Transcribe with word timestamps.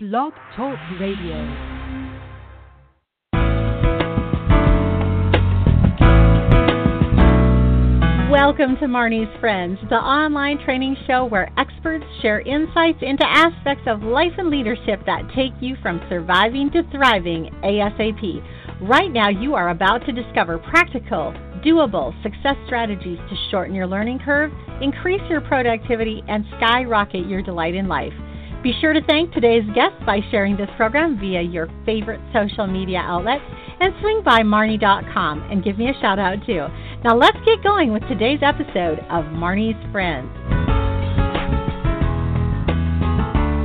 Blog 0.00 0.32
Talk 0.54 0.78
Radio. 1.00 1.34
Welcome 8.30 8.76
to 8.76 8.86
Marnie's 8.86 9.40
Friends, 9.40 9.76
the 9.90 9.96
online 9.96 10.64
training 10.64 10.96
show 11.08 11.24
where 11.24 11.50
experts 11.58 12.04
share 12.22 12.42
insights 12.42 12.98
into 13.02 13.26
aspects 13.26 13.82
of 13.88 14.04
life 14.04 14.30
and 14.38 14.50
leadership 14.50 15.00
that 15.06 15.28
take 15.34 15.50
you 15.60 15.74
from 15.82 16.00
surviving 16.08 16.70
to 16.70 16.84
thriving 16.92 17.50
ASAP. 17.64 18.78
Right 18.80 19.10
now, 19.10 19.30
you 19.30 19.56
are 19.56 19.70
about 19.70 20.06
to 20.06 20.12
discover 20.12 20.58
practical, 20.58 21.32
doable 21.66 22.14
success 22.22 22.54
strategies 22.66 23.18
to 23.18 23.36
shorten 23.50 23.74
your 23.74 23.88
learning 23.88 24.20
curve, 24.24 24.52
increase 24.80 25.28
your 25.28 25.40
productivity, 25.40 26.22
and 26.28 26.44
skyrocket 26.56 27.26
your 27.26 27.42
delight 27.42 27.74
in 27.74 27.88
life. 27.88 28.12
Be 28.60 28.74
sure 28.80 28.92
to 28.92 29.00
thank 29.06 29.32
today's 29.32 29.62
guests 29.72 30.02
by 30.04 30.18
sharing 30.32 30.56
this 30.56 30.68
program 30.76 31.16
via 31.20 31.40
your 31.40 31.68
favorite 31.86 32.18
social 32.34 32.66
media 32.66 32.98
outlets 32.98 33.44
and 33.78 33.94
swing 34.00 34.20
by 34.24 34.40
Marnie.com 34.40 35.46
and 35.48 35.62
give 35.62 35.78
me 35.78 35.88
a 35.88 35.94
shout 36.00 36.18
out 36.18 36.44
too. 36.44 36.66
Now 37.04 37.16
let's 37.16 37.36
get 37.46 37.62
going 37.62 37.92
with 37.92 38.02
today's 38.08 38.40
episode 38.42 38.98
of 39.10 39.26
Marnie's 39.26 39.78
Friends. 39.92 40.28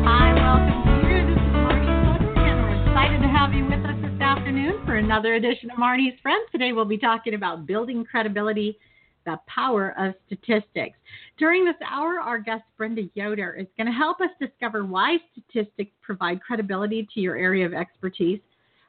Hi, 0.06 0.32
welcome 0.38 1.02
here. 1.02 1.26
This 1.26 1.42
is 1.42 1.54
Marnie 1.58 1.90
and 2.38 2.62
we're 2.62 2.88
excited 2.88 3.22
to 3.24 3.28
have 3.28 3.52
you 3.52 3.66
with 3.66 3.84
us 3.84 3.98
this 4.00 4.22
afternoon 4.22 4.86
for 4.86 4.98
another 4.98 5.34
edition 5.34 5.72
of 5.72 5.78
Marnie's 5.80 6.20
Friends. 6.22 6.46
Today 6.52 6.72
we'll 6.72 6.86
be 6.86 7.00
talking 7.00 7.34
about 7.34 7.66
building 7.66 8.06
credibility 8.06 8.78
the 9.26 9.40
power 9.48 9.96
of 9.98 10.14
statistics. 10.28 10.98
During 11.38 11.66
this 11.66 11.76
hour, 11.84 12.20
our 12.20 12.38
guest 12.38 12.64
Brenda 12.78 13.04
Yoder 13.16 13.54
is 13.54 13.68
going 13.76 13.88
to 13.88 13.94
help 13.94 14.22
us 14.22 14.30
discover 14.40 14.86
why 14.86 15.18
statistics 15.32 15.92
provide 16.02 16.42
credibility 16.42 17.08
to 17.14 17.20
your 17.20 17.36
area 17.36 17.66
of 17.66 17.74
expertise, 17.74 18.40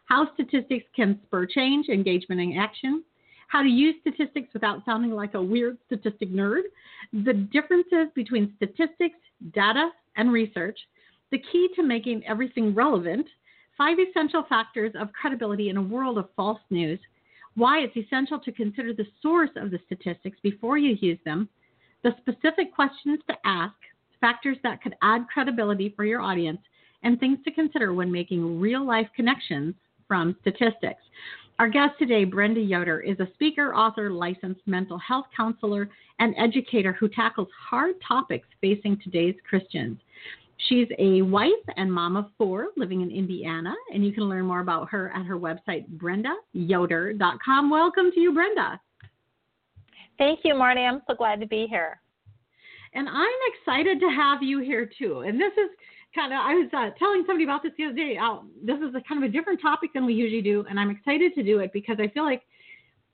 how 0.05 0.33
statistics 0.35 0.85
can 0.95 1.19
spur 1.25 1.47
change, 1.47 1.89
engagement, 1.89 2.41
and 2.43 2.59
action, 2.59 3.03
how 3.49 3.63
to 3.63 3.69
use 3.69 3.95
statistics 4.03 4.53
without 4.53 4.85
sounding 4.85 5.13
like 5.13 5.35
a 5.35 5.43
weird 5.43 5.79
statistic 5.87 6.31
nerd, 6.31 6.63
the 7.13 7.33
differences 7.33 8.09
between 8.15 8.53
statistics, 8.57 9.19
data, 9.55 9.89
and 10.17 10.31
research, 10.31 10.79
the 11.31 11.43
key 11.51 11.69
to 11.75 11.83
making 11.83 12.27
everything 12.27 12.75
relevant, 12.75 13.27
five 13.79 13.97
essential 13.99 14.45
factors 14.49 14.93
of 14.99 15.13
credibility 15.13 15.71
in 15.71 15.79
a 15.79 15.83
world 15.83 16.19
of 16.19 16.29
false 16.37 16.61
news, 16.69 16.99
why 17.55 17.79
it's 17.79 17.97
essential 17.97 18.39
to 18.39 18.53
consider 18.53 18.93
the 18.93 19.07
source 19.23 19.51
of 19.57 19.71
the 19.71 19.81
statistics 19.87 20.37
before 20.43 20.77
you 20.77 20.97
use 21.01 21.19
them, 21.25 21.49
the 22.05 22.15
specific 22.21 22.73
questions 22.73 23.19
to 23.29 23.35
ask, 23.45 23.75
factors 24.21 24.59
that 24.63 24.81
could 24.83 24.95
add 25.03 25.27
credibility 25.33 25.93
for 25.97 26.05
your 26.05 26.21
audience, 26.21 26.61
and 27.03 27.19
things 27.19 27.39
to 27.45 27.51
consider 27.51 27.93
when 27.93 28.13
making 28.13 28.61
real 28.61 28.87
life 28.87 29.09
connections 29.17 29.75
from 30.07 30.37
statistics. 30.43 31.03
Our 31.59 31.69
guest 31.69 31.95
today, 31.99 32.25
Brenda 32.25 32.61
Yoder, 32.61 33.01
is 33.01 33.19
a 33.21 33.29
speaker, 33.35 33.75
author, 33.75 34.11
licensed 34.11 34.61
mental 34.67 34.99
health 34.99 35.27
counselor, 35.37 35.89
and 36.19 36.35
educator 36.37 36.93
who 36.93 37.09
tackles 37.09 37.49
hard 37.69 37.95
topics 38.07 38.49
facing 38.61 39.01
today's 39.03 39.37
Christians. 39.49 39.99
She's 40.69 40.89
a 40.99 41.23
wife 41.23 41.53
and 41.77 41.93
mom 41.93 42.17
of 42.17 42.27
four 42.39 42.69
living 42.77 43.03
in 43.03 43.11
Indiana, 43.11 43.75
and 43.93 44.05
you 44.05 44.13
can 44.13 44.29
learn 44.29 44.47
more 44.47 44.61
about 44.61 44.89
her 44.91 45.11
at 45.15 45.27
her 45.27 45.39
website, 45.39 45.87
brendayoder.com. 45.97 47.71
Welcome 47.71 48.11
to 48.13 48.21
you, 48.21 48.33
Brenda. 48.33 48.81
Thank 50.19 50.41
you, 50.45 50.55
Marnie. 50.55 50.89
I'm 50.89 51.03
so 51.07 51.15
glad 51.15 51.41
to 51.41 51.47
be 51.47 51.67
here. 51.69 52.01
And 52.93 53.09
I'm 53.09 53.27
excited 53.53 53.99
to 54.01 54.09
have 54.09 54.43
you 54.43 54.61
here 54.61 54.89
too. 54.99 55.21
And 55.21 55.41
this 55.41 55.53
is 55.55 55.71
kind 56.15 56.33
of, 56.33 56.39
I 56.39 56.55
was 56.55 56.71
uh, 56.73 56.91
telling 56.99 57.25
somebody 57.27 57.45
about 57.45 57.63
this 57.63 57.73
the 57.77 57.87
other 57.87 57.95
day. 57.95 58.17
Uh, 58.17 58.39
this 58.65 58.79
is 58.79 58.95
a 58.95 59.01
kind 59.09 59.23
of 59.23 59.29
a 59.29 59.33
different 59.33 59.61
topic 59.61 59.91
than 59.93 60.07
we 60.07 60.15
usually 60.15 60.43
do, 60.43 60.65
and 60.71 60.79
I'm 60.79 60.91
excited 60.91 61.35
to 61.35 61.43
do 61.43 61.59
it 61.59 61.73
because 61.73 61.97
I 61.99 62.09
feel 62.09 62.25
like 62.25 62.43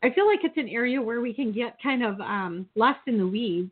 I 0.03 0.11
feel 0.11 0.27
like 0.27 0.41
it's 0.45 0.57
an 0.57 0.69
area 0.69 1.01
where 1.01 1.21
we 1.21 1.35
can 1.35 1.53
get 1.53 1.77
kind 1.83 2.03
of 2.03 2.19
um, 2.21 2.67
lost 2.75 3.01
in 3.07 3.19
the 3.19 3.27
weeds 3.27 3.71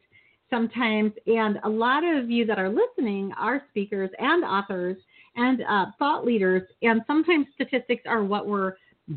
sometimes. 0.51 1.13
And 1.27 1.59
a 1.65 1.69
lot 1.69 2.05
of 2.05 2.31
you 2.31 2.45
that 2.47 2.59
are 2.59 2.69
listening 2.69 3.33
are 3.39 3.63
speakers 3.71 4.11
and 4.19 4.45
authors 4.45 4.99
and 5.37 5.63
uh, 5.63 5.87
thought 5.99 6.27
leaders. 6.27 6.63
And 6.83 7.01
sometimes 7.07 7.47
statistics 7.55 8.03
are 8.07 8.23
what 8.23 8.47
we're 8.47 8.75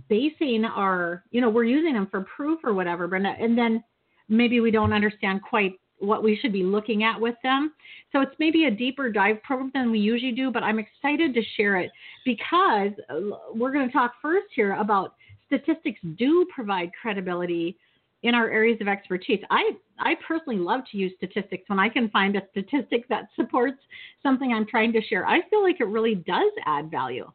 basing 0.07 0.63
our, 0.63 1.23
you 1.31 1.41
know, 1.41 1.49
we're 1.49 1.65
using 1.65 1.93
them 1.93 2.07
for 2.09 2.21
proof 2.33 2.59
or 2.63 2.73
whatever, 2.73 3.07
Brenda. 3.09 3.35
And 3.37 3.57
then 3.57 3.83
maybe 4.29 4.59
we 4.59 4.71
don't 4.71 4.93
understand 4.93 5.41
quite 5.41 5.73
what 5.99 6.23
we 6.23 6.37
should 6.41 6.51
be 6.51 6.63
looking 6.63 7.03
at 7.03 7.19
with 7.19 7.35
them. 7.43 7.73
So 8.11 8.21
it's 8.21 8.35
maybe 8.39 8.65
a 8.65 8.71
deeper 8.71 9.11
dive 9.11 9.41
program 9.43 9.71
than 9.73 9.91
we 9.91 9.99
usually 9.99 10.31
do, 10.31 10.51
but 10.51 10.63
I'm 10.63 10.79
excited 10.79 11.33
to 11.33 11.41
share 11.55 11.77
it 11.77 11.91
because 12.25 12.91
uh, 13.09 13.37
we're 13.53 13.71
going 13.71 13.87
to 13.87 13.93
talk 13.93 14.13
first 14.21 14.47
here 14.55 14.73
about 14.75 15.13
statistics 15.45 15.99
do 16.17 16.47
provide 16.53 16.91
credibility 16.99 17.77
in 18.23 18.35
our 18.35 18.49
areas 18.49 18.79
of 18.81 18.87
expertise. 18.87 19.39
I 19.49 19.71
I 19.99 20.15
personally 20.27 20.59
love 20.59 20.81
to 20.91 20.97
use 20.97 21.11
statistics 21.17 21.67
when 21.67 21.79
I 21.79 21.89
can 21.89 22.09
find 22.09 22.35
a 22.35 22.41
statistic 22.51 23.07
that 23.09 23.29
supports 23.35 23.79
something 24.23 24.53
I'm 24.53 24.65
trying 24.65 24.93
to 24.93 25.01
share. 25.01 25.25
I 25.25 25.47
feel 25.49 25.63
like 25.63 25.79
it 25.79 25.87
really 25.87 26.15
does 26.15 26.51
add 26.65 26.89
value. 26.89 27.31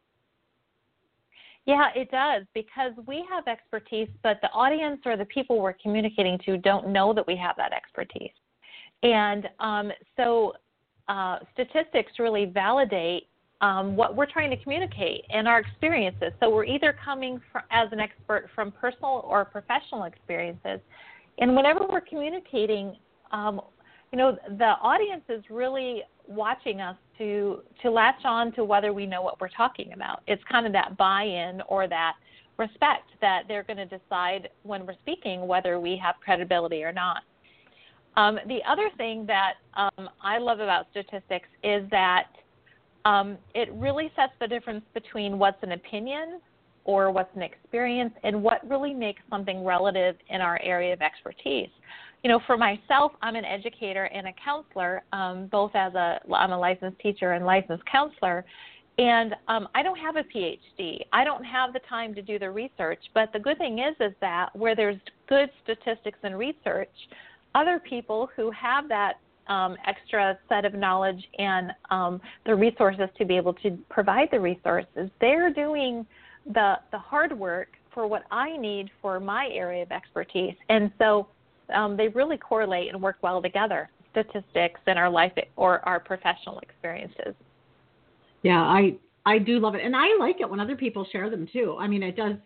Yeah, 1.67 1.89
it 1.97 2.11
does 2.13 2.45
because 2.55 2.93
we 3.07 3.25
have 3.29 3.49
expertise, 3.49 4.09
but 4.23 4.39
the 4.41 4.51
audience 4.53 5.01
or 5.05 5.17
the 5.17 5.25
people 5.25 5.61
we're 5.61 5.73
communicating 5.73 6.39
to 6.47 6.57
don't 6.57 6.89
know 6.89 7.13
that 7.13 7.27
we 7.27 7.37
have 7.37 7.57
that 7.57 7.73
expertise. 7.73 8.31
And 9.03 9.49
um, 9.59 9.91
so 10.17 10.55
uh, 11.09 11.41
statistics 11.53 12.13
really 12.21 12.45
validate 12.45 13.25
um, 13.61 13.97
what 13.97 14.15
we're 14.15 14.31
trying 14.31 14.51
to 14.51 14.57
communicate 14.59 15.25
and 15.31 15.49
our 15.49 15.59
experiences. 15.59 16.33
So 16.41 16.51
we're 16.51 16.67
either 16.67 16.97
coming 17.05 17.41
from, 17.51 17.63
as 17.71 17.89
an 17.91 17.99
expert 17.99 18.49
from 18.55 18.71
personal 18.71 19.25
or 19.29 19.45
professional 19.45 20.05
experiences. 20.05 20.79
And 21.39 21.57
whenever 21.57 21.87
we're 21.87 22.01
communicating, 22.01 22.97
um, 23.33 23.61
you 24.13 24.19
know, 24.19 24.39
the 24.59 24.75
audience 24.83 25.25
is 25.29 25.43
really 25.51 26.03
watching 26.29 26.81
us 26.81 26.97
to 27.19 27.63
to 27.83 27.91
latch 27.91 28.25
on 28.25 28.53
to 28.53 28.65
whether 28.65 28.93
we 28.93 29.07
know 29.07 29.23
what 29.23 29.41
we're 29.41 29.49
talking 29.49 29.93
about. 29.93 30.23
It's 30.27 30.43
kind 30.51 30.67
of 30.67 30.73
that 30.73 30.97
buy-in 30.97 31.63
or 31.69 31.89
that 31.89 32.15
respect 32.59 33.11
that 33.21 33.43
they're 33.49 33.63
going 33.63 33.77
to 33.77 33.87
decide 33.87 34.49
when 34.63 34.87
we're 34.87 34.95
speaking 35.03 35.47
whether 35.47 35.79
we 35.79 35.97
have 36.03 36.17
credibility 36.25 36.83
or 36.83 36.93
not. 36.93 37.23
Um, 38.17 38.39
the 38.49 38.61
other 38.67 38.89
thing 38.97 39.27
that 39.27 39.55
um, 39.75 40.09
I 40.23 40.39
love 40.39 40.61
about 40.61 40.87
statistics 40.91 41.49
is 41.63 41.89
that 41.91 42.29
um, 43.05 43.37
it 43.55 43.71
really 43.75 44.11
sets 44.17 44.33
the 44.41 44.49
difference 44.49 44.85
between 44.95 45.39
what's 45.39 45.63
an 45.63 45.73
opinion 45.73 46.41
or 46.85 47.11
what's 47.11 47.35
an 47.37 47.43
experience 47.43 48.15
and 48.25 48.43
what 48.43 48.67
really 48.69 48.95
makes 48.95 49.21
something 49.29 49.65
relative 49.65 50.17
in 50.29 50.41
our 50.41 50.59
area 50.63 50.93
of 50.93 51.03
expertise. 51.03 51.69
You 52.23 52.31
know, 52.31 52.41
for 52.47 52.57
myself, 52.57 53.13
I'm 53.23 53.37
an 53.37 53.45
educator 53.45 54.05
and 54.05 54.27
a 54.27 54.33
counselor, 54.33 55.05
um, 55.13 55.47
both 55.47 55.73
as 55.75 55.95
a 55.95 56.21
I'm 56.33 56.51
a 56.51 56.59
licensed 56.59 56.99
teacher 56.99 57.33
and 57.33 57.47
licensed 57.47 57.85
counselor, 57.87 58.45
and 58.99 59.35
um, 59.49 59.69
I 59.75 59.83
don't 59.83 59.99
have 59.99 60.17
a 60.17 60.23
PhD. 60.23 61.01
I 61.13 61.23
don't 61.23 61.45
have 61.45 61.73
the 61.73 61.81
time 61.89 62.15
to 62.15 62.23
do 62.23 62.39
the 62.39 62.51
research. 62.51 62.99
But 63.15 63.33
the 63.33 63.39
good 63.39 63.59
thing 63.59 63.79
is, 63.79 63.95
is 64.01 64.13
that 64.21 64.55
where 64.57 64.75
there's 64.75 64.97
good 65.29 65.51
statistics 65.63 66.19
and 66.23 66.37
research, 66.37 66.91
other 67.55 67.79
people 67.79 68.29
who 68.35 68.51
have 68.51 68.89
that 68.89 69.15
um, 69.49 69.77
extra 69.87 70.39
set 70.49 70.65
of 70.65 70.75
knowledge 70.75 71.23
and 71.39 71.73
um, 71.91 72.21
the 72.45 72.55
resources 72.55 73.09
to 73.19 73.25
be 73.25 73.37
able 73.37 73.55
to 73.55 73.79
provide 73.91 74.29
the 74.31 74.41
resources. 74.41 75.11
They're 75.21 75.53
doing 75.53 76.07
the 76.47 76.77
the 76.93 76.99
hard 76.99 77.39
work 77.39 77.69
for 77.93 78.07
what 78.07 78.23
I 78.31 78.57
need 78.57 78.91
for 79.01 79.21
my 79.21 79.49
area 79.53 79.83
of 79.83 79.93
expertise, 79.93 80.55
and 80.69 80.91
so 80.99 81.29
um, 81.75 81.97
they 81.97 82.09
really 82.09 82.37
correlate 82.37 82.93
and 82.93 83.03
work 83.03 83.17
well 83.23 83.43
together. 83.43 83.91
Statistics 84.13 84.81
and 84.87 84.99
our 84.99 85.11
life 85.11 85.33
or 85.57 85.87
our 85.87 86.01
professional 86.01 86.59
experiences. 86.61 87.35
Yeah, 88.43 88.63
I 88.63 88.97
I 89.25 89.39
do 89.39 89.59
love 89.59 89.75
it, 89.75 89.85
and 89.85 89.95
I 89.95 90.17
like 90.19 90.37
it 90.41 90.49
when 90.49 90.61
other 90.61 90.77
people 90.77 91.07
share 91.11 91.29
them 91.31 91.49
too. 91.53 91.77
I 91.79 91.87
mean, 91.87 92.03
it 92.03 92.17
does. 92.17 92.37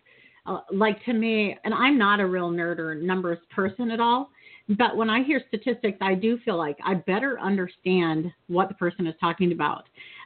Uh, 0.47 0.61
like 0.73 1.03
to 1.05 1.13
me, 1.13 1.55
and 1.63 1.71
I'm 1.71 1.99
not 1.99 2.19
a 2.19 2.25
real 2.25 2.49
nerd 2.49 2.79
or 2.79 2.95
numbers 2.95 3.37
person 3.55 3.91
at 3.91 3.99
all 3.99 4.31
but 4.77 4.95
when 4.95 5.09
I 5.09 5.23
hear 5.23 5.41
statistics, 5.47 5.97
I 6.01 6.13
do 6.13 6.37
feel 6.45 6.57
like 6.57 6.77
I 6.85 6.95
better 6.95 7.39
understand 7.39 8.31
what 8.47 8.69
the 8.69 8.75
person 8.75 9.07
is 9.07 9.15
talking 9.19 9.51
about. 9.51 9.85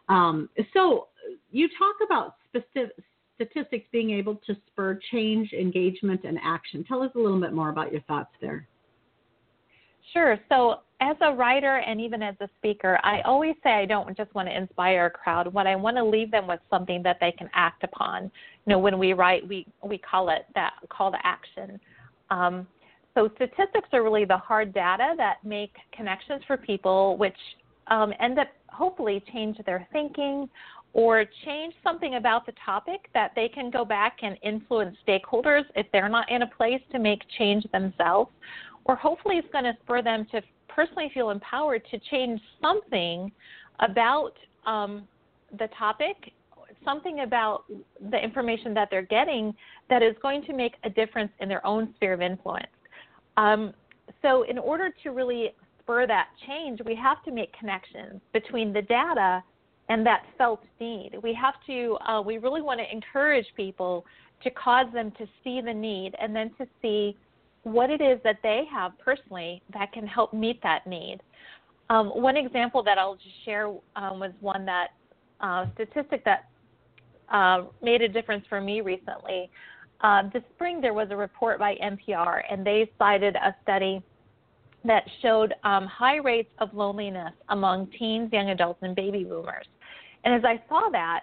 Um, 0.10 0.50
so 0.74 1.08
you 1.52 1.68
talk 1.78 1.96
about 2.06 2.36
specific 2.48 2.96
statistics 3.36 3.86
being 3.92 4.12
able 4.12 4.36
to 4.48 4.56
spur 4.68 5.00
change, 5.12 5.52
engagement, 5.52 6.22
and 6.24 6.38
action. 6.42 6.86
Tell 6.86 7.02
us 7.02 7.12
a 7.16 7.20
little 7.20 7.40
bit 7.40 7.54
more 7.54 7.70
about 7.70 7.92
your 7.92 8.02
thoughts 8.02 8.31
there. 8.40 8.68
Sure. 10.13 10.40
So, 10.50 10.81
as 11.02 11.18
a 11.19 11.34
writer 11.34 11.78
and 11.78 12.00
even 12.00 12.24
as 12.24 12.36
a 12.40 12.48
speaker, 12.57 12.98
I 13.04 13.19
always 13.22 13.54
say 13.63 13.72
I 13.72 13.86
don't 13.86 14.16
just 14.16 14.34
want 14.34 14.48
to 14.48 14.57
inspire 14.57 15.07
a 15.07 15.10
crowd. 15.10 15.54
What 15.54 15.68
I 15.68 15.75
want 15.75 15.98
to 15.98 16.04
leave 16.04 16.31
them 16.31 16.48
with 16.48 16.62
something 16.69 17.04
that 17.04 17.18
they 17.19 17.34
can 17.34 17.50
act 17.54 17.84
upon. 17.84 18.24
You 18.24 18.31
know, 18.68 18.80
when 18.80 18.98
we 18.98 19.12
write, 19.12 19.46
we 19.48 19.68
we 19.84 19.98
call 19.98 20.30
it 20.30 20.46
that 20.56 20.74
call 20.90 21.12
to 21.12 21.18
action. 21.24 21.80
Um, 22.30 22.66
so 23.13 23.30
statistics 23.36 23.90
are 23.94 24.04
really 24.04 24.25
the 24.25 24.38
hard 24.38 24.74
data 24.74 25.13
that 25.18 25.38
make 25.44 25.74
connections 25.92 26.42
for 26.48 26.58
people, 26.58 27.18
which 27.18 27.38
um, 27.88 28.13
end 28.19 28.40
up 28.40 28.48
hopefully 28.68 29.24
change 29.34 29.58
their 29.66 29.88
thinking 29.92 30.50
or 30.94 31.25
change 31.46 31.74
something 31.84 32.16
about 32.16 32.46
the 32.46 32.54
topic 32.66 33.10
that 33.13 33.31
they 33.36 33.50
can 33.50 33.69
go 33.69 33.84
back 33.84 34.19
and 34.22 34.38
influence 34.44 34.96
stakeholders 35.08 35.63
if 35.75 35.86
they're 35.92 36.10
not 36.10 36.30
in 36.31 36.42
a 36.42 36.48
place 36.48 36.81
to 36.92 37.00
make 37.00 37.22
change 37.38 37.66
themselves. 37.72 38.31
Or 38.86 38.96
hopefully, 38.96 39.38
it's 39.38 39.52
going 39.52 39.64
to 39.66 39.74
spur 39.84 40.02
them 40.02 40.26
to 40.32 40.42
personally 40.68 41.10
feel 41.14 41.32
empowered 41.32 41.84
to 41.92 42.00
change 42.12 42.40
something 42.62 43.32
about 43.80 44.34
um, 44.66 45.08
the 45.58 45.68
topic, 45.78 46.32
something 46.84 47.22
about 47.22 47.64
the 48.12 48.18
information 48.18 48.74
that 48.74 48.90
they're 48.92 49.02
getting 49.02 49.54
that 49.90 50.04
is 50.04 50.16
going 50.22 50.44
to 50.44 50.54
make 50.54 50.74
a 50.84 50.90
difference 50.90 51.32
in 51.40 51.50
their 51.50 51.66
own 51.66 51.94
sphere 51.96 52.14
of 52.14 52.22
influence. 52.22 52.68
Um, 53.38 53.74
so, 54.22 54.44
in 54.44 54.58
order 54.58 54.92
to 55.04 55.10
really 55.10 55.52
spur 55.82 56.08
that 56.08 56.28
change, 56.48 56.80
we 56.86 56.96
have 56.96 57.24
to 57.24 57.32
make 57.32 57.58
connections 57.58 58.22
between 58.34 58.72
the 58.72 58.82
data 58.84 59.44
and 59.90 60.06
that 60.06 60.24
felt 60.38 60.64
need. 60.80 61.12
We 61.22 61.34
have 61.34 61.56
to, 61.68 61.98
uh, 62.08 62.22
we 62.22 62.38
really 62.38 62.62
want 62.62 62.80
to 62.80 62.92
encourage 62.92 63.46
people 63.56 64.06
to 64.44 64.50
cause 64.52 64.88
them 64.94 65.12
to 65.18 65.28
see 65.44 65.62
the 65.62 65.74
need 65.74 66.16
and 66.20 66.36
then 66.36 66.52
to 66.58 66.68
see 66.82 67.16
what 67.66 67.90
it 67.90 68.00
is 68.00 68.20
that 68.24 68.38
they 68.44 68.64
have 68.72 68.92
personally 69.00 69.62
that 69.74 69.92
can 69.92 70.06
help 70.06 70.34
meet 70.34 70.62
that 70.62 70.86
need. 70.86 71.18
Um, 71.90 72.10
one 72.10 72.38
example 72.38 72.84
that 72.84 73.00
I'll 73.00 73.16
just 73.16 73.44
share 73.44 73.68
um, 73.96 74.20
was 74.20 74.32
one 74.40 74.66
that 74.66 74.90
uh, 75.42 75.66
statistic 75.74 76.24
that 76.26 76.46
uh, 77.30 77.64
made 77.82 78.04
a 78.04 78.08
difference 78.08 78.46
for 78.48 78.62
me 78.62 78.82
recently. 78.82 79.50
Uh, 80.02 80.30
this 80.32 80.44
spring, 80.54 80.80
there 80.80 80.94
was 80.94 81.08
a 81.10 81.16
report 81.16 81.58
by 81.58 81.76
NPR, 81.84 82.42
and 82.52 82.64
they 82.66 82.90
cited 83.00 83.36
a 83.36 83.56
study 83.64 84.04
that 84.84 85.04
showed 85.24 85.54
um, 85.64 85.88
high 85.88 86.18
rates 86.18 86.52
of 86.60 86.72
loneliness 86.72 87.34
among 87.50 87.88
teens, 87.98 88.30
young 88.32 88.52
adults, 88.52 88.80
and 88.84 88.96
baby 88.96 89.24
boomers. 89.24 89.66
And 90.24 90.36
as 90.36 90.44
I 90.46 90.62
saw 90.70 90.90
that, 90.92 91.22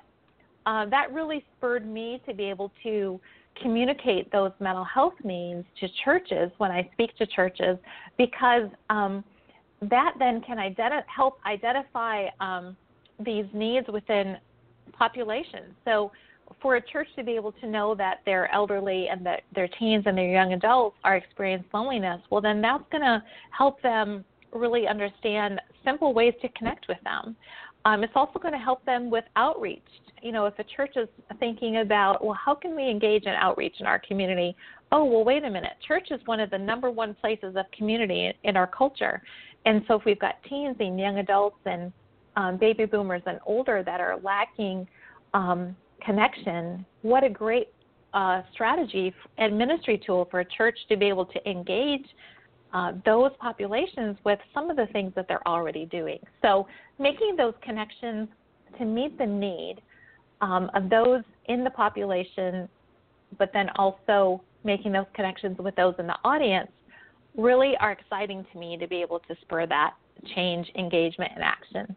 uh, 0.66 0.86
that 0.86 1.12
really 1.12 1.44
spurred 1.56 1.86
me 1.86 2.20
to 2.26 2.34
be 2.34 2.44
able 2.44 2.72
to 2.82 3.20
communicate 3.60 4.30
those 4.32 4.52
mental 4.60 4.84
health 4.84 5.14
needs 5.24 5.64
to 5.80 5.88
churches 6.04 6.50
when 6.58 6.70
I 6.70 6.88
speak 6.92 7.16
to 7.18 7.26
churches 7.26 7.78
because 8.16 8.68
um, 8.90 9.24
that 9.82 10.14
then 10.18 10.40
can 10.40 10.58
identi- 10.58 11.02
help 11.06 11.38
identify 11.44 12.26
um, 12.40 12.76
these 13.24 13.46
needs 13.52 13.86
within 13.88 14.36
populations. 14.92 15.74
So 15.84 16.12
for 16.60 16.76
a 16.76 16.80
church 16.80 17.08
to 17.16 17.24
be 17.24 17.32
able 17.32 17.52
to 17.52 17.66
know 17.66 17.94
that 17.94 18.20
their 18.24 18.52
elderly 18.52 19.08
and 19.08 19.24
that 19.26 19.42
their 19.54 19.68
teens 19.68 20.04
and 20.06 20.16
their 20.16 20.30
young 20.30 20.52
adults 20.52 20.96
are 21.04 21.16
experiencing 21.16 21.68
loneliness, 21.72 22.20
well, 22.30 22.40
then 22.40 22.60
that's 22.60 22.84
going 22.90 23.02
to 23.02 23.22
help 23.56 23.80
them 23.82 24.24
really 24.52 24.86
understand 24.86 25.60
simple 25.84 26.12
ways 26.12 26.34
to 26.42 26.48
connect 26.50 26.86
with 26.88 26.98
them. 27.04 27.34
Um, 27.84 28.04
it's 28.04 28.12
also 28.14 28.38
going 28.38 28.52
to 28.52 28.60
help 28.60 28.84
them 28.84 29.10
with 29.10 29.24
outreach. 29.36 29.82
You 30.22 30.30
know, 30.30 30.46
if 30.46 30.56
a 30.58 30.64
church 30.64 30.92
is 30.96 31.08
thinking 31.40 31.78
about, 31.78 32.24
well, 32.24 32.38
how 32.42 32.54
can 32.54 32.76
we 32.76 32.88
engage 32.88 33.24
in 33.24 33.32
outreach 33.32 33.74
in 33.80 33.86
our 33.86 33.98
community? 33.98 34.54
Oh, 34.92 35.04
well, 35.04 35.24
wait 35.24 35.42
a 35.44 35.50
minute. 35.50 35.72
Church 35.86 36.08
is 36.12 36.20
one 36.26 36.38
of 36.38 36.50
the 36.50 36.58
number 36.58 36.90
one 36.90 37.14
places 37.14 37.56
of 37.56 37.66
community 37.76 38.32
in 38.44 38.56
our 38.56 38.68
culture. 38.68 39.20
And 39.66 39.82
so 39.88 39.94
if 39.94 40.04
we've 40.04 40.20
got 40.20 40.36
teens 40.48 40.76
and 40.78 40.98
young 40.98 41.18
adults 41.18 41.58
and 41.66 41.92
um, 42.36 42.56
baby 42.56 42.84
boomers 42.84 43.22
and 43.26 43.40
older 43.44 43.82
that 43.84 44.00
are 44.00 44.16
lacking 44.22 44.86
um, 45.34 45.76
connection, 46.04 46.86
what 47.02 47.24
a 47.24 47.28
great 47.28 47.68
uh, 48.14 48.42
strategy 48.52 49.12
and 49.38 49.56
ministry 49.58 50.00
tool 50.04 50.28
for 50.30 50.40
a 50.40 50.44
church 50.44 50.78
to 50.88 50.96
be 50.96 51.06
able 51.06 51.26
to 51.26 51.50
engage 51.50 52.06
uh, 52.72 52.92
those 53.04 53.30
populations 53.40 54.16
with 54.24 54.38
some 54.54 54.70
of 54.70 54.76
the 54.76 54.86
things 54.92 55.12
that 55.14 55.26
they're 55.28 55.46
already 55.46 55.86
doing. 55.86 56.18
So, 56.40 56.66
making 56.98 57.36
those 57.36 57.54
connections 57.62 58.28
to 58.78 58.84
meet 58.84 59.18
the 59.18 59.26
need 59.26 59.76
um, 60.42 60.70
of 60.74 60.90
those 60.90 61.22
in 61.46 61.64
the 61.64 61.70
population, 61.70 62.68
but 63.38 63.50
then 63.54 63.68
also 63.76 64.42
making 64.64 64.92
those 64.92 65.06
connections 65.14 65.56
with 65.58 65.74
those 65.76 65.94
in 65.98 66.06
the 66.06 66.16
audience 66.24 66.70
really 67.36 67.74
are 67.80 67.92
exciting 67.92 68.44
to 68.52 68.58
me 68.58 68.76
to 68.76 68.86
be 68.86 69.00
able 69.00 69.18
to 69.20 69.34
spur 69.40 69.66
that 69.66 69.94
change, 70.34 70.70
engagement, 70.76 71.32
and 71.34 71.42
action. 71.42 71.96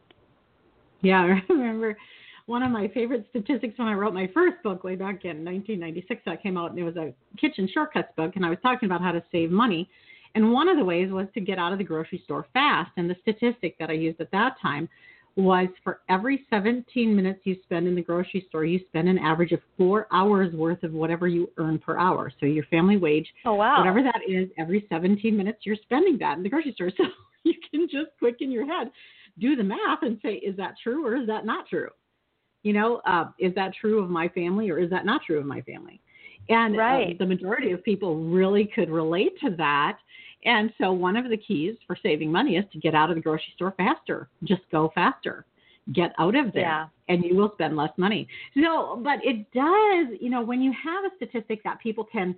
Yeah, 1.02 1.22
I 1.50 1.54
remember 1.54 1.98
one 2.46 2.64
of 2.64 2.72
my 2.72 2.88
favorite 2.90 3.26
statistics 3.32 3.78
when 3.78 3.88
I 3.88 3.94
wrote 3.94 4.14
my 4.14 4.30
first 4.34 4.64
book 4.64 4.84
way 4.84 4.96
back 4.96 5.26
in 5.26 5.44
1996 5.44 6.22
that 6.26 6.42
came 6.42 6.58
out 6.58 6.70
and 6.70 6.80
it 6.80 6.84
was 6.84 6.96
a 6.96 7.14
kitchen 7.38 7.68
shortcuts 7.74 8.10
book 8.16 8.34
and 8.36 8.46
I 8.46 8.50
was 8.50 8.60
talking 8.62 8.88
about 8.88 9.02
how 9.02 9.12
to 9.12 9.24
save 9.32 9.52
money 9.52 9.90
and 10.36 10.52
one 10.52 10.68
of 10.68 10.78
the 10.78 10.84
ways 10.84 11.12
was 11.12 11.28
to 11.34 11.40
get 11.40 11.58
out 11.58 11.72
of 11.72 11.78
the 11.78 11.84
grocery 11.84 12.22
store 12.26 12.46
fast. 12.54 12.92
And 12.98 13.10
the 13.10 13.16
statistic 13.22 13.78
that 13.80 13.90
I 13.90 13.94
used 13.94 14.20
at 14.20 14.30
that 14.32 14.58
time 14.62 14.90
was 15.38 15.68
for 15.84 16.00
every 16.08 16.46
17 16.50 17.14
minutes 17.14 17.42
you 17.44 17.58
spend 17.64 17.88
in 17.88 17.96
the 17.96 18.02
grocery 18.02 18.46
store, 18.48 18.64
you 18.64 18.80
spend 18.88 19.10
an 19.10 19.18
average 19.18 19.52
of 19.52 19.60
four 19.78 20.08
hours 20.12 20.54
worth 20.54 20.82
of 20.84 20.94
whatever 20.94 21.28
you 21.28 21.50
earn 21.58 21.78
per 21.78 21.98
hour. 21.98 22.32
So 22.40 22.46
your 22.46 22.64
family 22.66 22.96
wage, 22.96 23.28
oh, 23.46 23.56
wow. 23.56 23.80
whatever 23.80 24.02
that 24.02 24.22
is, 24.28 24.50
every 24.58 24.86
17 24.90 25.36
minutes 25.36 25.60
you're 25.64 25.76
spending 25.84 26.18
that 26.20 26.38
in 26.38 26.44
the 26.44 26.50
grocery 26.50 26.74
store. 26.74 26.92
So 27.46 27.50
you 27.52 27.54
can 27.70 27.88
just 27.88 28.18
quick 28.18 28.38
in 28.40 28.52
your 28.52 28.66
head 28.66 28.90
do 29.40 29.56
the 29.56 29.64
math 29.64 30.02
and 30.02 30.20
say, 30.22 30.36
is 30.36 30.56
that 30.58 30.76
true 30.82 31.06
or 31.06 31.16
is 31.16 31.28
that 31.28 31.46
not 31.46 31.68
true? 31.68 31.90
You 32.64 32.74
know, 32.74 33.02
uh, 33.06 33.26
is 33.40 33.54
that 33.56 33.74
true 33.80 34.04
of 34.04 34.10
my 34.10 34.28
family 34.30 34.70
or 34.70 34.80
is 34.80 34.90
that 34.90 35.06
not 35.06 35.22
true 35.26 35.40
of 35.40 35.46
my 35.46 35.62
family? 35.62 36.02
And 36.50 36.76
uh, 36.76 36.80
right. 36.80 37.20
the 37.20 37.26
majority 37.26 37.72
of 37.72 37.84
people 37.84 38.16
really 38.16 38.70
could 38.74 38.90
relate 38.90 39.34
to 39.44 39.56
that. 39.58 39.98
And 40.46 40.72
so 40.80 40.94
one 40.94 41.18
of 41.18 41.30
the 41.30 41.38
keys 41.38 41.76
for 41.88 41.98
saving 42.02 42.32
money 42.32 42.56
is 42.56 42.66
to 42.72 42.80
get 42.80 42.94
out 42.94 43.10
of 43.10 43.16
the 43.16 43.22
grocery 43.22 43.52
store 43.56 43.74
faster. 43.76 44.30
Just 44.44 44.62
go 44.72 44.92
faster. 44.94 45.46
Get 45.94 46.14
out 46.20 46.36
of 46.36 46.54
there 46.54 46.64
yeah. 46.64 46.88
and 47.10 47.24
you 47.24 47.36
will 47.36 47.52
spend 47.54 47.76
less 47.76 47.92
money. 47.98 48.28
So, 48.56 49.02
but 49.04 49.20
it 49.24 49.52
does, 49.54 50.18
you 50.20 50.30
know, 50.30 50.42
when 50.42 50.62
you 50.62 50.72
have 50.72 51.04
a 51.04 51.16
statistic 51.18 51.64
that 51.64 51.80
people 51.80 52.04
can, 52.04 52.36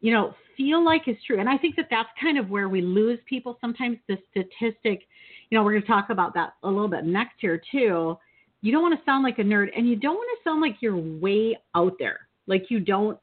you 0.00 0.12
know, 0.12 0.34
feel 0.56 0.84
like 0.84 1.06
is 1.06 1.16
true. 1.26 1.40
And 1.40 1.48
I 1.48 1.58
think 1.58 1.76
that 1.76 1.86
that's 1.90 2.08
kind 2.20 2.38
of 2.38 2.48
where 2.48 2.68
we 2.68 2.80
lose 2.80 3.18
people 3.28 3.58
sometimes 3.60 3.98
the 4.08 4.18
statistic, 4.30 5.02
you 5.50 5.58
know, 5.58 5.64
we're 5.64 5.72
going 5.72 5.82
to 5.82 5.88
talk 5.88 6.10
about 6.10 6.34
that 6.34 6.54
a 6.62 6.68
little 6.68 6.88
bit 6.88 7.04
next 7.04 7.42
year 7.42 7.60
too. 7.70 8.16
You 8.60 8.72
don't 8.72 8.82
want 8.82 8.98
to 8.98 9.04
sound 9.04 9.22
like 9.22 9.38
a 9.38 9.42
nerd 9.42 9.68
and 9.76 9.88
you 9.88 9.96
don't 9.96 10.14
want 10.14 10.28
to 10.36 10.48
sound 10.48 10.60
like 10.60 10.76
you're 10.80 10.96
way 10.96 11.58
out 11.74 11.94
there. 11.98 12.28
Like 12.46 12.66
you 12.70 12.80
don't 12.80 13.18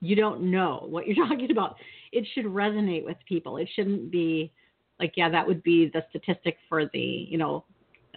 you 0.00 0.14
don't 0.14 0.50
know 0.50 0.86
what 0.88 1.06
you're 1.06 1.26
talking 1.28 1.50
about. 1.50 1.76
It 2.12 2.26
should 2.34 2.46
resonate 2.46 3.04
with 3.04 3.16
people. 3.28 3.56
It 3.56 3.68
shouldn't 3.74 4.10
be 4.10 4.52
like, 5.00 5.12
yeah, 5.16 5.28
that 5.28 5.46
would 5.46 5.62
be 5.62 5.90
the 5.92 6.02
statistic 6.10 6.56
for 6.68 6.86
the, 6.92 6.98
you 6.98 7.38
know, 7.38 7.64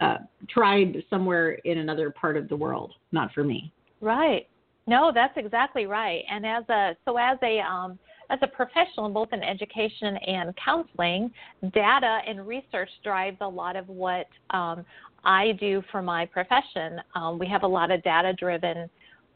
uh, 0.00 0.16
tribe 0.48 0.94
somewhere 1.10 1.52
in 1.64 1.78
another 1.78 2.10
part 2.10 2.36
of 2.36 2.48
the 2.48 2.56
world, 2.56 2.94
not 3.12 3.32
for 3.32 3.44
me. 3.44 3.72
Right. 4.00 4.48
No, 4.86 5.12
that's 5.14 5.36
exactly 5.36 5.86
right. 5.86 6.24
And 6.30 6.46
as 6.46 6.64
a 6.68 6.96
so 7.04 7.16
as 7.16 7.38
a 7.42 7.60
um, 7.60 7.98
as 8.30 8.38
a 8.42 8.46
professional, 8.46 9.08
both 9.10 9.32
in 9.32 9.42
education 9.42 10.16
and 10.16 10.54
counseling, 10.56 11.30
data 11.74 12.20
and 12.26 12.46
research 12.46 12.88
drives 13.04 13.36
a 13.40 13.48
lot 13.48 13.76
of 13.76 13.88
what 13.88 14.26
um, 14.50 14.84
I 15.24 15.52
do 15.60 15.82
for 15.92 16.00
my 16.00 16.26
profession. 16.26 17.00
Um, 17.14 17.38
we 17.38 17.46
have 17.48 17.62
a 17.62 17.68
lot 17.68 17.90
of 17.90 18.02
data 18.02 18.32
driven 18.32 18.88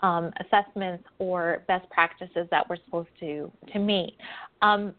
um, 0.04 0.30
assessments 0.40 1.04
or 1.18 1.62
best 1.66 1.88
practices 1.88 2.46
that 2.50 2.68
we're 2.68 2.76
supposed 2.84 3.08
to 3.20 3.50
to 3.72 3.78
meet. 3.78 4.14
Um, 4.60 4.92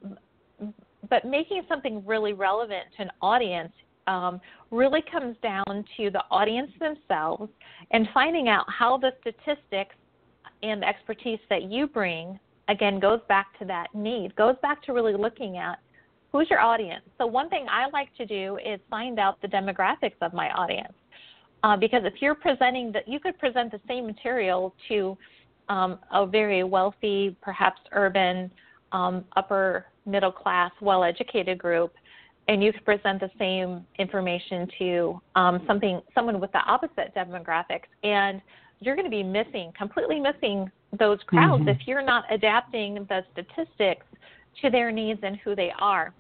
but 1.10 1.26
making 1.26 1.62
something 1.70 2.04
really 2.06 2.34
relevant 2.34 2.86
to 2.98 3.04
an 3.04 3.12
audience 3.22 3.72
um, 4.08 4.42
really 4.72 5.04
comes 5.12 5.36
down 5.44 5.86
to 5.98 6.10
the 6.10 6.24
audience 6.32 6.72
themselves 6.80 7.52
and 7.92 8.08
finding 8.14 8.50
out 8.50 8.66
how 8.68 8.98
the 8.98 9.12
statistics 9.22 9.96
and 10.64 10.82
the 10.82 10.88
expertise 10.88 11.40
that 11.50 11.64
you 11.64 11.86
bring 11.86 12.40
again 12.68 13.00
goes 13.00 13.20
back 13.30 13.48
to 13.60 13.66
that 13.66 13.88
need 13.94 14.36
goes 14.36 14.56
back 14.64 14.82
to 14.84 14.94
really 14.94 15.14
looking 15.14 15.58
at 15.58 15.78
who's 16.32 16.48
your 16.50 16.60
audience 16.60 17.04
so 17.18 17.26
one 17.26 17.50
thing 17.50 17.66
i 17.70 17.88
like 17.94 18.16
to 18.16 18.26
do 18.26 18.58
is 18.66 18.80
find 18.90 19.20
out 19.20 19.40
the 19.42 19.48
demographics 19.48 20.16
of 20.22 20.34
my 20.34 20.50
audience 20.52 20.94
uh, 21.64 21.76
because 21.76 22.02
if 22.06 22.22
you're 22.22 22.36
presenting 22.36 22.92
that, 22.92 23.08
you 23.08 23.20
could 23.20 23.38
present 23.38 23.72
the 23.72 23.80
same 23.88 24.06
material 24.06 24.74
to 24.88 25.18
um, 25.70 26.00
a 26.12 26.26
very 26.26 26.64
wealthy, 26.64 27.36
perhaps 27.42 27.82
urban, 27.92 28.52
um, 28.92 29.26
upper 29.36 29.86
middle 30.06 30.32
class, 30.32 30.72
well 30.82 31.04
educated 31.04 31.58
group, 31.58 31.94
and 32.48 32.64
you 32.64 32.72
could 32.72 32.86
present 32.86 33.20
the 33.20 33.32
same 33.40 33.86
information 33.98 34.68
to 34.78 35.22
um, 35.36 35.64
something 35.66 36.02
someone 36.14 36.40
with 36.40 36.52
the 36.52 36.60
opposite 36.60 37.14
demographics, 37.16 37.88
and 38.04 38.42
you're 38.80 38.96
going 38.96 39.06
to 39.06 39.12
be 39.12 39.24
missing 39.24 39.72
completely 39.78 40.20
missing 40.20 40.70
those 41.00 41.20
crowds 41.26 41.62
mm-hmm. 41.62 41.70
if 41.70 41.80
you're 41.88 42.04
not 42.04 42.24
adapting 42.32 43.06
the 43.10 43.22
statistics 43.34 44.06
to 44.62 44.70
their 44.70 44.92
needs 44.92 45.20
and 45.24 45.38
who 45.38 45.56
they 45.56 45.72
are. 45.80 46.14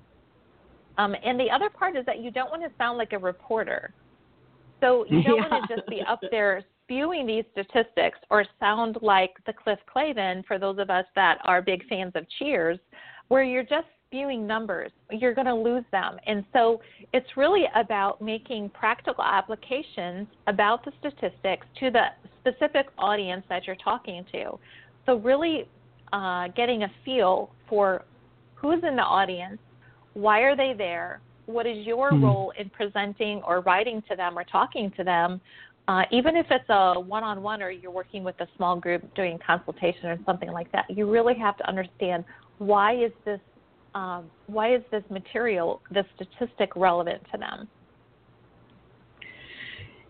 Um, 0.97 1.15
and 1.23 1.39
the 1.39 1.49
other 1.49 1.69
part 1.69 1.95
is 1.95 2.05
that 2.05 2.19
you 2.19 2.31
don't 2.31 2.49
want 2.49 2.63
to 2.63 2.69
sound 2.77 2.97
like 2.97 3.13
a 3.13 3.17
reporter. 3.17 3.93
So 4.85 5.05
you 5.09 5.23
don't 5.23 5.37
yeah. 5.37 5.49
want 5.49 5.69
to 5.69 5.75
just 5.75 5.87
be 5.87 6.01
up 6.07 6.19
there 6.31 6.63
spewing 6.83 7.25
these 7.25 7.43
statistics 7.51 8.19
or 8.29 8.45
sound 8.59 8.97
like 9.01 9.31
the 9.45 9.53
Cliff 9.53 9.79
Clavin 9.93 10.45
for 10.45 10.59
those 10.59 10.77
of 10.77 10.89
us 10.89 11.05
that 11.15 11.39
are 11.45 11.61
big 11.61 11.87
fans 11.87 12.11
of 12.15 12.25
Cheers, 12.37 12.77
where 13.27 13.43
you're 13.43 13.63
just 13.63 13.87
spewing 14.07 14.45
numbers, 14.45 14.91
you're 15.09 15.33
going 15.33 15.47
to 15.47 15.55
lose 15.55 15.83
them. 15.91 16.17
And 16.27 16.45
so 16.53 16.79
it's 17.11 17.25
really 17.35 17.63
about 17.75 18.21
making 18.21 18.69
practical 18.69 19.23
applications 19.23 20.27
about 20.45 20.85
the 20.85 20.91
statistics 20.99 21.65
to 21.79 21.89
the 21.89 22.05
specific 22.39 22.85
audience 22.99 23.43
that 23.49 23.65
you're 23.65 23.75
talking 23.77 24.23
to. 24.31 24.59
So, 25.07 25.17
really 25.17 25.67
uh, 26.13 26.49
getting 26.55 26.83
a 26.83 26.91
feel 27.03 27.51
for 27.67 28.05
who's 28.53 28.83
in 28.87 28.95
the 28.95 29.01
audience, 29.01 29.57
why 30.13 30.41
are 30.41 30.55
they 30.55 30.73
there, 30.77 31.19
what 31.45 31.65
is 31.65 31.85
your 31.85 32.11
mm-hmm. 32.11 32.25
role 32.25 32.53
in 32.59 32.69
presenting 32.69 33.41
or 33.43 33.61
writing 33.61 34.01
to 34.09 34.15
them 34.15 34.37
or 34.37 34.43
talking 34.43 34.91
to 34.97 35.03
them, 35.03 35.41
uh, 35.87 36.03
even 36.11 36.35
if 36.35 36.47
it's 36.49 36.69
a 36.69 36.99
one-on-one 36.99 37.61
or 37.61 37.69
you're 37.69 37.91
working 37.91 38.23
with 38.23 38.39
a 38.41 38.47
small 38.57 38.79
group 38.79 39.03
doing 39.15 39.37
consultation 39.45 40.07
or 40.07 40.17
something 40.25 40.51
like 40.51 40.71
that, 40.71 40.85
you 40.89 41.09
really 41.09 41.35
have 41.37 41.55
to 41.57 41.67
understand 41.67 42.23
why 42.57 42.95
is 42.95 43.11
this 43.23 43.39
um, 43.93 44.25
why 44.47 44.75
is 44.75 44.81
this 44.91 45.03
material, 45.09 45.81
this 45.89 46.05
statistic, 46.15 46.75
relevant 46.75 47.23
to 47.31 47.37
them? 47.37 47.69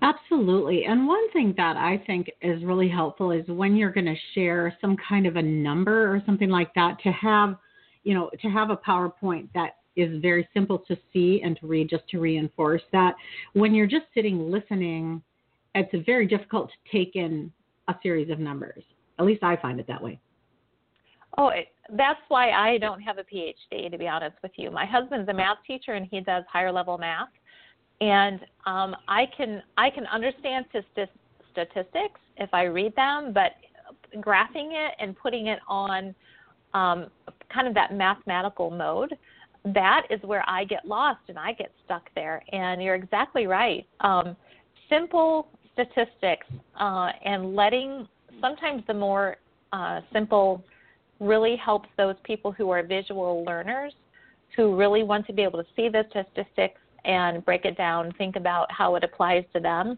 Absolutely. 0.02 0.86
And 0.86 1.08
one 1.08 1.32
thing 1.32 1.54
that 1.58 1.78
I 1.78 2.02
think 2.08 2.32
is 2.42 2.64
really 2.64 2.90
helpful 2.90 3.32
is 3.32 3.48
when 3.48 3.76
you're 3.76 3.92
going 3.92 4.08
to 4.08 4.16
share 4.34 4.76
some 4.82 4.98
kind 5.08 5.28
of 5.28 5.36
a 5.36 5.42
number 5.42 6.14
or 6.14 6.22
something 6.26 6.50
like 6.50 6.74
that 6.74 7.00
to 7.04 7.12
have, 7.12 7.58
you 8.04 8.16
know, 8.16 8.30
to 8.42 8.48
have 8.50 8.72
a 8.72 8.78
PowerPoint 8.78 9.50
that 9.54 9.78
is 9.96 10.22
very 10.22 10.48
simple 10.54 10.80
to 10.80 10.98
see 11.12 11.42
and 11.44 11.58
to 11.60 11.68
read 11.68 11.90
just 11.90 12.08
to 12.10 12.20
reinforce 12.20 12.82
that. 12.92 13.16
When 13.54 13.74
you're 13.74 13.88
just 13.88 14.06
sitting 14.14 14.52
listening 14.52 15.22
it's 15.76 16.06
very 16.06 16.26
difficult 16.26 16.72
to 16.72 16.98
take 16.98 17.16
in 17.16 17.52
a 17.90 17.96
series 18.02 18.30
of 18.32 18.40
numbers. 18.40 18.84
At 19.20 19.26
least 19.26 19.44
I 19.44 19.58
find 19.58 19.80
it 19.80 19.88
that 19.88 20.02
way. 20.02 20.20
Oh, 21.38 21.50
it, 21.50 21.68
that's 21.92 22.20
why 22.30 22.52
I 22.52 22.78
don't 22.78 23.02
have 23.02 23.18
a 23.18 23.24
PhD, 23.24 23.92
to 23.92 23.98
be 23.98 24.08
honest 24.08 24.38
with 24.42 24.54
you. 24.56 24.72
My 24.72 24.86
husband's 24.86 25.30
a 25.30 25.34
math 25.34 25.58
teacher 25.68 25.94
and 25.94 26.08
he 26.10 26.22
does 26.22 26.46
higher 26.52 26.72
level 26.72 26.98
math, 26.98 27.28
and 28.00 28.40
um, 28.66 28.96
I 29.08 29.26
can 29.38 29.62
I 29.78 29.90
can 29.90 30.06
understand 30.08 30.66
statistics 31.52 32.20
if 32.38 32.54
I 32.54 32.64
read 32.64 32.96
them, 32.96 33.34
but 33.34 33.52
graphing 34.22 34.72
it 34.72 34.94
and 35.00 35.16
putting 35.18 35.48
it 35.48 35.60
on 35.68 36.16
um, 36.74 37.08
kind 37.54 37.68
of 37.68 37.74
that 37.74 37.94
mathematical 37.94 38.72
mode, 38.72 39.14
that 39.74 40.04
is 40.10 40.22
where 40.24 40.44
I 40.48 40.64
get 40.64 40.86
lost 40.86 41.22
and 41.28 41.38
I 41.40 41.54
get 41.54 41.72
stuck 41.86 42.10
there. 42.16 42.44
And 42.52 42.82
you're 42.82 42.96
exactly 42.96 43.48
right. 43.48 43.86
Um, 44.02 44.36
simple 44.90 45.48
statistics 45.74 46.46
uh, 46.80 47.10
and 47.24 47.56
letting 47.56 48.08
sometimes 48.42 48.84
the 48.88 48.94
more 48.94 49.38
uh, 49.74 50.02
simple 50.14 50.64
really 51.20 51.56
helps 51.56 51.90
those 51.98 52.16
people 52.24 52.52
who 52.52 52.70
are 52.70 52.84
visual 52.84 53.44
learners 53.46 53.94
who 54.56 54.76
really 54.76 55.04
want 55.04 55.26
to 55.28 55.34
be 55.34 55.42
able 55.42 55.62
to 55.62 55.70
see 55.76 55.90
the 55.90 56.04
statistics 56.10 56.80
and 57.04 57.44
break 57.46 57.66
it 57.66 57.78
down, 57.78 58.12
think 58.18 58.36
about 58.36 58.72
how 58.72 58.96
it 58.96 59.04
applies 59.04 59.44
to 59.54 59.60
them, 59.60 59.98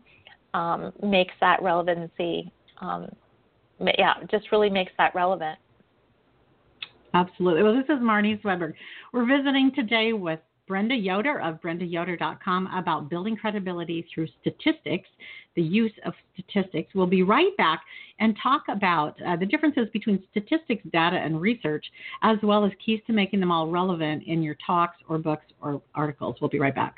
um, 0.53 0.91
makes 1.03 1.33
that 1.39 1.61
relevancy, 1.61 2.51
um, 2.81 3.07
yeah, 3.97 4.15
just 4.29 4.51
really 4.51 4.69
makes 4.69 4.91
that 4.97 5.13
relevant. 5.13 5.57
Absolutely. 7.13 7.63
Well, 7.63 7.73
this 7.73 7.85
is 7.85 8.01
Marnie 8.01 8.41
Swedberg. 8.41 8.73
We're 9.13 9.25
visiting 9.25 9.71
today 9.73 10.13
with 10.13 10.39
Brenda 10.67 10.95
Yoder 10.95 11.39
of 11.41 11.61
brendayoder.com 11.61 12.67
about 12.67 13.09
building 13.09 13.37
credibility 13.37 14.05
through 14.13 14.27
statistics, 14.41 15.07
the 15.55 15.61
use 15.61 15.93
of 16.05 16.13
statistics. 16.33 16.93
We'll 16.93 17.07
be 17.07 17.23
right 17.23 17.55
back 17.57 17.81
and 18.19 18.37
talk 18.41 18.63
about 18.69 19.15
uh, 19.25 19.37
the 19.37 19.45
differences 19.45 19.87
between 19.93 20.21
statistics, 20.31 20.83
data, 20.91 21.17
and 21.17 21.39
research, 21.39 21.85
as 22.21 22.37
well 22.43 22.65
as 22.65 22.71
keys 22.85 22.99
to 23.07 23.13
making 23.13 23.39
them 23.39 23.51
all 23.51 23.69
relevant 23.69 24.23
in 24.27 24.43
your 24.43 24.57
talks 24.65 24.97
or 25.07 25.17
books 25.17 25.45
or 25.61 25.81
articles. 25.95 26.35
We'll 26.41 26.49
be 26.49 26.59
right 26.59 26.75
back. 26.75 26.97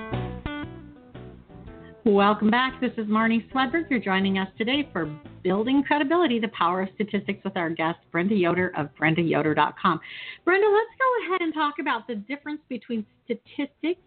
Welcome 2.03 2.49
back. 2.49 2.81
This 2.81 2.93
is 2.97 3.05
Marnie 3.05 3.47
Swedberg. 3.51 3.87
You're 3.91 3.99
joining 3.99 4.39
us 4.39 4.47
today 4.57 4.89
for 4.91 5.05
Building 5.43 5.83
Credibility, 5.83 6.39
the 6.39 6.47
Power 6.47 6.81
of 6.81 6.89
Statistics 6.95 7.43
with 7.43 7.55
our 7.55 7.69
guest, 7.69 7.99
Brenda 8.11 8.33
Yoder 8.33 8.73
of 8.75 8.89
BrendaYoder.com. 8.99 9.99
Brenda, 10.43 10.67
let's 10.67 10.89
go 10.97 11.27
ahead 11.27 11.41
and 11.41 11.53
talk 11.53 11.75
about 11.79 12.07
the 12.07 12.15
difference 12.15 12.61
between 12.69 13.05
statistics, 13.25 14.01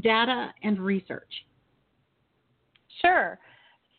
data, 0.00 0.54
and 0.62 0.80
research. 0.80 1.44
Sure. 3.02 3.38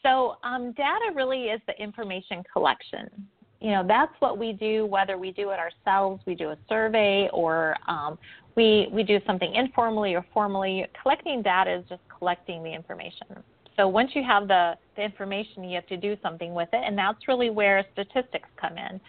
So, 0.02 0.38
um, 0.44 0.72
data 0.72 1.12
really 1.14 1.44
is 1.44 1.62
the 1.68 1.80
information 1.80 2.42
collection. 2.52 3.28
You 3.62 3.72
know, 3.72 3.84
that's 3.86 4.14
what 4.20 4.38
we 4.38 4.54
do, 4.54 4.86
whether 4.86 5.18
we 5.18 5.32
do 5.32 5.50
it 5.50 5.60
ourselves, 5.60 6.22
we 6.26 6.34
do 6.34 6.50
a 6.52 6.58
survey, 6.70 7.30
or 7.34 7.76
um, 7.88 8.18
we, 8.56 8.88
we 8.92 9.04
do 9.04 9.20
something 9.28 9.54
informally 9.54 10.16
or 10.16 10.26
formally. 10.34 10.86
Collecting 11.02 11.42
data 11.42 11.80
is 11.80 11.84
just 11.90 12.02
collecting 12.18 12.64
the 12.64 12.74
information. 12.74 13.28
So 13.76 13.88
once 13.88 14.12
you 14.14 14.24
have 14.24 14.48
the, 14.48 14.76
the 14.96 15.04
information, 15.04 15.64
you 15.64 15.76
have 15.76 15.88
to 15.88 15.98
do 15.98 16.16
something 16.22 16.54
with 16.54 16.70
it, 16.74 16.82
and 16.86 16.98
that's 16.98 17.28
really 17.28 17.50
where 17.50 17.86
statistics 17.94 18.48
come 18.60 18.78
in. 18.78 19.00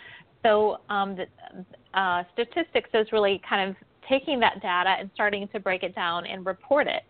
So 0.42 0.78
um, 0.88 1.16
the, 1.16 1.26
uh, 1.98 2.24
statistics 2.32 2.90
is 2.94 3.06
really 3.12 3.40
kind 3.48 3.70
of 3.70 3.76
taking 4.08 4.40
that 4.40 4.60
data 4.62 4.96
and 4.98 5.10
starting 5.14 5.48
to 5.48 5.60
break 5.60 5.82
it 5.82 5.94
down 5.94 6.26
and 6.26 6.44
report 6.44 6.86
it. 6.86 7.02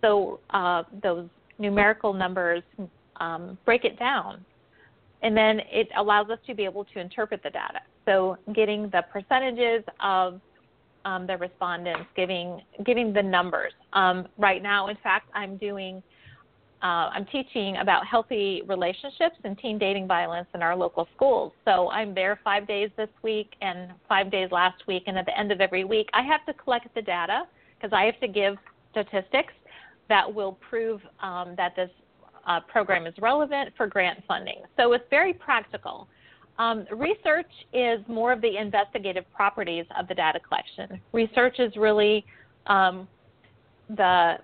So 0.00 0.40
uh, 0.50 0.84
those 1.02 1.28
numerical 1.58 2.12
numbers 2.12 2.62
um, 3.16 3.58
break 3.64 3.84
it 3.84 3.98
down, 3.98 4.44
and 5.22 5.36
then 5.36 5.60
it 5.70 5.88
allows 5.96 6.30
us 6.30 6.38
to 6.46 6.54
be 6.54 6.64
able 6.64 6.84
to 6.84 6.98
interpret 6.98 7.42
the 7.42 7.50
data. 7.50 7.80
So 8.06 8.38
getting 8.54 8.88
the 8.90 9.02
percentages 9.12 9.84
of 10.00 10.40
um, 11.04 11.26
the 11.26 11.36
respondents, 11.36 12.06
giving 12.16 12.60
giving 12.84 13.12
the 13.12 13.22
numbers. 13.22 13.72
Um, 13.92 14.28
right 14.38 14.62
now, 14.62 14.88
in 14.88 14.96
fact, 15.02 15.30
I'm 15.34 15.56
doing 15.56 16.02
uh, 16.82 17.10
I'm 17.12 17.26
teaching 17.26 17.76
about 17.76 18.06
healthy 18.06 18.62
relationships 18.66 19.36
and 19.44 19.58
teen 19.58 19.78
dating 19.78 20.06
violence 20.06 20.48
in 20.54 20.62
our 20.62 20.74
local 20.74 21.06
schools. 21.14 21.52
So 21.64 21.90
I'm 21.90 22.14
there 22.14 22.40
five 22.42 22.66
days 22.66 22.90
this 22.96 23.10
week 23.22 23.54
and 23.60 23.92
five 24.08 24.30
days 24.30 24.50
last 24.50 24.86
week, 24.86 25.04
and 25.06 25.18
at 25.18 25.26
the 25.26 25.38
end 25.38 25.52
of 25.52 25.60
every 25.60 25.84
week, 25.84 26.08
I 26.14 26.22
have 26.22 26.44
to 26.46 26.54
collect 26.54 26.92
the 26.94 27.02
data 27.02 27.42
because 27.76 27.92
I 27.94 28.04
have 28.04 28.18
to 28.20 28.28
give 28.28 28.56
statistics 28.92 29.52
that 30.08 30.32
will 30.32 30.58
prove 30.68 31.00
um, 31.22 31.54
that 31.56 31.76
this 31.76 31.90
uh, 32.46 32.60
program 32.60 33.06
is 33.06 33.14
relevant 33.20 33.70
for 33.76 33.86
grant 33.86 34.22
funding. 34.26 34.62
So 34.76 34.92
it's 34.92 35.04
very 35.10 35.32
practical. 35.32 36.08
Um, 36.58 36.86
research 36.92 37.50
is 37.72 38.00
more 38.06 38.32
of 38.32 38.40
the 38.42 38.56
investigative 38.58 39.24
properties 39.34 39.86
of 39.98 40.08
the 40.08 40.14
data 40.14 40.38
collection. 40.40 41.00
Research 41.12 41.58
is 41.58 41.74
really 41.76 42.24
um, 42.66 43.08
the 43.96 44.34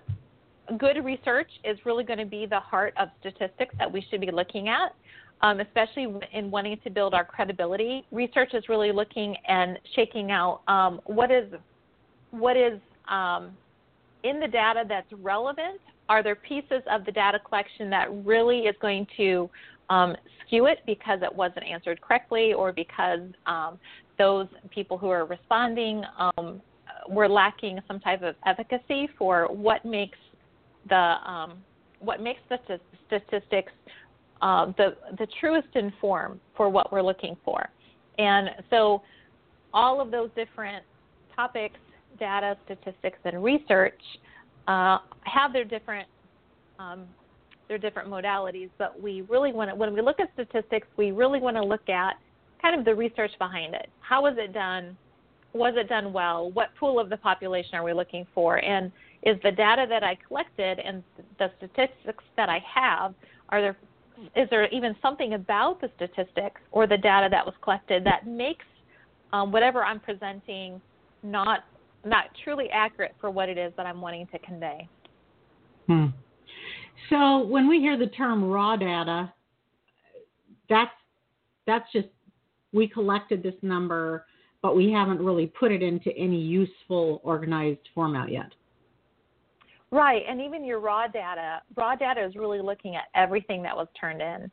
good 0.77 1.03
research 1.03 1.49
is 1.63 1.77
really 1.85 2.03
going 2.03 2.19
to 2.19 2.25
be 2.25 2.45
the 2.45 2.59
heart 2.59 2.93
of 2.97 3.09
statistics 3.19 3.73
that 3.77 3.91
we 3.91 4.05
should 4.09 4.19
be 4.19 4.31
looking 4.31 4.67
at, 4.67 4.95
um, 5.41 5.59
especially 5.59 6.07
in 6.33 6.51
wanting 6.51 6.77
to 6.83 6.89
build 6.89 7.13
our 7.13 7.23
credibility. 7.23 8.05
Research 8.11 8.53
is 8.53 8.67
really 8.67 8.91
looking 8.91 9.35
and 9.47 9.79
shaking 9.95 10.31
out 10.31 10.61
um, 10.67 10.99
what 11.05 11.31
is 11.31 11.53
what 12.31 12.57
is 12.57 12.79
um, 13.07 13.51
in 14.23 14.39
the 14.39 14.47
data 14.47 14.83
that's 14.87 15.11
relevant. 15.21 15.79
Are 16.09 16.23
there 16.23 16.35
pieces 16.35 16.81
of 16.89 17.05
the 17.05 17.11
data 17.11 17.39
collection 17.39 17.89
that 17.89 18.07
really 18.25 18.59
is 18.59 18.75
going 18.81 19.07
to 19.17 19.49
um, 19.89 20.15
skew 20.45 20.65
it 20.65 20.79
because 20.85 21.19
it 21.21 21.33
wasn't 21.33 21.65
answered 21.65 22.01
correctly 22.01 22.53
or 22.53 22.71
because 22.71 23.19
um, 23.45 23.79
those 24.17 24.47
people 24.69 24.97
who 24.97 25.09
are 25.09 25.25
responding 25.25 26.03
um, 26.19 26.61
were 27.09 27.29
lacking 27.29 27.79
some 27.87 27.99
type 27.99 28.21
of 28.21 28.35
efficacy 28.45 29.09
for 29.17 29.47
what 29.51 29.85
makes 29.85 30.17
the 30.89 30.95
um, 30.95 31.57
what 31.99 32.21
makes 32.21 32.39
the 32.49 32.57
statistics 33.07 33.71
uh, 34.41 34.67
the 34.77 34.95
the 35.17 35.27
truest 35.39 35.67
inform 35.75 36.39
for 36.55 36.69
what 36.69 36.91
we're 36.91 37.01
looking 37.01 37.35
for, 37.43 37.69
and 38.17 38.49
so 38.69 39.01
all 39.73 40.01
of 40.01 40.11
those 40.11 40.29
different 40.35 40.83
topics, 41.35 41.79
data, 42.19 42.57
statistics, 42.65 43.17
and 43.25 43.43
research 43.43 43.99
uh, 44.67 44.99
have 45.23 45.53
their 45.53 45.65
different 45.65 46.07
um, 46.79 47.05
there 47.67 47.75
are 47.75 47.79
different 47.79 48.09
modalities, 48.09 48.69
but 48.77 49.01
we 49.01 49.21
really 49.21 49.51
want 49.51 49.69
to, 49.69 49.75
when 49.75 49.93
we 49.93 50.01
look 50.01 50.19
at 50.19 50.31
statistics, 50.33 50.87
we 50.95 51.11
really 51.11 51.39
want 51.39 51.57
to 51.57 51.63
look 51.63 51.89
at 51.89 52.13
kind 52.61 52.79
of 52.79 52.85
the 52.85 52.95
research 52.95 53.31
behind 53.39 53.73
it. 53.73 53.89
How 53.99 54.21
was 54.21 54.35
it 54.37 54.53
done? 54.53 54.97
Was 55.53 55.73
it 55.75 55.89
done 55.89 56.13
well? 56.13 56.51
What 56.51 56.69
pool 56.79 56.99
of 56.99 57.09
the 57.09 57.17
population 57.17 57.75
are 57.75 57.83
we 57.83 57.93
looking 57.93 58.25
for? 58.33 58.63
And 58.63 58.91
is 59.23 59.37
the 59.43 59.51
data 59.51 59.85
that 59.89 60.03
I 60.03 60.17
collected 60.27 60.79
and 60.79 61.03
the 61.39 61.51
statistics 61.57 62.23
that 62.35 62.49
I 62.49 62.59
have 62.73 63.13
are 63.49 63.61
there 63.61 63.77
is 64.35 64.49
there 64.49 64.67
even 64.69 64.95
something 64.99 65.33
about 65.33 65.79
the 65.79 65.91
statistics 65.95 66.59
or 66.71 66.87
the 66.87 66.97
data 66.97 67.27
that 67.29 67.45
was 67.45 67.53
collected 67.61 68.03
that 68.03 68.25
makes 68.25 68.65
um, 69.31 69.51
whatever 69.51 69.83
I'm 69.83 69.99
presenting 69.99 70.81
not 71.21 71.65
not 72.05 72.25
truly 72.43 72.69
accurate 72.71 73.15
for 73.19 73.29
what 73.29 73.49
it 73.49 73.57
is 73.57 73.73
that 73.77 73.85
I'm 73.85 74.01
wanting 74.01 74.27
to 74.27 74.39
convey? 74.39 74.87
Hmm. 75.87 76.07
So 77.09 77.39
when 77.45 77.67
we 77.67 77.79
hear 77.79 77.97
the 77.97 78.07
term 78.07 78.43
raw 78.49 78.75
data, 78.75 79.31
that's 80.69 80.91
that's 81.65 81.91
just 81.91 82.07
we 82.73 82.87
collected 82.87 83.41
this 83.43 83.55
number, 83.61 84.25
but 84.61 84.75
we 84.75 84.91
haven't 84.91 85.19
really 85.19 85.47
put 85.47 85.71
it 85.71 85.81
into 85.81 86.15
any 86.17 86.39
useful 86.39 87.21
organized 87.23 87.79
format 87.93 88.31
yet. 88.31 88.51
Right, 89.89 90.23
and 90.27 90.41
even 90.41 90.65
your 90.65 90.79
raw 90.79 91.07
data, 91.07 91.61
raw 91.75 91.95
data 91.95 92.25
is 92.25 92.35
really 92.35 92.61
looking 92.61 92.97
at 92.97 93.05
everything 93.15 93.63
that 93.63 93.75
was 93.75 93.87
turned 93.99 94.21
in. 94.21 94.51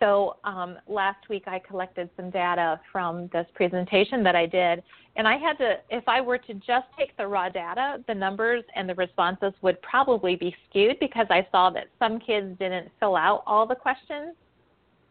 So 0.00 0.36
um, 0.44 0.78
last 0.88 1.28
week 1.28 1.44
I 1.46 1.58
collected 1.58 2.10
some 2.16 2.30
data 2.30 2.80
from 2.90 3.28
this 3.32 3.46
presentation 3.54 4.22
that 4.24 4.34
I 4.34 4.46
did, 4.46 4.82
and 5.16 5.28
I 5.28 5.36
had 5.36 5.58
to, 5.58 5.74
if 5.90 6.04
I 6.08 6.20
were 6.20 6.38
to 6.38 6.54
just 6.54 6.86
take 6.98 7.16
the 7.16 7.26
raw 7.26 7.48
data, 7.48 8.02
the 8.08 8.14
numbers 8.14 8.64
and 8.74 8.88
the 8.88 8.94
responses 8.94 9.52
would 9.62 9.80
probably 9.82 10.36
be 10.36 10.54
skewed 10.68 10.98
because 10.98 11.26
I 11.30 11.46
saw 11.52 11.70
that 11.70 11.84
some 11.98 12.18
kids 12.18 12.58
didn't 12.58 12.88
fill 12.98 13.16
out 13.16 13.42
all 13.46 13.66
the 13.66 13.74
questions. 13.74 14.34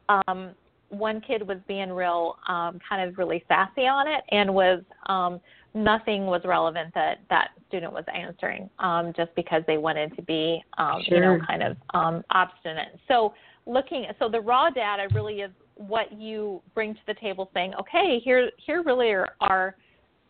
Um, 0.10 0.52
one 0.90 1.22
kid 1.22 1.48
was 1.48 1.58
being 1.68 1.92
real, 1.92 2.38
um, 2.48 2.80
kind 2.88 3.08
of 3.08 3.18
really 3.18 3.44
sassy 3.48 3.88
on 3.88 4.08
it, 4.08 4.24
and 4.30 4.54
was 4.54 4.84
um, 5.06 5.40
nothing 5.74 6.26
was 6.26 6.42
relevant 6.44 6.94
that 6.94 7.20
that 7.30 7.52
student 7.68 7.94
was 7.94 8.04
answering, 8.14 8.70
um, 8.80 9.14
just 9.16 9.34
because 9.36 9.64
they 9.68 9.78
wanted 9.78 10.16
to 10.16 10.22
be, 10.22 10.62
um, 10.78 11.02
sure. 11.08 11.18
you 11.18 11.24
know, 11.24 11.46
kind 11.46 11.64
of 11.64 11.78
um, 11.94 12.24
obstinate. 12.32 13.00
So 13.08 13.34
looking 13.66 14.06
at, 14.06 14.16
so 14.20 14.30
the 14.30 14.40
raw 14.40 14.70
data 14.70 15.08
really 15.14 15.42
is 15.42 15.52
what 15.76 16.12
you 16.14 16.62
bring 16.74 16.94
to 16.94 17.00
the 17.08 17.14
table 17.16 17.50
saying 17.54 17.74
okay 17.80 18.20
here 18.24 18.52
here 18.58 18.84
really 18.84 19.12
are, 19.12 19.30
are 19.40 19.76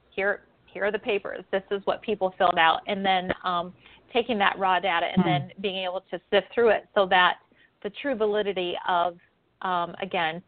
here 0.09 0.43
here 0.65 0.85
are 0.85 0.91
the 0.91 0.99
papers 0.99 1.43
this 1.51 1.63
is 1.71 1.81
what 1.85 2.01
people 2.01 2.33
filled 2.37 2.57
out 2.57 2.79
and 2.87 3.05
then 3.05 3.31
um, 3.43 3.73
taking 4.13 4.37
that 4.37 4.57
raw 4.57 4.79
data 4.79 5.07
and 5.13 5.25
then 5.25 5.51
hmm. 5.55 5.61
being 5.61 5.83
able 5.83 6.03
to 6.09 6.19
sift 6.29 6.47
through 6.53 6.69
it 6.69 6.87
so 6.95 7.05
that 7.05 7.35
the 7.83 7.89
true 8.01 8.15
validity 8.15 8.75
of 8.87 9.17
um, 9.61 9.93
again 10.01 10.41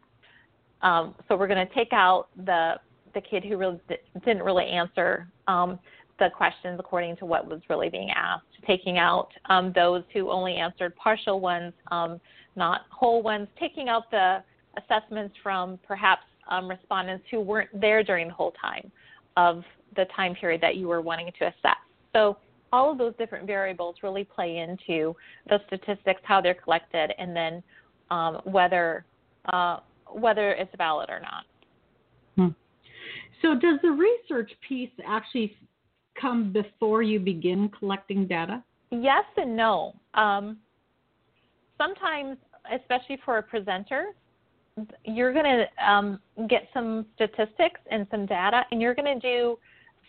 um, 0.82 1.14
so 1.28 1.36
we're 1.36 1.48
going 1.48 1.66
to 1.66 1.74
take 1.74 1.92
out 1.92 2.28
the 2.46 2.74
the 3.14 3.20
kid 3.20 3.44
who 3.44 3.56
really 3.56 3.80
didn't 4.24 4.42
really 4.42 4.66
answer 4.66 5.28
um, 5.46 5.78
the 6.18 6.28
questions 6.36 6.76
according 6.78 7.16
to 7.16 7.26
what 7.26 7.46
was 7.46 7.60
really 7.68 7.88
being 7.88 8.10
asked, 8.10 8.46
taking 8.66 8.98
out 8.98 9.28
um, 9.48 9.72
those 9.74 10.02
who 10.12 10.30
only 10.30 10.54
answered 10.56 10.94
partial 10.96 11.40
ones, 11.40 11.72
um, 11.90 12.20
not 12.56 12.82
whole 12.90 13.22
ones, 13.22 13.48
taking 13.58 13.88
out 13.88 14.10
the 14.10 14.42
assessments 14.76 15.34
from 15.42 15.78
perhaps 15.86 16.22
um, 16.48 16.68
respondents 16.68 17.24
who 17.30 17.40
weren't 17.40 17.68
there 17.80 18.02
during 18.02 18.28
the 18.28 18.34
whole 18.34 18.52
time 18.60 18.90
of 19.36 19.62
the 19.96 20.04
time 20.16 20.34
period 20.34 20.60
that 20.60 20.76
you 20.76 20.88
were 20.88 21.00
wanting 21.00 21.30
to 21.38 21.46
assess. 21.46 21.76
So 22.12 22.36
all 22.72 22.90
of 22.90 22.98
those 22.98 23.14
different 23.18 23.46
variables 23.46 23.96
really 24.02 24.24
play 24.24 24.58
into 24.58 25.14
the 25.48 25.58
statistics, 25.68 26.20
how 26.24 26.40
they're 26.40 26.54
collected, 26.54 27.12
and 27.18 27.34
then 27.34 27.62
um, 28.10 28.40
whether 28.44 29.04
uh, 29.52 29.78
whether 30.12 30.52
it's 30.52 30.74
valid 30.76 31.10
or 31.10 31.20
not. 31.20 31.44
Hmm. 32.36 32.48
So, 33.42 33.54
does 33.54 33.78
the 33.82 33.90
research 33.90 34.50
piece 34.66 34.90
actually 35.06 35.56
come 36.20 36.52
before 36.52 37.02
you 37.02 37.20
begin 37.20 37.70
collecting 37.78 38.26
data? 38.26 38.62
Yes 38.90 39.24
and 39.36 39.56
no. 39.56 39.94
Um, 40.14 40.58
sometimes, 41.78 42.36
especially 42.72 43.18
for 43.24 43.38
a 43.38 43.42
presenter, 43.42 44.14
you're 45.04 45.32
going 45.32 45.44
to 45.44 45.90
um, 45.90 46.18
get 46.48 46.68
some 46.74 47.06
statistics 47.14 47.80
and 47.90 48.06
some 48.10 48.26
data, 48.26 48.64
and 48.70 48.82
you're 48.82 48.94
going 48.94 49.20
to 49.20 49.20
do 49.20 49.58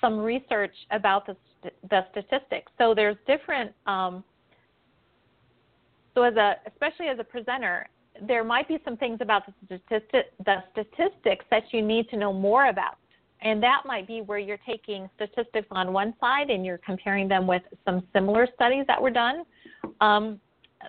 some 0.02 0.20
research 0.20 0.74
about 0.92 1.28
the, 1.28 1.36
the 1.90 2.06
statistics. 2.12 2.72
So 2.78 2.94
there's 2.96 3.18
different. 3.28 3.72
Um, 3.86 4.24
so 6.14 6.24
as 6.24 6.36
a, 6.36 6.56
especially 6.68 7.08
as 7.08 7.20
a 7.20 7.24
presenter, 7.24 7.88
there 8.26 8.44
might 8.44 8.68
be 8.68 8.80
some 8.86 8.98
things 8.98 9.20
about 9.22 9.44
the, 9.46 9.54
statistic, 9.86 10.32
the 10.46 10.64
statistics 10.72 11.46
that 11.52 11.64
you 11.72 11.82
need 11.82 12.10
to 12.10 12.18
know 12.18 12.32
more 12.32 12.68
about. 12.70 12.96
And 13.42 13.62
that 13.62 13.82
might 13.86 14.08
be 14.08 14.22
where 14.22 14.40
you're 14.40 14.60
taking 14.66 15.10
statistics 15.16 15.68
on 15.70 15.92
one 15.94 16.14
side 16.20 16.50
and 16.50 16.66
you're 16.66 16.80
comparing 16.80 17.28
them 17.28 17.46
with 17.46 17.62
some 17.84 18.02
similar 18.14 18.48
studies 18.56 18.86
that 18.88 19.00
were 19.00 19.12
done. 19.12 19.44
Um, 20.02 20.40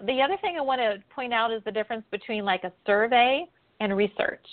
the 0.07 0.21
other 0.21 0.37
thing 0.41 0.57
I 0.59 0.61
want 0.61 0.81
to 0.81 1.03
point 1.15 1.33
out 1.33 1.53
is 1.53 1.63
the 1.65 1.73
difference 1.73 2.05
between 2.11 2.45
like 2.45 2.65
a 2.65 2.73
survey 2.87 3.47
and 3.81 3.97
research. 3.97 4.47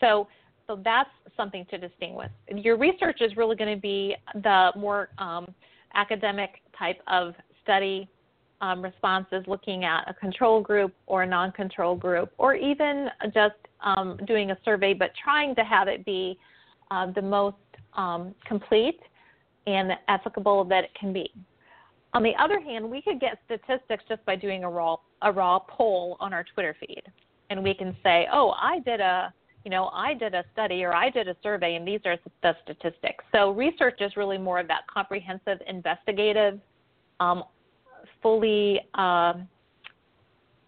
So, 0.00 0.28
so 0.66 0.80
that's 0.84 1.10
something 1.36 1.66
to 1.70 1.78
distinguish. 1.78 2.30
Your 2.54 2.76
research 2.76 3.20
is 3.20 3.36
really 3.36 3.56
going 3.56 3.74
to 3.74 3.80
be 3.80 4.14
the 4.34 4.70
more 4.76 5.08
um, 5.18 5.54
academic 5.94 6.60
type 6.78 7.00
of 7.06 7.34
study 7.62 8.08
um, 8.60 8.82
responses, 8.82 9.44
looking 9.46 9.84
at 9.84 10.08
a 10.08 10.14
control 10.14 10.60
group 10.60 10.94
or 11.06 11.24
a 11.24 11.26
non-control 11.26 11.96
group, 11.96 12.32
or 12.38 12.54
even 12.54 13.08
just 13.34 13.56
um, 13.80 14.18
doing 14.26 14.52
a 14.52 14.58
survey, 14.64 14.94
but 14.94 15.10
trying 15.22 15.54
to 15.56 15.62
have 15.62 15.88
it 15.88 16.04
be 16.04 16.38
uh, 16.90 17.10
the 17.10 17.22
most 17.22 17.56
um, 17.94 18.34
complete 18.46 19.00
and 19.66 19.92
applicable 20.08 20.64
that 20.64 20.84
it 20.84 20.90
can 20.98 21.12
be. 21.12 21.30
On 22.14 22.22
the 22.22 22.32
other 22.38 22.60
hand, 22.60 22.88
we 22.88 23.00
could 23.00 23.20
get 23.20 23.38
statistics 23.46 24.04
just 24.08 24.24
by 24.26 24.36
doing 24.36 24.64
a 24.64 24.70
raw 24.70 24.96
a 25.22 25.32
raw 25.32 25.58
poll 25.58 26.16
on 26.20 26.32
our 26.32 26.44
Twitter 26.44 26.76
feed, 26.78 27.02
and 27.50 27.62
we 27.62 27.74
can 27.74 27.96
say, 28.02 28.28
"Oh, 28.30 28.50
I 28.50 28.80
did 28.80 29.00
a 29.00 29.32
you 29.64 29.70
know 29.70 29.88
I 29.92 30.12
did 30.14 30.34
a 30.34 30.44
study 30.52 30.84
or 30.84 30.94
I 30.94 31.08
did 31.08 31.28
a 31.28 31.36
survey, 31.42 31.76
and 31.76 31.86
these 31.86 32.00
are 32.04 32.18
the 32.42 32.56
statistics." 32.64 33.24
So 33.32 33.52
research 33.52 34.00
is 34.00 34.16
really 34.16 34.38
more 34.38 34.58
of 34.58 34.68
that 34.68 34.86
comprehensive, 34.92 35.58
investigative, 35.66 36.60
um, 37.20 37.44
fully 38.20 38.80
um, 38.94 39.48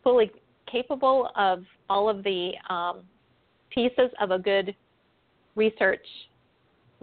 fully 0.02 0.30
capable 0.70 1.30
of 1.36 1.64
all 1.90 2.08
of 2.08 2.22
the 2.22 2.52
um, 2.70 3.02
pieces 3.70 4.10
of 4.20 4.30
a 4.30 4.38
good 4.38 4.74
research 5.56 6.06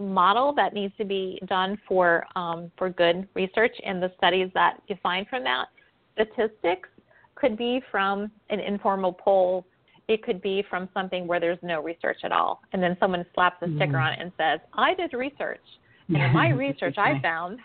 model 0.02 0.52
that 0.54 0.74
needs 0.74 0.94
to 0.98 1.04
be 1.04 1.40
done 1.46 1.78
for 1.86 2.26
um, 2.36 2.70
for 2.76 2.90
good 2.90 3.28
research 3.34 3.74
and 3.84 4.02
the 4.02 4.12
studies 4.16 4.50
that 4.54 4.80
you 4.88 4.96
find 5.02 5.26
from 5.28 5.44
that. 5.44 5.66
Statistics 6.14 6.88
could 7.34 7.56
be 7.56 7.80
from 7.90 8.30
an 8.50 8.60
informal 8.60 9.12
poll. 9.12 9.64
It 10.08 10.22
could 10.22 10.42
be 10.42 10.64
from 10.68 10.88
something 10.92 11.26
where 11.26 11.40
there's 11.40 11.58
no 11.62 11.82
research 11.82 12.18
at 12.24 12.32
all, 12.32 12.60
and 12.72 12.82
then 12.82 12.96
someone 13.00 13.24
slaps 13.34 13.62
a 13.62 13.66
sticker 13.76 13.92
mm. 13.92 14.06
on 14.06 14.12
it 14.12 14.18
and 14.20 14.32
says, 14.36 14.60
"I 14.74 14.94
did 14.94 15.12
research, 15.12 15.62
and 16.08 16.16
in 16.16 16.32
my 16.32 16.50
research, 16.50 16.98
I 16.98 17.20
found 17.20 17.58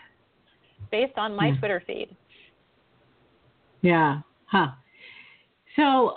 based 0.90 1.16
on 1.16 1.34
my 1.34 1.48
yeah. 1.48 1.58
Twitter 1.58 1.82
feed." 1.86 2.16
Yeah. 3.82 4.20
Huh. 4.46 4.68
So, 5.76 6.14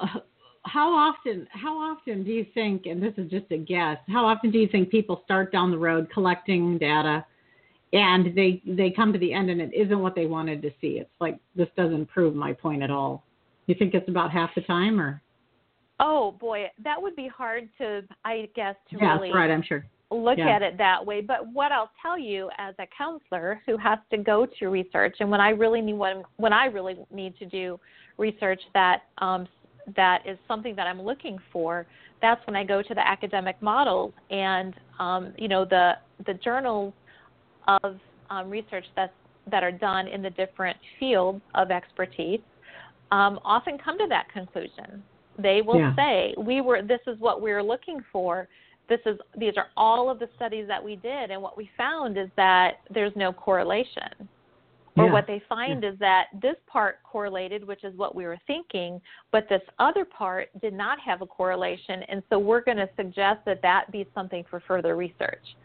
how 0.64 0.94
often 0.94 1.48
how 1.52 1.76
often 1.78 2.24
do 2.24 2.32
you 2.32 2.46
think 2.54 2.86
and 2.86 3.02
this 3.02 3.14
is 3.18 3.30
just 3.32 3.46
a 3.52 3.58
guess 3.58 3.98
how 4.08 4.26
often 4.26 4.52
do 4.52 4.60
you 4.60 4.68
think 4.68 4.90
people 4.90 5.22
start 5.26 5.52
down 5.52 5.72
the 5.72 5.78
road 5.78 6.08
collecting 6.14 6.78
data 6.78 7.26
and 7.94 8.36
they 8.36 8.62
they 8.66 8.90
come 8.90 9.12
to 9.12 9.20
the 9.20 9.34
end 9.34 9.50
and 9.50 9.62
it 9.62 9.72
isn't 9.74 10.00
what 10.00 10.16
they 10.16 10.26
wanted 10.26 10.62
to 10.62 10.70
see? 10.80 11.00
It's 11.00 11.10
like 11.20 11.38
this 11.56 11.68
doesn't 11.76 12.08
prove 12.08 12.36
my 12.36 12.54
point 12.54 12.84
at 12.84 12.92
all. 12.92 13.24
You 13.68 13.76
think 13.78 13.94
it's 13.94 14.08
about 14.10 14.32
half 14.32 14.52
the 14.56 14.62
time 14.62 15.00
or? 15.00 15.22
Oh 16.00 16.32
boy 16.40 16.66
that 16.84 17.02
would 17.02 17.16
be 17.16 17.28
hard 17.28 17.70
to 17.78 18.02
i 18.26 18.50
guess 18.56 18.76
to 18.90 18.98
yeah, 19.00 19.14
really 19.14 19.32
right 19.32 19.52
i'm 19.52 19.62
sure. 19.62 19.86
look 20.10 20.40
yeah. 20.40 20.50
at 20.50 20.62
it 20.64 20.78
that 20.78 21.06
way. 21.06 21.22
But 21.22 21.52
what 21.54 21.72
i'll 21.72 21.92
tell 22.02 22.18
you 22.18 22.50
as 22.58 22.74
a 22.80 22.88
counselor 22.98 23.62
who 23.68 23.78
has 23.78 24.00
to 24.10 24.18
go 24.18 24.48
to 24.60 24.70
research 24.70 25.18
and 25.20 25.30
when 25.30 25.42
i 25.42 25.50
really 25.50 25.82
need 25.82 25.94
when 25.94 26.24
when 26.38 26.54
i 26.54 26.66
really 26.66 26.96
need 27.12 27.38
to 27.38 27.46
do 27.46 27.80
research 28.18 28.62
that 28.74 29.04
um, 29.20 29.48
that 29.96 30.24
is 30.26 30.38
something 30.48 30.76
that 30.76 30.88
I'm 30.88 31.02
looking 31.02 31.38
for, 31.52 31.86
that's 32.22 32.46
when 32.48 32.56
I 32.56 32.64
go 32.64 32.82
to 32.82 32.94
the 32.94 33.06
academic 33.06 33.62
models 33.62 34.14
and 34.30 34.74
um, 35.00 35.34
you 35.38 35.48
know 35.48 35.66
the 35.66 35.94
the 36.26 36.36
journals 36.36 36.94
of 37.68 37.98
um, 38.30 38.50
research 38.50 38.86
that 38.96 39.14
that 39.50 39.64
are 39.64 39.72
done 39.72 40.08
in 40.08 40.22
the 40.22 40.30
different 40.32 40.78
fields 41.00 41.42
of 41.56 41.72
expertise 41.72 42.42
um, 43.12 43.40
often 43.44 43.78
come 43.78 43.98
to 43.98 44.08
that 44.08 44.32
conclusion. 44.32 45.04
They 45.38 45.62
will 45.62 45.80
yeah. 45.80 45.96
say, 45.96 46.36
"We 46.38 46.62
were. 46.62 46.82
This 46.82 47.02
is 47.08 47.20
what 47.20 47.42
we 47.42 47.52
are 47.52 47.64
looking 47.64 48.04
for. 48.12 48.48
This 48.90 49.00
is. 49.06 49.18
These 49.38 49.54
are 49.58 49.68
all 49.76 50.10
of 50.10 50.20
the 50.20 50.30
studies 50.36 50.68
that 50.68 50.84
we 50.84 50.96
did, 50.98 51.32
and 51.32 51.42
what 51.42 51.58
we 51.58 51.70
found 51.78 52.18
is 52.18 52.30
that 52.36 52.82
there's 52.94 53.14
no 53.16 53.34
correlation." 53.34 54.28
Or 54.98 55.06
yeah. 55.06 55.14
what 55.14 55.26
they 55.26 55.42
find 55.48 55.84
yeah. 55.84 55.92
is 55.92 56.00
that 56.00 56.26
this 56.42 56.56
part 56.68 57.00
correlated, 57.04 57.66
which 57.66 57.86
is 57.86 57.96
what 57.96 58.14
we 58.14 58.26
were 58.26 58.38
thinking, 58.46 59.00
but 59.32 59.48
this 59.48 59.62
other 59.80 60.04
part 60.04 60.50
did 60.62 60.74
not 60.74 61.00
have 61.00 61.22
a 61.22 61.26
correlation, 61.26 62.04
and 62.10 62.22
so 62.30 62.38
we're 62.38 62.62
going 62.62 62.78
to 62.78 62.90
suggest 62.98 63.40
that 63.46 63.62
that 63.62 63.90
be 63.92 64.06
something 64.14 64.44
for 64.50 64.60
further 64.68 64.98
research. 64.98 65.56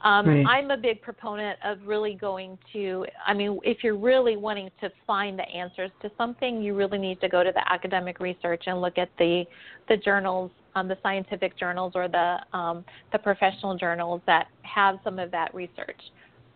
Um, 0.00 0.28
right. 0.28 0.46
I'm 0.46 0.70
a 0.70 0.76
big 0.76 1.02
proponent 1.02 1.58
of 1.64 1.78
really 1.84 2.14
going 2.14 2.56
to, 2.72 3.04
I 3.26 3.34
mean, 3.34 3.58
if 3.64 3.82
you're 3.82 3.98
really 3.98 4.36
wanting 4.36 4.70
to 4.80 4.90
find 5.06 5.38
the 5.38 5.42
answers 5.42 5.90
to 6.02 6.10
something, 6.16 6.62
you 6.62 6.74
really 6.74 6.98
need 6.98 7.20
to 7.20 7.28
go 7.28 7.42
to 7.42 7.50
the 7.52 7.72
academic 7.72 8.20
research 8.20 8.62
and 8.66 8.80
look 8.80 8.96
at 8.96 9.10
the, 9.18 9.44
the 9.88 9.96
journals, 9.96 10.52
um, 10.76 10.86
the 10.88 10.96
scientific 11.02 11.58
journals 11.58 11.92
or 11.96 12.06
the, 12.06 12.38
um, 12.56 12.84
the 13.10 13.18
professional 13.18 13.76
journals 13.76 14.20
that 14.26 14.46
have 14.62 15.00
some 15.02 15.18
of 15.18 15.30
that 15.32 15.52
research. 15.54 16.00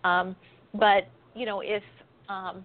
Um, 0.05 0.37
but, 0.73 1.09
you 1.35 1.47
know, 1.47 1.61
if, 1.61 1.83
um, 2.29 2.65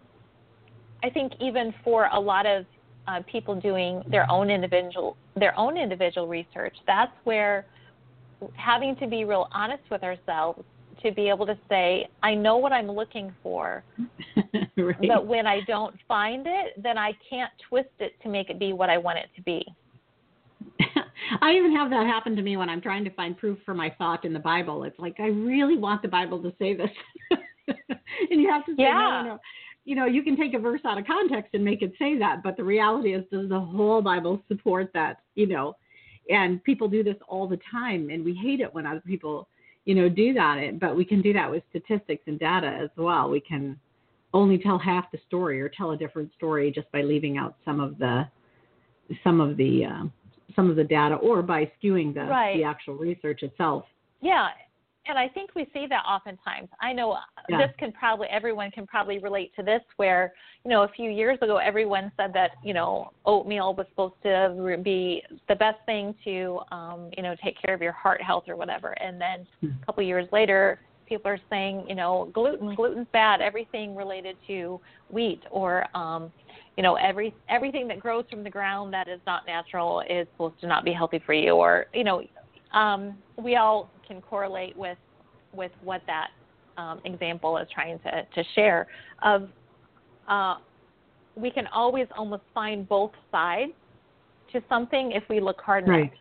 I 1.04 1.10
think 1.10 1.34
even 1.40 1.74
for 1.84 2.08
a 2.14 2.20
lot 2.20 2.46
of 2.46 2.66
uh, 3.08 3.22
people 3.32 3.56
doing 3.56 4.04
their 4.10 4.30
own 4.30 4.50
individual, 4.50 5.16
their 5.36 5.58
own 5.58 5.78
individual 5.78 6.28
research, 6.28 6.76
that's 6.86 7.12
where 7.24 7.66
having 8.56 8.96
to 8.98 9.08
be 9.08 9.24
real 9.24 9.48
honest 9.52 9.84
with 9.90 10.04
ourselves 10.04 10.64
to 11.04 11.12
be 11.12 11.30
able 11.30 11.46
to 11.46 11.58
say, 11.70 12.08
I 12.24 12.34
know 12.34 12.58
what 12.58 12.72
I'm 12.72 12.90
looking 12.90 13.34
for, 13.44 13.84
right. 14.78 14.96
but 15.08 15.26
when 15.28 15.46
I 15.46 15.62
don't 15.68 15.96
find 16.08 16.46
it, 16.48 16.82
then 16.82 16.98
I 16.98 17.12
can't 17.30 17.52
twist 17.70 17.90
it 18.00 18.14
to 18.24 18.30
make 18.30 18.50
it 18.50 18.60
be 18.60 18.74
what 18.74 18.90
I 18.90 18.98
want 18.98 19.20
it 19.20 19.30
to 19.36 19.42
be. 19.44 19.66
I 21.42 21.54
even 21.54 21.76
have 21.76 21.90
that 21.92 22.06
happen 22.08 22.36
to 22.36 22.42
me 22.42 22.58
when 22.58 22.70
I'm 22.70 22.82
trying 22.82 23.04
to 23.04 23.12
find 23.12 23.38
proof 23.38 23.60
for 23.66 23.74
my 23.74 23.94
thought 23.98 24.26
in 24.26 24.34
the 24.34 24.40
Bible. 24.40 24.84
It's 24.84 24.98
like 24.98 25.16
I 25.20 25.28
really 25.28 25.78
want 25.78 26.02
the 26.02 26.08
Bible 26.08 26.42
to 26.42 26.54
say 26.58 26.76
this, 26.76 26.90
and 28.30 28.42
you 28.42 28.50
have 28.50 28.66
to 28.66 28.72
say 28.72 28.84
yeah. 28.84 29.22
no, 29.24 29.30
no. 29.30 29.40
You 29.86 29.96
know, 29.96 30.06
you 30.06 30.22
can 30.22 30.36
take 30.36 30.54
a 30.54 30.60
verse 30.60 30.82
out 30.84 30.98
of 30.98 31.08
context 31.08 31.54
and 31.54 31.64
make 31.64 31.82
it 31.82 31.94
say 31.98 32.18
that, 32.18 32.44
but 32.44 32.58
the 32.58 32.64
reality 32.64 33.14
is, 33.14 33.24
does 33.32 33.48
the 33.48 33.60
whole 33.60 34.02
Bible 34.02 34.44
support 34.50 34.92
that? 34.94 35.22
You 35.36 35.48
know, 35.48 35.78
and 36.30 36.64
people 36.64 36.88
do 36.88 37.04
this 37.04 37.16
all 37.28 37.48
the 37.48 37.60
time 37.72 38.10
and 38.10 38.24
we 38.24 38.34
hate 38.34 38.60
it 38.60 38.74
when 38.74 38.86
other 38.86 39.02
people 39.06 39.48
you 39.86 39.96
know 39.96 40.10
do 40.10 40.34
that 40.34 40.80
but 40.80 40.96
we 40.96 41.06
can 41.06 41.22
do 41.22 41.34
that 41.34 41.50
with 41.50 41.64
statistics 41.70 42.24
and 42.28 42.40
data 42.40 42.68
as 42.68 42.90
well 42.98 43.30
we 43.30 43.40
can 43.40 43.80
only 44.34 44.58
tell 44.58 44.78
half 44.78 45.10
the 45.12 45.18
story 45.28 45.62
or 45.62 45.70
tell 45.70 45.92
a 45.92 45.98
different 45.98 46.32
story 46.36 46.72
just 46.72 46.92
by 46.92 47.02
leaving 47.02 47.38
out 47.38 47.56
some 47.64 47.80
of 47.80 47.98
the 47.98 48.28
some 49.24 49.40
of 49.40 49.56
the 49.58 49.86
uh, 49.86 50.04
some 50.56 50.70
of 50.70 50.76
the 50.76 50.84
data 50.84 51.16
or 51.16 51.42
by 51.42 51.70
skewing 51.82 52.14
the 52.14 52.26
right. 52.26 52.58
the 52.58 52.64
actual 52.64 52.96
research 52.96 53.44
itself 53.44 53.86
yeah 54.22 54.50
and 55.08 55.18
I 55.18 55.28
think 55.28 55.52
we 55.56 55.68
see 55.74 55.86
that 55.88 56.04
oftentimes. 56.08 56.70
I 56.82 56.94
know 56.94 57.14
uh, 57.14 57.20
yeah. 57.50 57.58
this 57.58 57.76
can 57.78 57.92
probably 57.92 58.28
everyone 58.28 58.72
can 58.72 58.86
probably 58.86 59.20
relate 59.20 59.52
to 59.56 59.64
this 59.64 59.82
where, 59.98 60.34
you 60.64 60.72
know, 60.72 60.84
a 60.84 60.88
few 60.90 61.10
years 61.10 61.38
ago 61.42 61.58
everyone 61.58 62.12
said 62.18 62.34
that, 62.34 62.52
you 62.64 62.74
know, 62.74 63.12
oatmeal 63.26 63.74
was 63.74 63.86
supposed 63.90 64.16
to 64.24 64.80
be 64.84 65.24
the 65.48 65.56
best 65.56 65.78
thing 65.86 66.14
to 66.24 66.60
um, 66.72 67.10
you 67.16 67.24
know, 67.24 67.36
take 67.44 67.62
care 67.62 67.74
of 67.74 67.82
your 67.82 67.92
heart 67.92 68.22
health 68.22 68.46
or 68.48 68.56
whatever. 68.56 68.92
And 69.02 69.20
then 69.20 69.48
hmm. 69.62 69.68
a 69.82 69.86
couple 69.86 70.04
of 70.04 70.08
years 70.08 70.28
later 70.32 70.80
people 71.08 71.32
are 71.32 71.40
saying, 71.50 71.86
you 71.88 71.96
know, 71.96 72.30
gluten, 72.34 72.76
gluten's 72.76 73.08
bad, 73.14 73.40
everything 73.40 73.96
related 73.96 74.36
to 74.48 74.80
wheat 75.10 75.42
or 75.52 75.86
um 75.96 76.32
you 76.76 76.84
know 76.84 76.96
every 76.96 77.34
everything 77.50 77.88
that 77.88 78.00
grows 78.00 78.24
from 78.30 78.44
the 78.44 78.50
ground 78.50 78.94
that 78.94 79.08
is 79.08 79.20
not 79.26 79.48
natural 79.48 80.02
is 80.02 80.28
supposed 80.34 80.60
to 80.60 80.68
not 80.68 80.86
be 80.86 80.94
healthy 80.94 81.20
for 81.26 81.34
you 81.34 81.54
or 81.54 81.88
you 81.94 82.04
know 82.04 82.22
um, 82.74 83.18
we 83.38 83.56
all 83.56 83.90
can 84.08 84.22
correlate 84.22 84.76
with 84.78 84.98
with 85.54 85.72
what 85.84 86.02
that 86.08 86.30
um, 86.78 87.02
example 87.06 87.58
is 87.58 87.68
trying 87.74 88.00
to, 88.00 88.24
to 88.36 88.44
share 88.54 88.88
of 89.24 89.50
uh, 90.28 90.56
we 91.36 91.50
can 91.52 91.68
always 91.68 92.08
almost 92.16 92.44
find 92.54 92.88
both 92.88 93.12
sides 93.32 93.72
to 94.52 94.62
something 94.70 95.12
if 95.12 95.24
we 95.30 95.40
look 95.40 95.62
hard 95.62 95.88
right. 95.88 96.00
enough. 96.02 96.14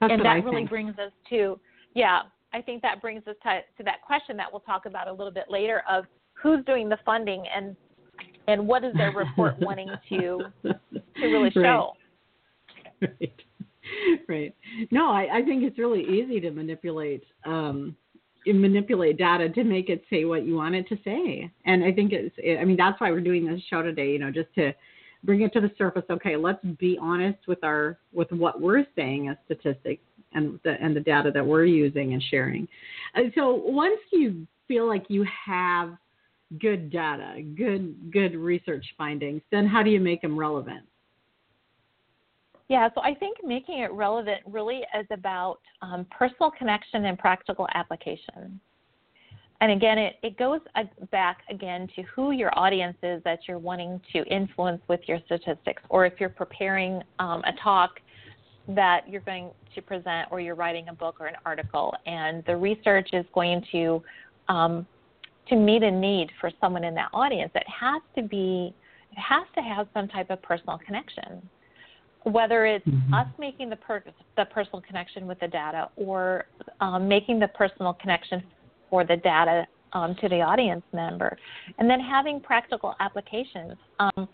That's 0.00 0.12
and 0.12 0.22
that 0.22 0.28
I 0.28 0.34
really 0.36 0.56
think. 0.56 0.70
brings 0.70 0.98
us 0.98 1.12
to 1.30 1.58
yeah, 1.94 2.22
I 2.52 2.60
think 2.60 2.82
that 2.82 3.00
brings 3.00 3.26
us 3.26 3.36
to, 3.42 3.60
to 3.78 3.84
that 3.84 4.02
question 4.06 4.36
that 4.36 4.46
we'll 4.52 4.60
talk 4.60 4.86
about 4.86 5.08
a 5.08 5.12
little 5.12 5.32
bit 5.32 5.46
later 5.48 5.82
of 5.90 6.04
who's 6.34 6.64
doing 6.66 6.88
the 6.88 6.98
funding 7.04 7.44
and 7.54 7.74
and 8.48 8.66
what 8.66 8.84
is 8.84 8.94
their 8.94 9.12
report 9.12 9.56
wanting 9.60 9.88
to 10.10 10.40
to 10.62 11.26
really 11.26 11.50
show. 11.54 11.92
Right. 13.00 13.10
right. 13.20 13.32
right. 14.28 14.54
No, 14.90 15.10
I, 15.10 15.38
I 15.38 15.42
think 15.42 15.62
it's 15.62 15.78
really 15.78 16.02
easy 16.02 16.40
to 16.40 16.50
manipulate 16.50 17.24
um, 17.44 17.96
manipulate 18.46 19.18
data 19.18 19.48
to 19.48 19.64
make 19.64 19.88
it 19.88 20.04
say 20.08 20.24
what 20.24 20.46
you 20.46 20.54
want 20.54 20.74
it 20.74 20.88
to 20.88 20.96
say. 21.04 21.50
And 21.64 21.84
I 21.84 21.92
think 21.92 22.12
it's 22.12 22.34
I 22.60 22.64
mean 22.64 22.76
that's 22.76 23.00
why 23.00 23.10
we're 23.10 23.20
doing 23.20 23.46
this 23.46 23.60
show 23.68 23.82
today, 23.82 24.12
you 24.12 24.18
know, 24.18 24.30
just 24.30 24.54
to 24.54 24.72
bring 25.24 25.42
it 25.42 25.52
to 25.54 25.60
the 25.60 25.70
surface. 25.76 26.04
Okay, 26.10 26.36
let's 26.36 26.64
be 26.78 26.98
honest 27.00 27.38
with 27.48 27.62
our 27.64 27.98
with 28.12 28.30
what 28.30 28.60
we're 28.60 28.84
saying 28.94 29.28
as 29.28 29.36
statistics 29.46 30.02
and 30.32 30.60
the 30.64 30.76
and 30.80 30.94
the 30.94 31.00
data 31.00 31.30
that 31.32 31.44
we're 31.44 31.64
using 31.64 32.12
and 32.12 32.22
sharing. 32.30 32.68
And 33.14 33.32
so 33.34 33.54
once 33.54 34.00
you 34.12 34.46
feel 34.68 34.86
like 34.86 35.06
you 35.08 35.26
have 35.46 35.96
good 36.60 36.90
data, 36.90 37.42
good 37.56 38.12
good 38.12 38.36
research 38.36 38.86
findings, 38.96 39.42
then 39.50 39.66
how 39.66 39.82
do 39.82 39.90
you 39.90 40.00
make 40.00 40.22
them 40.22 40.38
relevant? 40.38 40.84
Yeah, 42.68 42.88
so 42.94 43.00
I 43.00 43.14
think 43.14 43.38
making 43.44 43.78
it 43.78 43.92
relevant 43.92 44.40
really 44.44 44.82
is 44.98 45.06
about 45.12 45.58
um, 45.82 46.04
personal 46.10 46.50
connection 46.50 47.04
and 47.04 47.16
practical 47.18 47.68
application. 47.74 48.60
And 49.60 49.72
again, 49.72 49.98
it, 49.98 50.16
it 50.22 50.36
goes 50.36 50.60
back 51.10 51.38
again 51.48 51.88
to 51.96 52.02
who 52.02 52.32
your 52.32 52.56
audience 52.58 52.96
is 53.02 53.22
that 53.24 53.40
you're 53.46 53.58
wanting 53.58 54.00
to 54.12 54.24
influence 54.24 54.82
with 54.88 55.00
your 55.06 55.18
statistics, 55.24 55.82
or 55.88 56.04
if 56.04 56.14
you're 56.18 56.28
preparing 56.28 57.02
um, 57.20 57.42
a 57.44 57.52
talk 57.62 58.00
that 58.68 59.08
you're 59.08 59.22
going 59.22 59.50
to 59.74 59.80
present, 59.80 60.28
or 60.32 60.40
you're 60.40 60.56
writing 60.56 60.88
a 60.88 60.92
book 60.92 61.16
or 61.20 61.26
an 61.26 61.36
article, 61.46 61.94
and 62.04 62.44
the 62.46 62.56
research 62.56 63.10
is 63.12 63.24
going 63.32 63.64
to 63.72 64.02
um, 64.48 64.86
to 65.48 65.54
meet 65.54 65.84
a 65.84 65.90
need 65.90 66.28
for 66.40 66.50
someone 66.60 66.82
in 66.82 66.94
that 66.94 67.08
audience. 67.14 67.52
It 67.54 67.66
has 67.68 68.02
to 68.16 68.22
be, 68.22 68.74
it 69.12 69.18
has 69.18 69.46
to 69.54 69.62
have 69.62 69.86
some 69.94 70.08
type 70.08 70.30
of 70.30 70.42
personal 70.42 70.78
connection 70.84 71.48
whether 72.26 72.66
it's 72.66 72.86
mm-hmm. 72.86 73.14
us 73.14 73.28
making 73.38 73.70
the, 73.70 73.76
per- 73.76 74.02
the 74.36 74.44
personal 74.46 74.80
connection 74.80 75.28
with 75.28 75.38
the 75.38 75.46
data 75.46 75.88
or 75.94 76.46
um, 76.80 77.06
making 77.06 77.38
the 77.38 77.46
personal 77.48 77.94
connection 77.94 78.42
for 78.90 79.04
the 79.04 79.16
data 79.16 79.64
um, 79.92 80.16
to 80.20 80.28
the 80.28 80.40
audience 80.40 80.82
member, 80.92 81.38
and 81.78 81.88
then 81.88 82.00
having 82.00 82.40
practical 82.40 82.94
applications. 82.98 83.74
Um, 84.00 84.28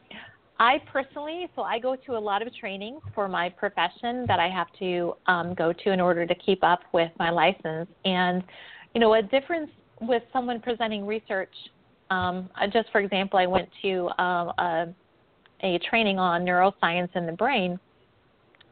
I 0.59 0.79
personally, 0.91 1.49
so 1.55 1.63
I 1.63 1.79
go 1.79 1.95
to 2.07 2.13
a 2.17 2.19
lot 2.19 2.41
of 2.41 2.55
trainings 2.55 3.03
for 3.15 3.29
my 3.29 3.51
profession 3.51 4.25
that 4.27 4.41
I 4.41 4.49
have 4.49 4.69
to 4.79 5.15
um, 5.27 5.55
go 5.55 5.73
to 5.73 5.93
in 5.93 6.01
order 6.01 6.25
to 6.27 6.35
keep 6.35 6.65
up 6.65 6.81
with 6.93 7.11
my 7.19 7.31
license. 7.31 7.89
And, 8.07 8.43
you 8.95 9.01
know, 9.01 9.15
a 9.15 9.23
difference 9.23 9.71
with 10.01 10.23
someone 10.33 10.61
presenting 10.61 11.05
research, 11.05 11.55
um, 12.11 12.49
just 12.73 12.91
for 12.91 13.01
example, 13.01 13.39
I 13.39 13.47
went 13.47 13.69
to 13.83 14.09
um, 14.23 14.49
a 14.59 14.95
a 15.63 15.79
training 15.79 16.19
on 16.19 16.45
neuroscience 16.45 17.15
in 17.15 17.27
the 17.27 17.33
brain, 17.33 17.79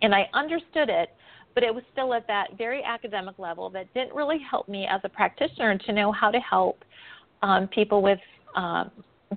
and 0.03 0.14
I 0.14 0.29
understood 0.35 0.88
it, 0.88 1.11
but 1.55 1.64
it 1.64 1.74
was 1.74 1.85
still 1.92 2.14
at 2.14 2.26
that 2.26 2.57
very 2.57 2.83
academic 2.83 3.38
level 3.38 3.70
that 3.70 3.92
didn't 3.94 4.14
really 4.14 4.38
help 4.38 4.68
me 4.68 4.87
as 4.88 5.00
a 5.05 5.09
practitioner 5.09 5.76
to 5.79 5.92
know 5.92 6.12
how 6.12 6.31
to 6.31 6.38
help 6.38 6.85
um, 7.42 7.68
people 7.68 8.03
with 8.03 8.20
uh, 8.57 8.85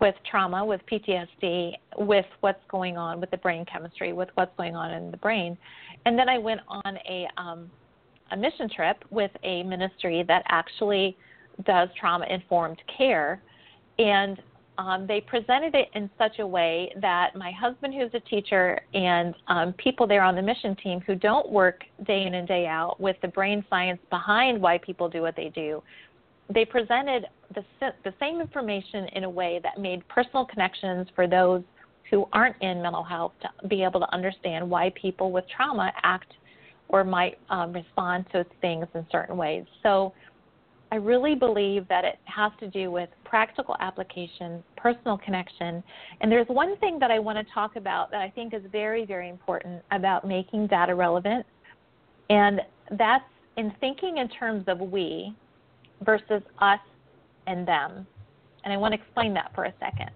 with 0.02 0.16
trauma, 0.30 0.66
with 0.66 0.82
PTSD, 0.92 1.74
with 2.00 2.26
what's 2.40 2.64
going 2.68 2.98
on 2.98 3.22
with 3.22 3.30
the 3.30 3.38
brain 3.38 3.64
chemistry, 3.72 4.12
with 4.12 4.30
what's 4.34 4.56
going 4.58 4.76
on 4.76 4.92
in 4.92 5.12
the 5.12 5.18
brain. 5.18 5.56
And 6.06 6.18
then 6.18 6.28
I 6.28 6.40
went 6.40 6.62
on 6.68 6.98
a 7.08 7.28
um, 7.38 7.70
a 8.32 8.38
mission 8.38 8.70
trip 8.70 9.04
with 9.12 9.32
a 9.44 9.64
ministry 9.64 10.24
that 10.28 10.44
actually 10.48 11.16
does 11.66 11.90
trauma 12.00 12.26
informed 12.30 12.82
care, 12.98 13.42
and 14.00 14.42
um, 14.78 15.06
they 15.08 15.22
presented 15.22 15.76
it 15.76 15.90
in 15.94 16.10
such 16.18 16.40
a 16.40 16.48
way 16.48 16.92
that 17.00 17.36
my 17.36 17.52
husband, 17.52 17.94
who's 17.94 18.12
a 18.14 18.20
teacher, 18.22 18.80
and 18.94 19.36
um, 19.48 19.74
people 19.74 20.08
there 20.08 20.24
on 20.24 20.36
the 20.36 20.42
mission 20.42 20.76
team 20.78 21.00
who 21.02 21.16
don't 21.16 21.50
work 21.50 21.84
day 22.08 22.24
in 22.26 22.34
and 22.36 22.48
day 22.48 22.66
out 22.66 23.00
with 23.00 23.16
the 23.22 23.28
brain 23.28 23.64
science 23.70 24.00
behind 24.10 24.60
why 24.60 24.78
people 24.80 25.08
do 25.08 25.22
what 25.22 25.36
they 25.36 25.50
do, 25.50 25.82
they 26.54 26.66
presented 26.66 27.26
the, 27.54 27.64
the 28.04 28.14
same 28.20 28.42
information 28.42 29.06
in 29.14 29.24
a 29.24 29.30
way 29.30 29.60
that 29.64 29.80
made 29.80 30.08
personal 30.08 30.46
connections 30.46 31.08
for 31.16 31.28
those 31.28 31.62
who 32.10 32.28
aren't 32.34 32.60
in 32.62 32.82
mental 32.82 33.04
health 33.04 33.34
to 33.42 33.68
be 33.68 33.84
able 33.84 34.00
to 34.00 34.14
understand 34.14 34.70
why 34.70 34.92
people 35.00 35.32
with 35.32 35.46
trauma 35.56 35.92
act 36.04 36.34
or 36.90 37.04
might 37.04 37.40
um, 37.50 37.74
respond 37.74 38.26
to 38.32 38.46
things 38.62 38.86
in 38.94 39.06
certain 39.12 39.38
ways. 39.38 39.66
So 39.82 40.14
I 40.94 40.98
really 40.98 41.34
believe 41.34 41.88
that 41.88 42.06
it 42.06 42.20
has 42.26 42.52
to 42.60 42.68
do 42.68 42.92
with 42.92 43.10
practical 43.26 43.76
application, 43.80 44.64
personal 44.78 45.18
connection. 45.18 45.84
And 46.22 46.32
there's 46.32 46.48
one 46.50 46.78
thing 46.78 47.00
that 47.00 47.10
I 47.10 47.18
want 47.18 47.40
to 47.40 47.52
talk 47.52 47.78
about 47.78 48.12
that 48.12 48.22
I 48.22 48.30
think 48.30 48.54
is 48.54 48.62
very, 48.72 49.04
very 49.04 49.28
important 49.28 49.82
about 49.90 50.28
making 50.28 50.68
data 50.68 50.94
relevant. 50.94 51.48
And 52.30 52.62
that's 52.92 53.26
in 53.58 53.74
thinking 53.80 54.20
in 54.20 54.30
terms 54.30 54.66
of 54.68 54.82
we 54.82 55.36
versus 56.06 56.44
us 56.60 56.80
and 57.48 57.68
them. 57.68 58.06
And 58.64 58.72
I 58.72 58.78
want 58.78 58.94
to 58.94 59.02
explain 59.02 59.34
that 59.34 59.52
for 59.56 59.64
a 59.64 59.74
second. 59.80 60.12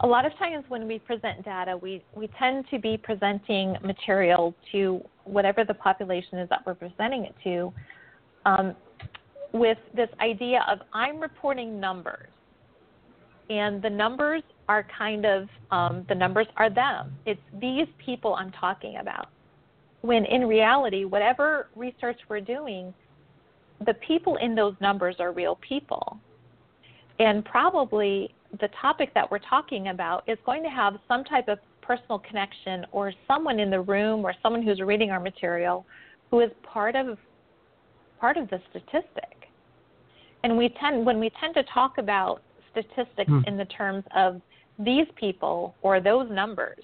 A 0.00 0.06
lot 0.08 0.26
of 0.26 0.36
times 0.38 0.64
when 0.66 0.88
we 0.88 0.98
present 0.98 1.44
data, 1.44 1.76
we, 1.76 2.02
we 2.16 2.28
tend 2.36 2.64
to 2.72 2.80
be 2.80 2.96
presenting 2.96 3.76
material 3.84 4.56
to 4.72 5.04
whatever 5.22 5.64
the 5.64 5.74
population 5.74 6.38
is 6.38 6.48
that 6.48 6.66
we're 6.66 6.74
presenting 6.74 7.26
it 7.26 7.34
to 7.44 7.72
um, 8.44 8.74
with 9.52 9.78
this 9.94 10.08
idea 10.20 10.64
of 10.70 10.78
I'm 10.92 11.20
reporting 11.20 11.80
numbers. 11.80 12.28
And 13.48 13.82
the 13.82 13.90
numbers 13.90 14.42
are 14.68 14.86
kind 14.96 15.26
of, 15.26 15.48
um, 15.72 16.06
the 16.08 16.14
numbers 16.14 16.46
are 16.56 16.70
them. 16.70 17.12
It's 17.26 17.40
these 17.60 17.88
people 18.04 18.34
I'm 18.34 18.52
talking 18.52 18.98
about. 19.00 19.28
When 20.02 20.24
in 20.24 20.46
reality, 20.46 21.04
whatever 21.04 21.68
research 21.74 22.18
we're 22.28 22.40
doing, 22.40 22.94
the 23.84 23.94
people 23.94 24.36
in 24.36 24.54
those 24.54 24.74
numbers 24.80 25.16
are 25.18 25.32
real 25.32 25.58
people. 25.66 26.18
And 27.18 27.44
probably 27.44 28.32
the 28.60 28.68
topic 28.80 29.12
that 29.14 29.30
we're 29.30 29.40
talking 29.40 29.88
about 29.88 30.22
is 30.28 30.38
going 30.46 30.62
to 30.62 30.70
have 30.70 30.94
some 31.08 31.24
type 31.24 31.48
of 31.48 31.58
personal 31.82 32.18
connection 32.20 32.86
or 32.92 33.12
someone 33.26 33.58
in 33.58 33.70
the 33.70 33.80
room 33.80 34.24
or 34.24 34.32
someone 34.42 34.62
who's 34.62 34.80
reading 34.80 35.10
our 35.10 35.20
material 35.20 35.84
who 36.30 36.40
is 36.40 36.50
part 36.62 36.94
of 36.94 37.18
part 38.20 38.36
of 38.36 38.48
the 38.50 38.60
statistic. 38.70 39.39
And 40.42 40.56
we 40.56 40.74
tend 40.80 41.04
when 41.04 41.20
we 41.20 41.30
tend 41.40 41.54
to 41.54 41.62
talk 41.64 41.98
about 41.98 42.42
statistics 42.70 43.28
hmm. 43.28 43.40
in 43.46 43.56
the 43.56 43.66
terms 43.66 44.04
of 44.14 44.40
these 44.78 45.06
people 45.16 45.74
or 45.82 46.00
those 46.00 46.30
numbers, 46.30 46.78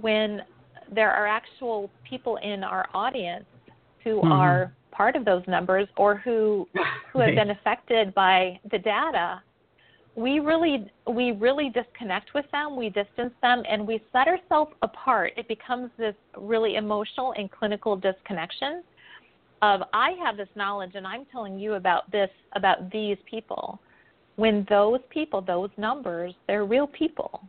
when 0.00 0.42
there 0.92 1.10
are 1.10 1.26
actual 1.26 1.90
people 2.08 2.36
in 2.36 2.62
our 2.62 2.88
audience 2.94 3.44
who 4.04 4.16
mm-hmm. 4.16 4.32
are 4.32 4.72
part 4.92 5.16
of 5.16 5.24
those 5.24 5.42
numbers 5.46 5.88
or 5.96 6.16
who 6.16 6.66
who 7.12 7.20
have 7.20 7.34
been 7.34 7.50
affected 7.50 8.14
by 8.14 8.58
the 8.70 8.78
data 8.78 9.42
we 10.14 10.38
really 10.38 10.90
we 11.12 11.32
really 11.32 11.70
disconnect 11.70 12.32
with 12.34 12.46
them 12.50 12.76
we 12.76 12.88
distance 12.88 13.32
them 13.42 13.62
and 13.68 13.86
we 13.86 14.00
set 14.12 14.26
ourselves 14.26 14.72
apart 14.82 15.32
it 15.36 15.46
becomes 15.48 15.90
this 15.98 16.14
really 16.38 16.76
emotional 16.76 17.34
and 17.36 17.50
clinical 17.50 17.96
disconnection 17.96 18.82
of 19.62 19.82
i 19.92 20.10
have 20.22 20.36
this 20.36 20.48
knowledge 20.54 20.92
and 20.94 21.06
i'm 21.06 21.24
telling 21.32 21.58
you 21.58 21.74
about 21.74 22.10
this 22.10 22.30
about 22.54 22.90
these 22.90 23.16
people 23.28 23.80
when 24.36 24.66
those 24.68 25.00
people 25.10 25.40
those 25.40 25.70
numbers 25.76 26.34
they're 26.46 26.64
real 26.64 26.86
people 26.86 27.40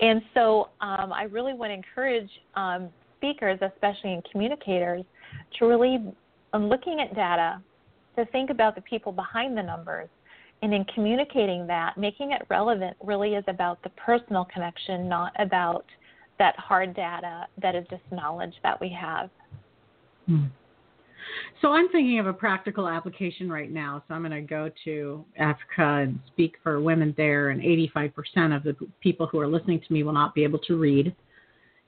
and 0.00 0.20
so 0.34 0.68
um, 0.80 1.12
i 1.12 1.24
really 1.24 1.54
want 1.54 1.70
to 1.70 1.74
encourage 1.74 2.30
um, 2.54 2.88
speakers 3.16 3.58
especially 3.62 4.12
in 4.12 4.22
communicators 4.32 5.04
to 5.58 5.66
really 5.66 5.98
on 6.52 6.68
looking 6.68 7.00
at 7.00 7.14
data 7.14 7.60
to 8.16 8.24
think 8.26 8.50
about 8.50 8.74
the 8.74 8.80
people 8.80 9.12
behind 9.12 9.56
the 9.56 9.62
numbers. 9.62 10.08
And 10.62 10.72
in 10.72 10.84
communicating 10.86 11.66
that, 11.66 11.98
making 11.98 12.32
it 12.32 12.42
relevant 12.48 12.96
really 13.04 13.34
is 13.34 13.44
about 13.46 13.82
the 13.82 13.90
personal 13.90 14.46
connection, 14.46 15.08
not 15.08 15.32
about 15.38 15.84
that 16.38 16.58
hard 16.58 16.96
data 16.96 17.46
that 17.60 17.74
is 17.74 17.84
just 17.90 18.02
knowledge 18.10 18.54
that 18.62 18.80
we 18.80 18.88
have. 18.98 19.28
Hmm. 20.26 20.44
So 21.62 21.72
I'm 21.72 21.88
thinking 21.88 22.18
of 22.18 22.26
a 22.26 22.32
practical 22.32 22.88
application 22.88 23.50
right 23.50 23.70
now. 23.70 24.02
So 24.06 24.14
I'm 24.14 24.22
going 24.22 24.32
to 24.32 24.40
go 24.40 24.70
to 24.84 25.24
Africa 25.38 26.02
and 26.02 26.18
speak 26.28 26.56
for 26.62 26.80
women 26.80 27.14
there, 27.16 27.50
and 27.50 27.60
85% 27.60 28.56
of 28.56 28.62
the 28.62 28.76
people 29.00 29.26
who 29.26 29.40
are 29.40 29.48
listening 29.48 29.80
to 29.86 29.92
me 29.92 30.02
will 30.02 30.12
not 30.12 30.34
be 30.34 30.44
able 30.44 30.58
to 30.60 30.76
read. 30.76 31.14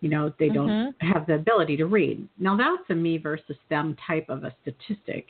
You 0.01 0.09
know, 0.09 0.33
they 0.39 0.49
don't 0.49 0.69
mm-hmm. 0.69 1.13
have 1.13 1.27
the 1.27 1.35
ability 1.35 1.77
to 1.79 1.87
read. 1.87 2.27
Now, 2.39 2.57
that's 2.57 2.89
a 2.91 2.95
me 2.95 3.19
versus 3.19 3.57
them 3.69 3.97
type 4.07 4.27
of 4.29 4.45
a 4.45 4.55
statistic. 4.63 5.27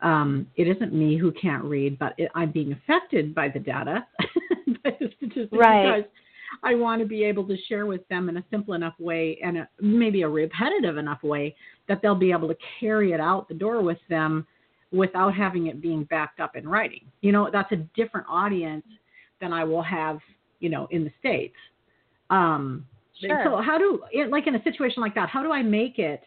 Um, 0.00 0.46
it 0.56 0.68
isn't 0.68 0.92
me 0.92 1.16
who 1.16 1.32
can't 1.32 1.64
read, 1.64 1.98
but 1.98 2.14
it, 2.18 2.30
I'm 2.34 2.50
being 2.50 2.72
affected 2.72 3.34
by 3.34 3.48
the 3.48 3.58
data, 3.58 4.06
by 4.84 4.96
the 4.98 5.10
statistics, 5.16 5.52
right. 5.52 5.96
because 5.96 6.10
I 6.66 6.74
want 6.74 7.00
to 7.00 7.06
be 7.06 7.22
able 7.24 7.46
to 7.48 7.56
share 7.68 7.86
with 7.86 8.06
them 8.08 8.28
in 8.28 8.38
a 8.38 8.44
simple 8.50 8.74
enough 8.74 8.94
way 8.98 9.38
and 9.42 9.58
a, 9.58 9.68
maybe 9.80 10.22
a 10.22 10.28
repetitive 10.28 10.96
enough 10.96 11.22
way 11.22 11.54
that 11.88 12.00
they'll 12.02 12.14
be 12.14 12.32
able 12.32 12.48
to 12.48 12.56
carry 12.80 13.12
it 13.12 13.20
out 13.20 13.48
the 13.48 13.54
door 13.54 13.82
with 13.82 13.98
them 14.08 14.46
without 14.92 15.34
having 15.34 15.68
it 15.68 15.80
being 15.80 16.04
backed 16.04 16.40
up 16.40 16.56
in 16.56 16.68
writing. 16.68 17.04
You 17.20 17.32
know, 17.32 17.50
that's 17.52 17.70
a 17.72 17.76
different 17.94 18.26
audience 18.28 18.84
than 19.40 19.52
I 19.52 19.64
will 19.64 19.82
have, 19.82 20.18
you 20.60 20.68
know, 20.68 20.88
in 20.90 21.04
the 21.04 21.12
States. 21.20 21.54
Um, 22.30 22.86
Sure. 23.20 23.42
So 23.44 23.62
how 23.62 23.78
do 23.78 24.02
like 24.28 24.46
in 24.46 24.56
a 24.56 24.62
situation 24.62 25.00
like 25.00 25.14
that, 25.14 25.28
how 25.28 25.42
do 25.42 25.50
I 25.50 25.62
make 25.62 25.98
it 25.98 26.22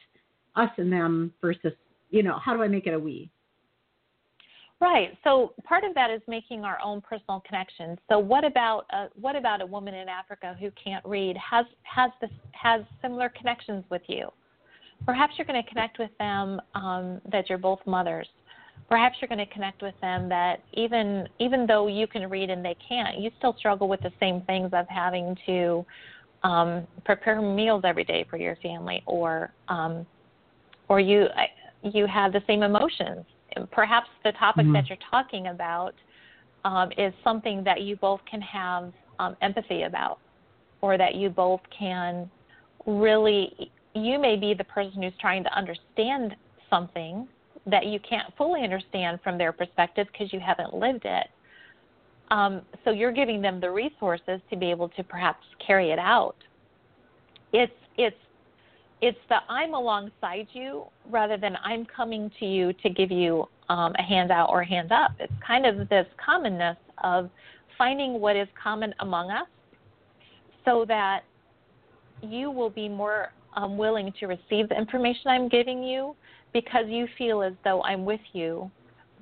us 0.56 0.70
and 0.78 0.92
them 0.92 1.32
versus 1.42 1.74
you 2.10 2.24
know 2.24 2.40
how 2.44 2.56
do 2.56 2.64
I 2.64 2.68
make 2.68 2.88
it 2.88 2.94
a 2.94 3.00
we? 3.00 3.30
Right. 4.82 5.18
So 5.26 5.54
part 5.66 5.84
of 5.84 5.94
that 5.96 6.10
is 6.10 6.22
making 6.28 6.64
our 6.64 6.80
own 6.82 7.02
personal 7.02 7.44
connections. 7.46 7.98
So 8.08 8.18
what 8.18 8.46
about 8.46 8.86
a, 8.92 9.08
what 9.20 9.36
about 9.36 9.62
a 9.62 9.66
woman 9.66 9.94
in 9.94 10.08
Africa 10.08 10.56
who 10.58 10.72
can't 10.82 11.06
read 11.06 11.36
has 11.38 11.66
has 11.84 12.12
this 12.22 12.30
has 12.54 12.82
similar 13.02 13.28
connections 13.28 13.84
with 13.90 14.02
you? 14.08 14.30
Perhaps 15.06 15.34
you're 15.38 15.48
going 15.48 15.62
to 15.62 15.70
connect 15.70 16.00
with 16.00 16.12
them 16.18 16.62
um, 16.76 17.20
that 17.30 17.50
you're 17.50 17.58
both 17.58 17.80
mothers. 17.86 18.28
Perhaps 18.88 19.18
you're 19.20 19.28
going 19.28 19.46
to 19.46 19.54
connect 19.54 19.82
with 19.82 19.96
them 20.00 20.30
that 20.30 20.64
even 20.74 21.28
even 21.40 21.68
though 21.68 21.88
you 21.88 22.08
can 22.08 22.30
read 22.30 22.50
and 22.50 22.64
they 22.64 22.78
can't, 22.88 23.20
you 23.20 23.32
still 23.38 23.56
struggle 23.58 23.90
with 23.90 24.02
the 24.02 24.12
same 24.18 24.42
things 24.44 24.70
of 24.72 24.88
having 24.88 25.36
to 25.46 25.86
um, 26.44 26.88
prepare 27.04 27.42
meals 27.42 27.84
every 27.86 28.06
day 28.06 28.26
for 28.30 28.38
your 28.38 28.56
family, 28.58 29.04
or 29.06 29.52
um, 29.68 30.06
or 30.88 31.02
you 31.02 31.28
you 31.84 32.08
have 32.08 32.32
the 32.32 32.42
same 32.48 32.64
emotions. 32.64 33.26
Perhaps 33.72 34.10
the 34.24 34.32
topic 34.34 34.64
mm-hmm. 34.64 34.74
that 34.74 34.88
you're 34.90 34.98
talking 35.10 35.48
about 35.48 35.94
um, 36.66 36.92
is 36.98 37.14
something 37.24 37.64
that 37.64 37.82
you 37.82 37.96
both 37.96 38.22
can 38.30 38.42
have 38.42 38.92
um, 39.20 39.36
empathy 39.42 39.84
about, 39.84 40.20
or 40.82 40.98
that 40.98 41.16
you 41.16 41.30
both 41.30 41.62
can 41.78 42.30
really. 42.86 43.72
You 43.96 44.20
may 44.20 44.36
be 44.36 44.54
the 44.54 44.66
person 44.66 45.02
who's 45.02 45.14
trying 45.20 45.44
to 45.44 45.58
understand 45.58 46.36
something 46.70 47.28
that 47.66 47.88
you 47.88 48.00
can't 48.08 48.34
fully 48.38 48.64
understand 48.64 49.20
from 49.24 49.38
their 49.38 49.52
perspective 49.52 50.08
because 50.12 50.32
you 50.32 50.40
haven't 50.40 50.74
lived 50.74 51.06
it 51.06 51.28
um, 52.32 52.62
so 52.84 52.92
you're 52.92 53.12
giving 53.12 53.42
them 53.42 53.60
the 53.60 53.70
resources 53.70 54.40
to 54.50 54.56
be 54.56 54.70
able 54.70 54.90
to 54.90 55.04
perhaps 55.04 55.44
carry 55.66 55.92
it 55.92 56.00
out. 56.00 56.36
It's 57.54 57.74
it's 57.98 58.16
it's 59.02 59.18
the 59.30 59.38
I'm 59.48 59.74
alongside 59.74 60.48
you 60.52 60.86
rather 61.10 61.38
than 61.38 61.56
I'm 61.64 61.86
coming 61.86 62.32
to 62.40 62.46
you 62.46 62.74
to 62.74 62.90
give 62.90 63.12
you 63.12 63.48
um, 63.70 63.94
a 63.98 64.02
handout 64.02 64.50
or 64.50 64.62
a 64.62 64.68
hand 64.68 64.92
up. 64.92 65.12
It's 65.20 65.34
kind 65.46 65.66
of 65.66 65.88
this 65.90 66.06
commonness 66.24 66.78
of 67.04 67.30
finding 67.78 68.20
what 68.20 68.36
is 68.36 68.48
common 68.62 68.94
among 69.00 69.32
us 69.32 69.48
so 70.66 70.86
that 70.88 71.22
you 72.22 72.52
will 72.52 72.70
be 72.70 72.90
more 72.90 73.32
um, 73.56 73.78
willing 73.78 74.14
to 74.20 74.28
receive 74.28 74.70
the 74.70 74.78
information 74.78 75.28
I'm 75.28 75.48
giving 75.48 75.84
you 75.84 76.16
because 76.54 76.86
you 76.88 77.08
feel 77.18 77.42
as 77.42 77.54
though 77.64 77.82
I'm 77.84 78.06
with 78.06 78.20
you 78.34 78.70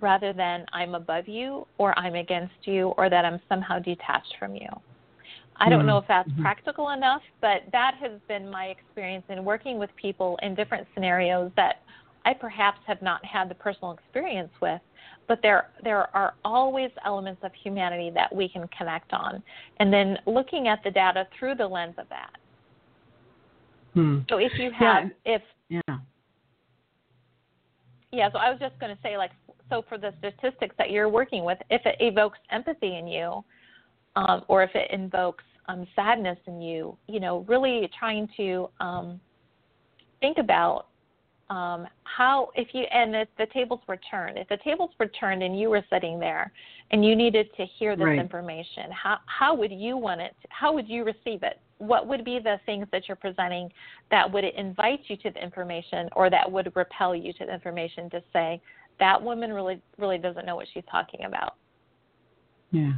rather 0.01 0.33
than 0.33 0.65
I'm 0.73 0.95
above 0.95 1.27
you 1.27 1.67
or 1.77 1.97
I'm 1.97 2.15
against 2.15 2.53
you 2.63 2.87
or 2.97 3.09
that 3.09 3.25
I'm 3.25 3.39
somehow 3.49 3.79
detached 3.79 4.35
from 4.39 4.55
you. 4.55 4.69
I 5.59 5.69
don't 5.69 5.79
mm-hmm. 5.79 5.87
know 5.87 5.97
if 5.97 6.05
that's 6.07 6.29
mm-hmm. 6.29 6.41
practical 6.41 6.89
enough, 6.89 7.21
but 7.41 7.63
that 7.71 7.95
has 7.99 8.11
been 8.27 8.49
my 8.49 8.65
experience 8.65 9.25
in 9.29 9.43
working 9.43 9.77
with 9.79 9.89
people 9.95 10.37
in 10.41 10.55
different 10.55 10.87
scenarios 10.93 11.51
that 11.55 11.81
I 12.25 12.33
perhaps 12.33 12.79
have 12.87 13.01
not 13.01 13.23
had 13.25 13.49
the 13.49 13.55
personal 13.55 13.91
experience 13.91 14.51
with, 14.61 14.81
but 15.27 15.39
there 15.41 15.69
there 15.83 16.15
are 16.15 16.33
always 16.43 16.91
elements 17.05 17.41
of 17.43 17.51
humanity 17.63 18.11
that 18.13 18.33
we 18.33 18.49
can 18.49 18.67
connect 18.77 19.13
on, 19.13 19.41
and 19.79 19.91
then 19.91 20.17
looking 20.25 20.67
at 20.67 20.83
the 20.83 20.91
data 20.91 21.27
through 21.37 21.55
the 21.55 21.67
lens 21.67 21.95
of 21.97 22.07
that. 22.09 22.31
Hmm. 23.93 24.19
So 24.29 24.37
if 24.37 24.51
you 24.59 24.71
have 24.71 25.05
yeah. 25.25 25.35
if 25.35 25.41
yeah 25.69 25.97
yeah, 28.11 28.31
so 28.31 28.39
I 28.39 28.49
was 28.49 28.59
just 28.59 28.77
going 28.79 28.95
to 28.95 29.01
say 29.01 29.17
like 29.17 29.31
so 29.69 29.83
for 29.89 29.97
the 29.97 30.13
statistics 30.19 30.75
that 30.77 30.91
you're 30.91 31.09
working 31.09 31.43
with, 31.43 31.57
if 31.69 31.81
it 31.85 31.95
evokes 31.99 32.39
empathy 32.51 32.97
in 32.97 33.07
you, 33.07 33.43
um, 34.15 34.43
or 34.47 34.63
if 34.63 34.71
it 34.75 34.89
invokes 34.91 35.43
um, 35.67 35.87
sadness 35.95 36.37
in 36.47 36.61
you, 36.61 36.97
you 37.07 37.19
know, 37.19 37.45
really 37.47 37.89
trying 37.97 38.29
to 38.37 38.69
um, 38.79 39.19
think 40.21 40.37
about 40.37 40.87
um, 41.49 41.87
how 42.03 42.49
if 42.55 42.67
you 42.73 42.83
and 42.91 43.15
if 43.15 43.29
the 43.37 43.45
tables 43.53 43.79
were 43.87 43.99
turned, 44.09 44.37
if 44.37 44.49
the 44.49 44.57
tables 44.57 44.89
were 44.99 45.07
turned 45.07 45.43
and 45.43 45.57
you 45.57 45.69
were 45.69 45.83
sitting 45.89 46.19
there 46.19 46.51
and 46.91 47.05
you 47.05 47.15
needed 47.15 47.47
to 47.55 47.65
hear 47.77 47.95
this 47.95 48.05
right. 48.05 48.19
information, 48.19 48.91
how 48.91 49.17
how 49.27 49.55
would 49.55 49.71
you 49.71 49.95
want 49.97 50.19
it? 50.19 50.35
How 50.49 50.73
would 50.73 50.89
you 50.89 51.05
receive 51.05 51.43
it? 51.43 51.59
What 51.77 52.07
would 52.07 52.25
be 52.25 52.39
the 52.39 52.59
things 52.65 52.87
that 52.91 53.07
you're 53.07 53.15
presenting 53.15 53.71
that 54.11 54.29
would 54.31 54.43
invite 54.43 55.01
you 55.07 55.15
to 55.17 55.29
the 55.29 55.41
information 55.41 56.09
or 56.15 56.29
that 56.29 56.51
would 56.51 56.75
repel 56.75 57.15
you 57.15 57.31
to 57.33 57.45
the 57.45 57.53
information 57.53 58.09
to 58.09 58.23
say, 58.33 58.59
that 58.99 59.21
woman 59.21 59.53
really 59.53 59.79
really 59.97 60.17
doesn't 60.17 60.45
know 60.45 60.55
what 60.55 60.67
she's 60.73 60.83
talking 60.91 61.25
about. 61.25 61.55
Yeah. 62.71 62.93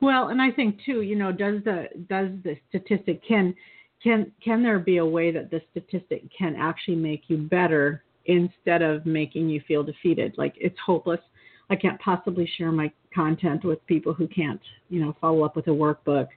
Well, 0.00 0.28
and 0.28 0.40
I 0.40 0.50
think 0.50 0.78
too, 0.84 1.02
you 1.02 1.16
know, 1.16 1.32
does 1.32 1.62
the 1.64 1.88
does 2.08 2.30
the 2.42 2.56
statistic 2.68 3.26
can 3.26 3.54
can 4.02 4.30
can 4.42 4.62
there 4.62 4.78
be 4.78 4.98
a 4.98 5.06
way 5.06 5.30
that 5.30 5.50
the 5.50 5.60
statistic 5.70 6.24
can 6.36 6.56
actually 6.56 6.96
make 6.96 7.24
you 7.28 7.38
better 7.38 8.04
instead 8.26 8.82
of 8.82 9.06
making 9.06 9.48
you 9.48 9.62
feel 9.66 9.82
defeated? 9.82 10.34
Like 10.36 10.54
it's 10.56 10.78
hopeless. 10.84 11.20
I 11.70 11.76
can't 11.76 12.00
possibly 12.00 12.50
share 12.58 12.72
my 12.72 12.92
content 13.14 13.64
with 13.64 13.84
people 13.86 14.12
who 14.12 14.26
can't, 14.26 14.60
you 14.90 15.00
know, 15.00 15.16
follow 15.20 15.44
up 15.44 15.56
with 15.56 15.66
a 15.68 15.70
workbook? 15.70 16.28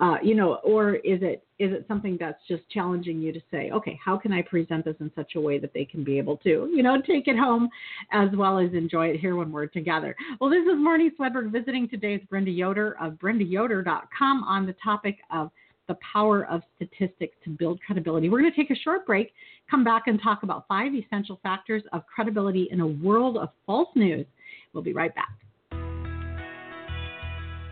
Uh, 0.00 0.16
you 0.22 0.34
know, 0.34 0.56
or 0.56 0.96
is 0.96 1.20
it 1.22 1.43
is 1.58 1.72
it 1.72 1.84
something 1.86 2.16
that's 2.18 2.40
just 2.48 2.68
challenging 2.68 3.20
you 3.20 3.32
to 3.32 3.40
say, 3.50 3.70
okay, 3.70 3.98
how 4.04 4.16
can 4.16 4.32
I 4.32 4.42
present 4.42 4.84
this 4.84 4.96
in 4.98 5.10
such 5.14 5.36
a 5.36 5.40
way 5.40 5.58
that 5.60 5.72
they 5.72 5.84
can 5.84 6.02
be 6.02 6.18
able 6.18 6.36
to, 6.38 6.68
you 6.74 6.82
know, 6.82 7.00
take 7.00 7.28
it 7.28 7.38
home 7.38 7.68
as 8.12 8.28
well 8.34 8.58
as 8.58 8.72
enjoy 8.72 9.08
it 9.08 9.20
here 9.20 9.36
when 9.36 9.52
we're 9.52 9.66
together? 9.66 10.16
Well, 10.40 10.50
this 10.50 10.64
is 10.64 10.74
Marnie 10.74 11.10
Swedberg 11.16 11.52
visiting 11.52 11.88
today 11.88 12.18
with 12.18 12.28
Brenda 12.28 12.50
Yoder 12.50 12.96
of 13.00 13.14
BrendaYoder.com 13.14 14.44
on 14.44 14.66
the 14.66 14.74
topic 14.82 15.18
of 15.30 15.50
the 15.86 15.96
power 16.12 16.46
of 16.46 16.62
statistics 16.76 17.36
to 17.44 17.50
build 17.50 17.78
credibility. 17.86 18.28
We're 18.28 18.40
going 18.40 18.52
to 18.52 18.56
take 18.56 18.70
a 18.70 18.80
short 18.80 19.06
break, 19.06 19.32
come 19.70 19.84
back 19.84 20.04
and 20.06 20.20
talk 20.20 20.42
about 20.42 20.66
five 20.66 20.92
essential 20.94 21.38
factors 21.42 21.82
of 21.92 22.02
credibility 22.06 22.68
in 22.72 22.80
a 22.80 22.86
world 22.86 23.36
of 23.36 23.50
false 23.66 23.90
news. 23.94 24.26
We'll 24.72 24.82
be 24.82 24.92
right 24.92 25.14
back. 25.14 25.43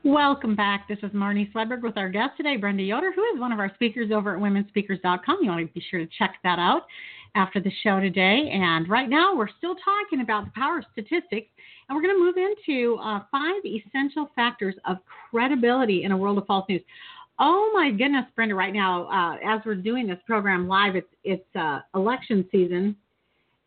Welcome 0.04 0.54
back. 0.54 0.87
This 0.87 0.98
is 1.02 1.10
Marnie 1.12 1.50
Swedberg 1.50 1.80
with 1.80 1.96
our 1.96 2.10
guest 2.10 2.32
today, 2.37 2.58
Brenda 2.58 2.82
Yoder, 2.82 3.12
who 3.12 3.24
is 3.34 3.40
one 3.40 3.52
of 3.52 3.58
our 3.58 3.72
speakers 3.74 4.10
over 4.12 4.37
at 4.37 4.42
womenspeakers.com. 4.42 5.38
You 5.40 5.48
want 5.48 5.66
to 5.66 5.72
be 5.72 5.82
sure 5.90 6.00
to 6.00 6.08
check 6.18 6.34
that 6.42 6.58
out 6.58 6.82
after 7.34 7.60
the 7.60 7.72
show 7.82 8.00
today. 8.00 8.50
And 8.52 8.87
right 8.90 9.08
now, 9.08 9.34
we're 9.34 9.48
still 9.56 9.76
talking 9.76 10.20
about 10.20 10.44
the 10.44 10.50
power 10.54 10.80
of 10.80 10.84
statistics, 10.92 11.48
and 11.88 11.96
we're 11.96 12.02
going 12.02 12.14
to 12.14 12.20
move 12.20 12.37
into 12.37 12.96
uh, 12.96 13.20
five 13.30 13.62
essential 13.64 14.28
factors 14.34 14.74
of 14.87 14.98
credibility 15.30 16.04
in 16.04 16.12
a 16.12 16.16
world 16.16 16.37
of 16.37 16.44
false 16.46 16.66
news. 16.68 16.82
Oh 17.38 17.70
my 17.75 17.90
goodness, 17.90 18.27
Brenda! 18.37 18.55
Right 18.55 18.73
now, 18.73 19.07
uh, 19.07 19.37
as 19.44 19.61
we're 19.66 19.75
doing 19.75 20.07
this 20.07 20.18
program 20.27 20.68
live, 20.68 20.94
it's 20.94 21.09
it's 21.25 21.57
uh, 21.57 21.81
election 21.94 22.47
season, 22.53 22.97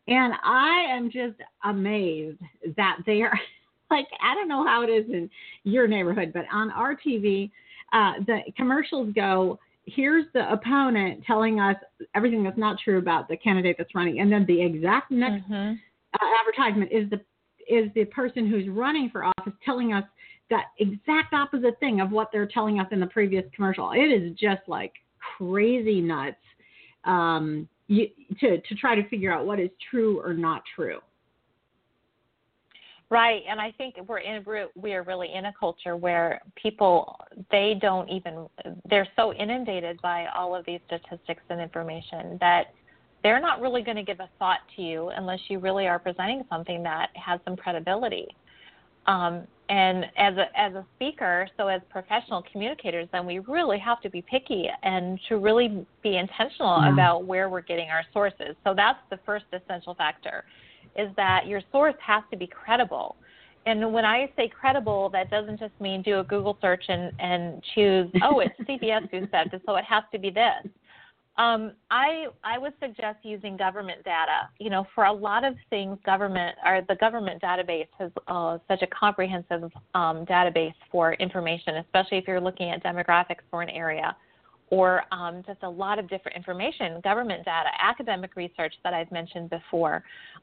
and 0.06 0.32
I 0.42 0.86
am 0.90 1.10
just 1.10 1.36
amazed 1.64 2.40
that 2.76 2.98
they 3.04 3.22
are 3.22 3.38
like 3.90 4.06
I 4.22 4.34
don't 4.34 4.48
know 4.48 4.66
how 4.66 4.82
it 4.82 4.88
is 4.88 5.04
in 5.10 5.28
your 5.64 5.86
neighborhood, 5.86 6.32
but 6.32 6.44
on 6.52 6.70
our 6.70 6.96
TV, 6.96 7.50
uh, 7.92 8.14
the 8.26 8.40
commercials 8.56 9.12
go. 9.14 9.58
Here's 9.90 10.26
the 10.34 10.50
opponent 10.52 11.24
telling 11.26 11.60
us 11.60 11.76
everything 12.14 12.44
that's 12.44 12.58
not 12.58 12.76
true 12.82 12.98
about 12.98 13.26
the 13.26 13.38
candidate 13.38 13.76
that's 13.78 13.94
running, 13.94 14.20
and 14.20 14.30
then 14.30 14.44
the 14.46 14.62
exact 14.62 15.10
next 15.10 15.44
mm-hmm. 15.44 15.74
uh, 16.14 16.26
advertisement 16.40 16.90
is 16.92 17.08
the 17.10 17.20
is 17.68 17.90
the 17.94 18.06
person 18.06 18.48
who's 18.48 18.66
running 18.68 19.10
for 19.10 19.24
office 19.24 19.52
telling 19.64 19.92
us 19.92 20.04
that 20.50 20.66
exact 20.78 21.34
opposite 21.34 21.78
thing 21.80 22.00
of 22.00 22.10
what 22.10 22.30
they're 22.32 22.46
telling 22.46 22.80
us 22.80 22.86
in 22.90 23.00
the 23.00 23.06
previous 23.06 23.44
commercial. 23.54 23.92
It 23.92 24.10
is 24.10 24.34
just 24.36 24.62
like 24.66 24.92
crazy 25.36 26.00
nuts 26.00 26.36
um, 27.04 27.68
you, 27.86 28.08
to 28.40 28.60
to 28.60 28.74
try 28.74 28.94
to 28.94 29.08
figure 29.08 29.32
out 29.32 29.46
what 29.46 29.58
is 29.60 29.70
true 29.90 30.20
or 30.20 30.34
not 30.34 30.62
true. 30.74 31.00
Right, 33.10 33.42
and 33.48 33.58
I 33.58 33.72
think 33.72 33.94
we're 34.06 34.18
in 34.18 34.44
we 34.76 34.92
are 34.92 35.02
really 35.02 35.32
in 35.32 35.46
a 35.46 35.54
culture 35.58 35.96
where 35.96 36.42
people 36.56 37.18
they 37.50 37.78
don't 37.80 38.08
even 38.10 38.46
they're 38.90 39.08
so 39.16 39.32
inundated 39.32 40.00
by 40.02 40.26
all 40.36 40.54
of 40.54 40.66
these 40.66 40.80
statistics 40.86 41.42
and 41.48 41.60
information 41.60 42.36
that 42.40 42.74
they're 43.22 43.40
not 43.40 43.62
really 43.62 43.82
going 43.82 43.96
to 43.96 44.02
give 44.02 44.20
a 44.20 44.28
thought 44.38 44.58
to 44.76 44.82
you 44.82 45.08
unless 45.08 45.40
you 45.48 45.58
really 45.58 45.86
are 45.86 45.98
presenting 45.98 46.44
something 46.50 46.82
that 46.82 47.08
has 47.14 47.40
some 47.46 47.56
credibility. 47.56 48.28
Um, 49.06 49.46
and 49.68 50.06
as 50.16 50.34
a 50.36 50.46
as 50.58 50.74
a 50.74 50.84
speaker, 50.96 51.46
so 51.56 51.68
as 51.68 51.82
professional 51.90 52.42
communicators, 52.50 53.06
then 53.12 53.26
we 53.26 53.38
really 53.40 53.78
have 53.78 54.00
to 54.00 54.08
be 54.08 54.22
picky 54.22 54.66
and 54.82 55.20
to 55.28 55.36
really 55.36 55.86
be 56.02 56.16
intentional 56.16 56.80
yeah. 56.82 56.92
about 56.92 57.24
where 57.24 57.50
we're 57.50 57.60
getting 57.60 57.90
our 57.90 58.02
sources. 58.12 58.56
So 58.64 58.72
that's 58.74 58.98
the 59.10 59.18
first 59.26 59.44
essential 59.52 59.94
factor, 59.94 60.44
is 60.96 61.10
that 61.16 61.46
your 61.46 61.60
source 61.70 61.96
has 62.00 62.22
to 62.30 62.36
be 62.36 62.46
credible. 62.46 63.16
And 63.66 63.92
when 63.92 64.06
I 64.06 64.30
say 64.36 64.48
credible, 64.48 65.10
that 65.10 65.30
doesn't 65.30 65.60
just 65.60 65.78
mean 65.78 66.00
do 66.00 66.20
a 66.20 66.24
Google 66.24 66.56
search 66.62 66.84
and, 66.88 67.12
and 67.18 67.62
choose, 67.74 68.10
oh, 68.22 68.40
it's 68.40 68.58
CBS 68.68 69.10
who 69.10 69.28
said 69.30 69.50
this, 69.50 69.60
so 69.66 69.76
it 69.76 69.84
has 69.84 70.04
to 70.12 70.18
be 70.18 70.30
this. 70.30 70.66
Um, 71.38 71.72
I 71.90 72.26
I 72.42 72.58
would 72.58 72.72
suggest 72.80 73.18
using 73.22 73.56
government 73.56 74.04
data. 74.04 74.50
You 74.58 74.70
know, 74.70 74.86
for 74.94 75.04
a 75.04 75.12
lot 75.12 75.44
of 75.44 75.54
things, 75.70 75.96
government 76.04 76.56
or 76.66 76.82
the 76.88 76.96
government 76.96 77.40
database 77.40 77.86
has 77.98 78.10
uh, 78.26 78.58
such 78.66 78.82
a 78.82 78.88
comprehensive 78.88 79.70
um, 79.94 80.26
database 80.26 80.74
for 80.90 81.14
information, 81.14 81.76
especially 81.76 82.18
if 82.18 82.26
you're 82.26 82.40
looking 82.40 82.70
at 82.70 82.82
demographics 82.82 83.42
for 83.50 83.62
an 83.62 83.70
area, 83.70 84.16
or 84.70 85.02
um, 85.12 85.42
just 85.46 85.62
a 85.62 85.68
lot 85.68 85.98
of 85.98 86.08
different 86.08 86.36
information. 86.36 87.00
Government 87.02 87.44
data, 87.44 87.70
academic 87.80 88.36
research 88.36 88.74
that 88.84 88.92
I've 88.94 89.10
mentioned 89.10 89.50
before, 89.50 90.02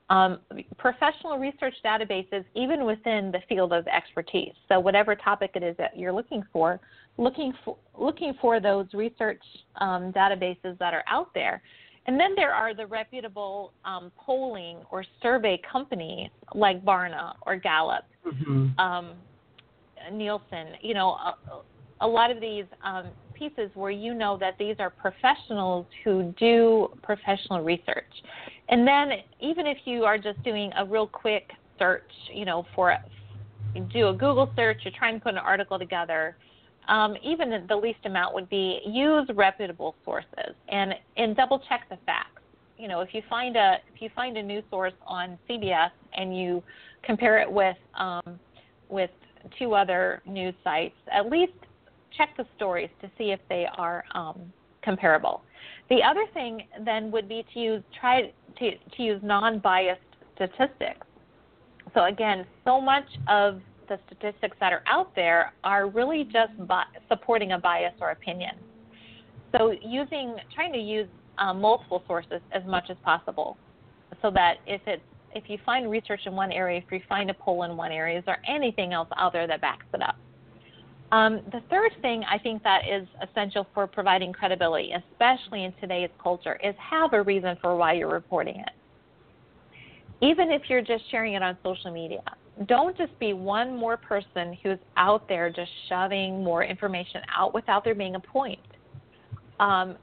um, 0.10 0.40
professional 0.78 1.38
research 1.38 1.76
databases, 1.84 2.44
even 2.56 2.86
within 2.86 3.32
the 3.32 3.40
field 3.48 3.74
of 3.74 3.88
expertise. 3.88 4.54
So 4.70 4.80
whatever 4.80 5.16
topic 5.16 5.52
it 5.56 5.64
is 5.64 5.76
that 5.78 5.98
you're 5.98 6.14
looking 6.14 6.44
for, 6.52 6.80
looking 7.18 7.54
for 7.64 7.78
looking 7.98 8.34
for 8.42 8.60
those 8.60 8.88
research 8.94 9.42
um, 9.78 10.12
databases 10.12 10.78
that 10.80 10.94
are 10.94 11.04
out 11.08 11.34
there. 11.34 11.62
And 12.08 12.20
then 12.20 12.36
there 12.36 12.54
are 12.54 12.76
the 12.76 12.86
reputable 12.86 13.74
um, 13.84 14.12
polling 14.18 14.78
or 14.92 15.04
survey 15.24 15.60
companies 15.72 16.30
like 16.54 16.84
Barna 16.86 17.34
or 17.48 17.56
Gallup, 17.56 18.04
mm-hmm. 18.26 18.80
um, 18.80 19.14
Nielsen. 20.12 20.68
You 20.82 20.94
know, 20.94 21.12
a, 21.12 21.36
a 22.02 22.08
lot 22.08 22.30
of 22.30 22.40
these 22.40 22.66
um, 22.84 23.08
pieces 23.36 23.69
where 23.74 23.91
you 23.91 24.13
know 24.13 24.38
that 24.39 24.58
these 24.58 24.76
are 24.80 24.89
professionals 24.89 25.86
who 26.04 26.34
do 26.39 26.89
professional 27.04 27.63
research. 27.63 28.06
And 28.69 28.88
then 28.88 29.12
even 29.39 29.67
if 29.67 29.78
you 29.86 30.06
are 30.06 30.17
just 30.17 30.41
doing 30.43 30.71
a 30.78 30.86
real 30.86 31.08
quick 31.08 31.52
search, 31.78 32.10
you 32.34 32.45
know, 32.45 32.65
for 32.74 32.98
do 33.93 34.08
a 34.08 34.13
Google 34.13 34.50
search, 34.56 34.78
you're 34.84 34.93
trying 34.98 35.15
to 35.15 35.24
put 35.24 35.34
an 35.34 35.39
article 35.39 35.78
together 35.78 36.36
um, 36.88 37.15
even 37.24 37.65
the 37.67 37.76
least 37.76 38.00
amount 38.06 38.34
would 38.34 38.50
be 38.50 38.80
use 38.86 39.28
reputable 39.34 39.95
sources 40.04 40.56
and 40.69 40.93
and 41.17 41.36
double 41.36 41.62
check 41.67 41.88
the 41.89 41.98
facts. 42.06 42.41
You 42.78 42.88
know, 42.88 43.02
if 43.02 43.13
you 43.13 43.21
find 43.30 43.56
a 43.56 43.78
if 43.93 44.02
you 44.02 44.10
find 44.15 44.38
a 44.38 44.43
news 44.43 44.63
source 44.69 44.93
on 45.08 45.38
CBS 45.50 45.91
and 46.13 46.38
you 46.38 46.63
compare 47.04 47.39
it 47.39 47.52
with 47.52 47.78
um, 47.98 48.39
with 48.89 49.10
two 49.58 49.74
other 49.74 50.21
news 50.26 50.54
sites, 50.63 50.95
at 51.12 51.30
least 51.30 51.54
check 52.17 52.36
the 52.38 52.45
stories 52.56 52.89
to 53.01 53.10
see 53.17 53.32
if 53.32 53.39
they 53.49 53.65
are 53.78 54.04
um, 54.13 54.51
comparable. 54.84 55.41
The 55.89 56.01
other 56.04 56.25
thing 56.34 56.63
then 56.84 57.12
would 57.12 57.28
be 57.28 57.45
to 57.54 57.60
use 57.60 57.84
try 57.99 58.34
to, 58.60 58.71
to 58.95 59.04
use 59.04 59.19
non-biased 59.23 59.99
statistics. 60.36 61.06
So 61.93 62.06
again, 62.06 62.45
so 62.63 62.82
much 62.82 63.06
of 63.28 63.62
the 63.88 63.99
statistics 64.08 64.58
that 64.60 64.73
are 64.73 64.84
out 64.88 65.15
there 65.15 65.54
are 65.63 65.88
really 65.88 66.23
just 66.23 66.51
bi- 66.67 66.86
supporting 67.08 67.51
a 67.51 67.60
bias 67.60 67.93
or 68.01 68.12
opinion. 68.12 68.56
So 69.56 69.73
using 69.81 70.35
trying 70.54 70.73
to 70.73 70.79
use 70.79 71.08
um, 71.37 71.62
multiple 71.62 72.04
sources 72.08 72.42
as 72.52 72.63
much 72.65 72.85
as 72.90 72.98
possible, 73.04 73.58
so 74.21 74.31
that 74.31 74.56
if 74.67 74.81
it's 74.87 75.04
if 75.33 75.44
you 75.50 75.58
find 75.65 75.92
research 75.92 76.21
in 76.25 76.33
one 76.33 76.52
area, 76.52 76.79
if 76.79 76.92
you 76.92 77.02
find 77.10 77.29
a 77.29 77.33
poll 77.33 77.63
in 77.63 77.75
one 77.75 77.92
area, 77.92 78.17
is 78.17 78.25
there 78.25 78.42
anything 78.48 78.94
else 78.94 79.10
out 79.17 79.33
there 79.33 79.48
that 79.48 79.60
backs 79.62 79.85
it 79.94 80.02
up? 80.02 80.15
Um, 81.12 81.41
the 81.51 81.62
third 81.69 81.91
thing 82.01 82.23
I 82.29 82.37
think 82.37 82.63
that 82.63 82.81
is 82.89 83.08
essential 83.21 83.67
for 83.73 83.85
providing 83.87 84.33
credibility, 84.33 84.91
especially 84.91 85.63
in 85.63 85.73
today's 85.79 86.10
culture, 86.21 86.60
is 86.63 86.73
have 86.77 87.13
a 87.13 87.21
reason 87.21 87.58
for 87.62 87.75
why 87.75 87.93
you're 87.93 88.12
reporting 88.12 88.60
it. 88.60 88.71
Even 90.21 90.49
if 90.49 90.63
you're 90.67 90.81
just 90.81 91.03
sharing 91.12 91.33
it 91.33 91.43
on 91.43 91.58
social 91.63 91.91
media, 91.91 92.23
don't 92.67 92.97
just 92.97 93.17
be 93.19 93.33
one 93.33 93.75
more 93.75 93.97
person 93.97 94.58
who's 94.63 94.79
out 94.97 95.27
there 95.27 95.49
just 95.49 95.71
shoving 95.89 96.43
more 96.43 96.63
information 96.63 97.21
out 97.35 97.53
without 97.53 97.83
there 97.83 97.95
being 97.95 98.15
a 98.15 98.19
point. 98.19 98.60
Um, 99.60 99.95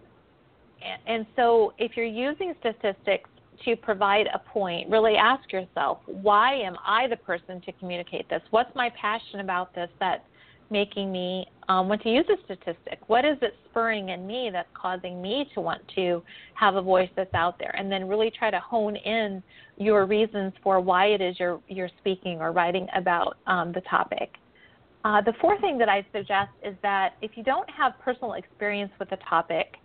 and 1.07 1.27
so 1.37 1.73
if 1.79 1.97
you're 1.97 2.05
using 2.07 2.55
statistics 2.61 3.29
to 3.65 3.77
provide 3.77 4.27
a 4.35 4.39
point, 4.39 4.91
really 4.91 5.17
ask 5.17 5.51
yourself, 5.53 5.99
why 6.07 6.55
am 6.55 6.77
I 6.85 7.07
the 7.09 7.17
person 7.17 7.61
to 7.63 7.73
communicate 7.73 8.29
this? 8.29 8.43
What's 8.51 8.75
my 8.75 8.91
passion 9.01 9.41
about 9.41 9.75
this 9.75 9.89
that's 10.01 10.25
making 10.73 11.13
me 11.13 11.47
um, 11.69 11.89
want 11.89 12.03
to 12.03 12.09
use 12.09 12.25
a 12.29 12.43
statistic? 12.45 12.99
What 13.07 13.25
is 13.25 13.37
it 13.43 13.55
spurring 13.71 14.09
in 14.09 14.27
me 14.27 14.51
that's 14.53 14.69
causing 14.75 15.23
me 15.23 15.49
to 15.55 15.61
want 15.61 15.83
to 15.95 16.23
have 16.55 16.75
a 16.75 16.83
voice 16.83 17.11
that's 17.15 17.33
out 17.35 17.59
there? 17.59 17.75
And 17.79 17.93
then 17.93 18.09
really 18.09 18.31
try 18.31 18.51
to 18.51 18.59
hone 18.59 18.97
in 18.97 19.43
your 19.77 20.07
reasons 20.07 20.53
for 20.63 20.81
why 20.81 21.07
it 21.07 21.21
is 21.21 21.37
you're, 21.39 21.61
you're 21.69 21.91
speaking 22.01 22.41
or 22.41 22.53
writing 22.53 22.89
about 22.97 23.37
um, 23.47 23.73
the 23.73 23.83
topic. 23.83 24.33
Uh, 25.05 25.21
the 25.21 25.33
fourth 25.41 25.61
thing 25.61 25.79
that 25.79 25.89
I 25.89 26.05
suggest 26.13 26.51
is 26.65 26.75
that 26.83 27.15
if 27.23 27.33
you 27.35 27.43
don't 27.43 27.69
have 27.71 27.93
personal 28.01 28.35
experience 28.35 28.93
with 28.99 29.11
the 29.11 29.19
topic 29.29 29.77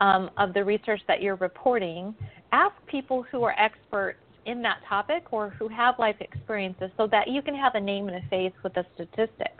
um, 0.00 0.30
of 0.36 0.54
the 0.54 0.64
research 0.64 1.00
that 1.06 1.22
you're 1.22 1.36
reporting, 1.36 2.14
ask 2.52 2.74
people 2.86 3.24
who 3.30 3.42
are 3.44 3.54
experts 3.58 4.18
in 4.46 4.62
that 4.62 4.78
topic 4.88 5.32
or 5.32 5.50
who 5.50 5.68
have 5.68 5.98
life 5.98 6.16
experiences 6.20 6.90
so 6.96 7.06
that 7.06 7.28
you 7.28 7.42
can 7.42 7.54
have 7.54 7.74
a 7.74 7.80
name 7.80 8.08
and 8.08 8.16
a 8.16 8.28
face 8.28 8.52
with 8.64 8.74
the 8.74 8.84
statistics. 8.94 9.59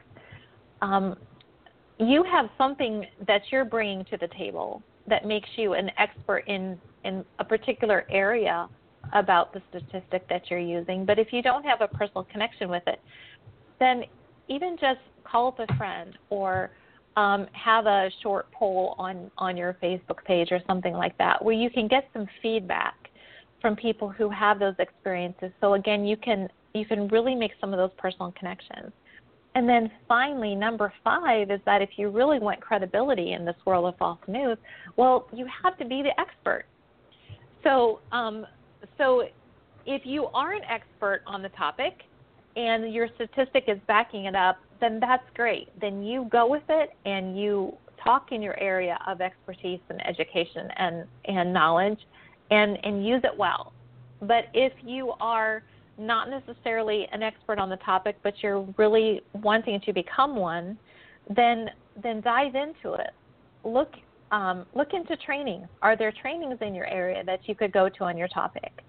Um, 0.83 1.17
you 1.99 2.25
have 2.25 2.49
something 2.57 3.07
that 3.27 3.43
you're 3.51 3.65
bringing 3.65 4.05
to 4.07 4.17
the 4.17 4.29
table 4.29 4.83
that 5.07 5.27
makes 5.27 5.49
you 5.57 5.75
an 5.75 5.91
expert 5.99 6.45
in, 6.47 6.79
in 7.05 7.25
a 7.39 7.45
particular 7.45 8.07
area 8.11 8.69
about 9.13 9.53
the 9.53 9.61
statistic 9.69 10.27
that 10.29 10.51
you're 10.51 10.59
using. 10.59 11.05
But 11.05 11.19
if 11.19 11.33
you 11.33 11.43
don't 11.43 11.65
have 11.65 11.81
a 11.81 11.89
personal 11.89 12.25
connection 12.25 12.69
with 12.71 12.83
it, 12.87 13.01
then 13.79 14.05
even 14.49 14.77
just 14.81 15.01
call 15.25 15.49
up 15.49 15.59
a 15.59 15.77
friend 15.77 16.17
or 16.31 16.71
um, 17.17 17.47
have 17.53 17.87
a 17.87 18.11
short 18.23 18.51
poll 18.53 18.95
on, 18.99 19.31
on 19.37 19.57
your 19.57 19.77
Facebook 19.83 20.25
page 20.25 20.49
or 20.53 20.61
something 20.67 20.95
like 20.95 21.17
that 21.19 21.45
where 21.45 21.55
you 21.55 21.71
can 21.71 21.89
get 21.89 22.09
some 22.13 22.27
feedback 22.41 22.95
from 23.61 23.77
people 23.77 24.09
who 24.09 24.31
have 24.31 24.59
those 24.59 24.75
experiences. 24.79 25.51
So 25.61 25.75
again, 25.75 26.05
you 26.05 26.17
can 26.17 26.49
you 26.73 26.87
can 26.87 27.09
really 27.09 27.35
make 27.35 27.51
some 27.61 27.73
of 27.73 27.79
those 27.79 27.91
personal 27.99 28.33
connections. 28.39 28.93
And 29.55 29.69
then 29.69 29.91
finally, 30.07 30.55
number 30.55 30.93
five 31.03 31.51
is 31.51 31.61
that 31.67 31.83
if 31.83 31.91
you 31.97 32.09
really 32.09 32.39
want 32.39 32.61
credibility 32.61 33.33
in 33.33 33.45
this 33.45 33.57
world 33.65 33.87
of 33.87 33.99
false 33.99 34.21
news, 34.29 34.57
well, 34.97 35.29
you 35.33 35.47
have 35.63 35.77
to 35.79 35.85
be 35.85 36.03
the 36.03 36.19
expert. 36.21 36.65
So, 37.65 38.01
um, 38.13 38.47
so 38.97 39.25
if 39.87 40.03
you 40.05 40.27
are 40.27 40.53
an 40.53 40.63
expert 40.69 41.23
on 41.27 41.43
the 41.43 41.49
topic 41.51 42.03
and 42.57 42.93
your 42.93 43.09
statistic 43.17 43.65
is 43.67 43.79
backing 43.87 44.27
it 44.27 44.37
up, 44.37 44.59
then 44.81 45.01
that's 45.01 45.25
great. 45.35 45.69
Then 45.81 46.03
you 46.03 46.29
go 46.31 46.49
with 46.49 46.63
it 46.69 46.91
and 47.05 47.39
you 47.39 47.75
talk 48.03 48.33
in 48.33 48.41
your 48.41 48.59
area 48.59 48.99
of 49.07 49.21
expertise 49.21 49.81
and 49.89 50.05
education 50.07 50.69
and, 50.77 51.05
and 51.27 51.53
knowledge 51.53 51.99
and, 52.51 52.79
and 52.85 53.07
use 53.07 53.21
it 53.25 53.37
well. 53.37 53.73
But 54.23 54.45
if 54.55 54.73
you 54.85 55.13
are 55.21 55.63
not 56.01 56.31
necessarily 56.31 57.07
an 57.13 57.23
expert 57.23 57.59
on 57.59 57.69
the 57.69 57.77
topic, 57.77 58.17
but 58.23 58.35
you're 58.43 58.63
really 58.79 59.23
wanting 59.43 59.81
to 59.83 59.93
become 59.93 60.35
one, 60.35 60.79
then 61.29 61.69
then 62.03 62.21
dive 62.23 62.55
into 62.55 62.95
it. 62.95 63.11
Look 63.65 63.93
um, 64.33 64.65
look 64.75 64.95
into 64.95 65.17
training. 65.19 65.69
Are 65.83 65.97
there 65.97 66.13
trainings 66.13 66.59
in 66.61 66.75
your 66.75 66.87
area 66.87 67.23
that 67.25 67.41
you 67.45 67.55
could 67.55 67.73
go 67.73 67.89
to 67.89 68.05
on 68.05 68.17
your 68.17 68.29
topic? 68.29 68.83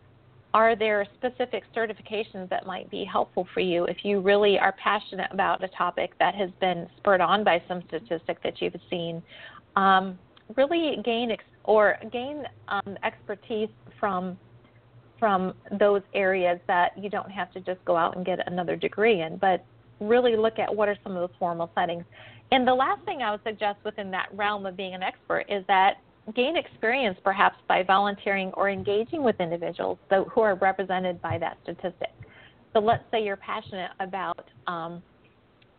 Are 0.53 0.76
there 0.76 1.05
specific 1.16 1.64
certifications 1.76 2.49
that 2.49 2.66
might 2.66 2.89
be 2.89 3.05
helpful 3.05 3.47
for 3.53 3.62
you 3.62 3.86
if 3.86 3.97
you 4.03 4.20
really 4.20 4.59
are 4.59 4.74
passionate 4.74 5.30
about 5.32 5.64
a 5.64 5.70
topic 5.70 6.12
that 6.20 6.36
has 6.36 6.49
been 6.59 6.88
spurred 6.97 7.22
on 7.22 7.43
by 7.43 7.62
some 7.68 7.82
statistic 7.88 8.41
that 8.43 8.62
you've 8.62 8.76
seen? 8.89 9.24
Um, 9.76 10.20
really 10.57 11.01
gain 11.03 11.32
ex- 11.32 11.43
or 11.64 11.97
gain 12.12 12.43
um, 12.68 12.97
expertise 13.03 13.70
from 13.99 14.38
from 15.22 15.53
those 15.80 16.01
areas 16.15 16.59
that 16.65 16.97
you 16.97 17.07
don't 17.07 17.30
have 17.30 17.53
to 17.53 17.59
just 17.59 17.78
go 17.86 17.95
out 17.95 18.17
and 18.17 18.26
get 18.26 18.39
another 18.51 18.76
degree 18.76 19.22
in, 19.22 19.38
but 19.38 19.63
really 19.99 20.36
look 20.36 20.57
at 20.57 20.76
what 20.76 20.89
are 20.89 20.97
some 21.03 21.15
of 21.15 21.22
those 21.22 21.38
formal 21.38 21.69
settings. 21.76 22.03
And 22.51 22.67
the 22.67 22.74
last 22.74 23.05
thing 23.05 23.22
I 23.22 23.30
would 23.30 23.43
suggest 23.43 23.78
within 23.86 24.09
that 24.11 24.30
realm 24.34 24.65
of 24.65 24.76
being 24.76 24.95
an 24.95 25.03
expert 25.03 25.45
is 25.47 25.63
that 25.67 25.97
gain 26.36 26.57
experience 26.57 27.19
perhaps 27.24 27.55
by 27.67 27.84
volunteering 27.84 28.49
or 28.53 28.67
engaging 28.67 29.24
with 29.24 29.39
individuals 29.39 29.99
who 30.09 30.41
are 30.41 30.55
represented 30.55 31.22
by 31.22 31.38
that 31.38 31.57
statistic. 31.61 32.09
So 32.74 32.80
let's 32.80 33.03
say 33.11 33.24
you're 33.24 33.38
passionate 33.38 33.91
about 33.99 34.45
um, 34.65 35.03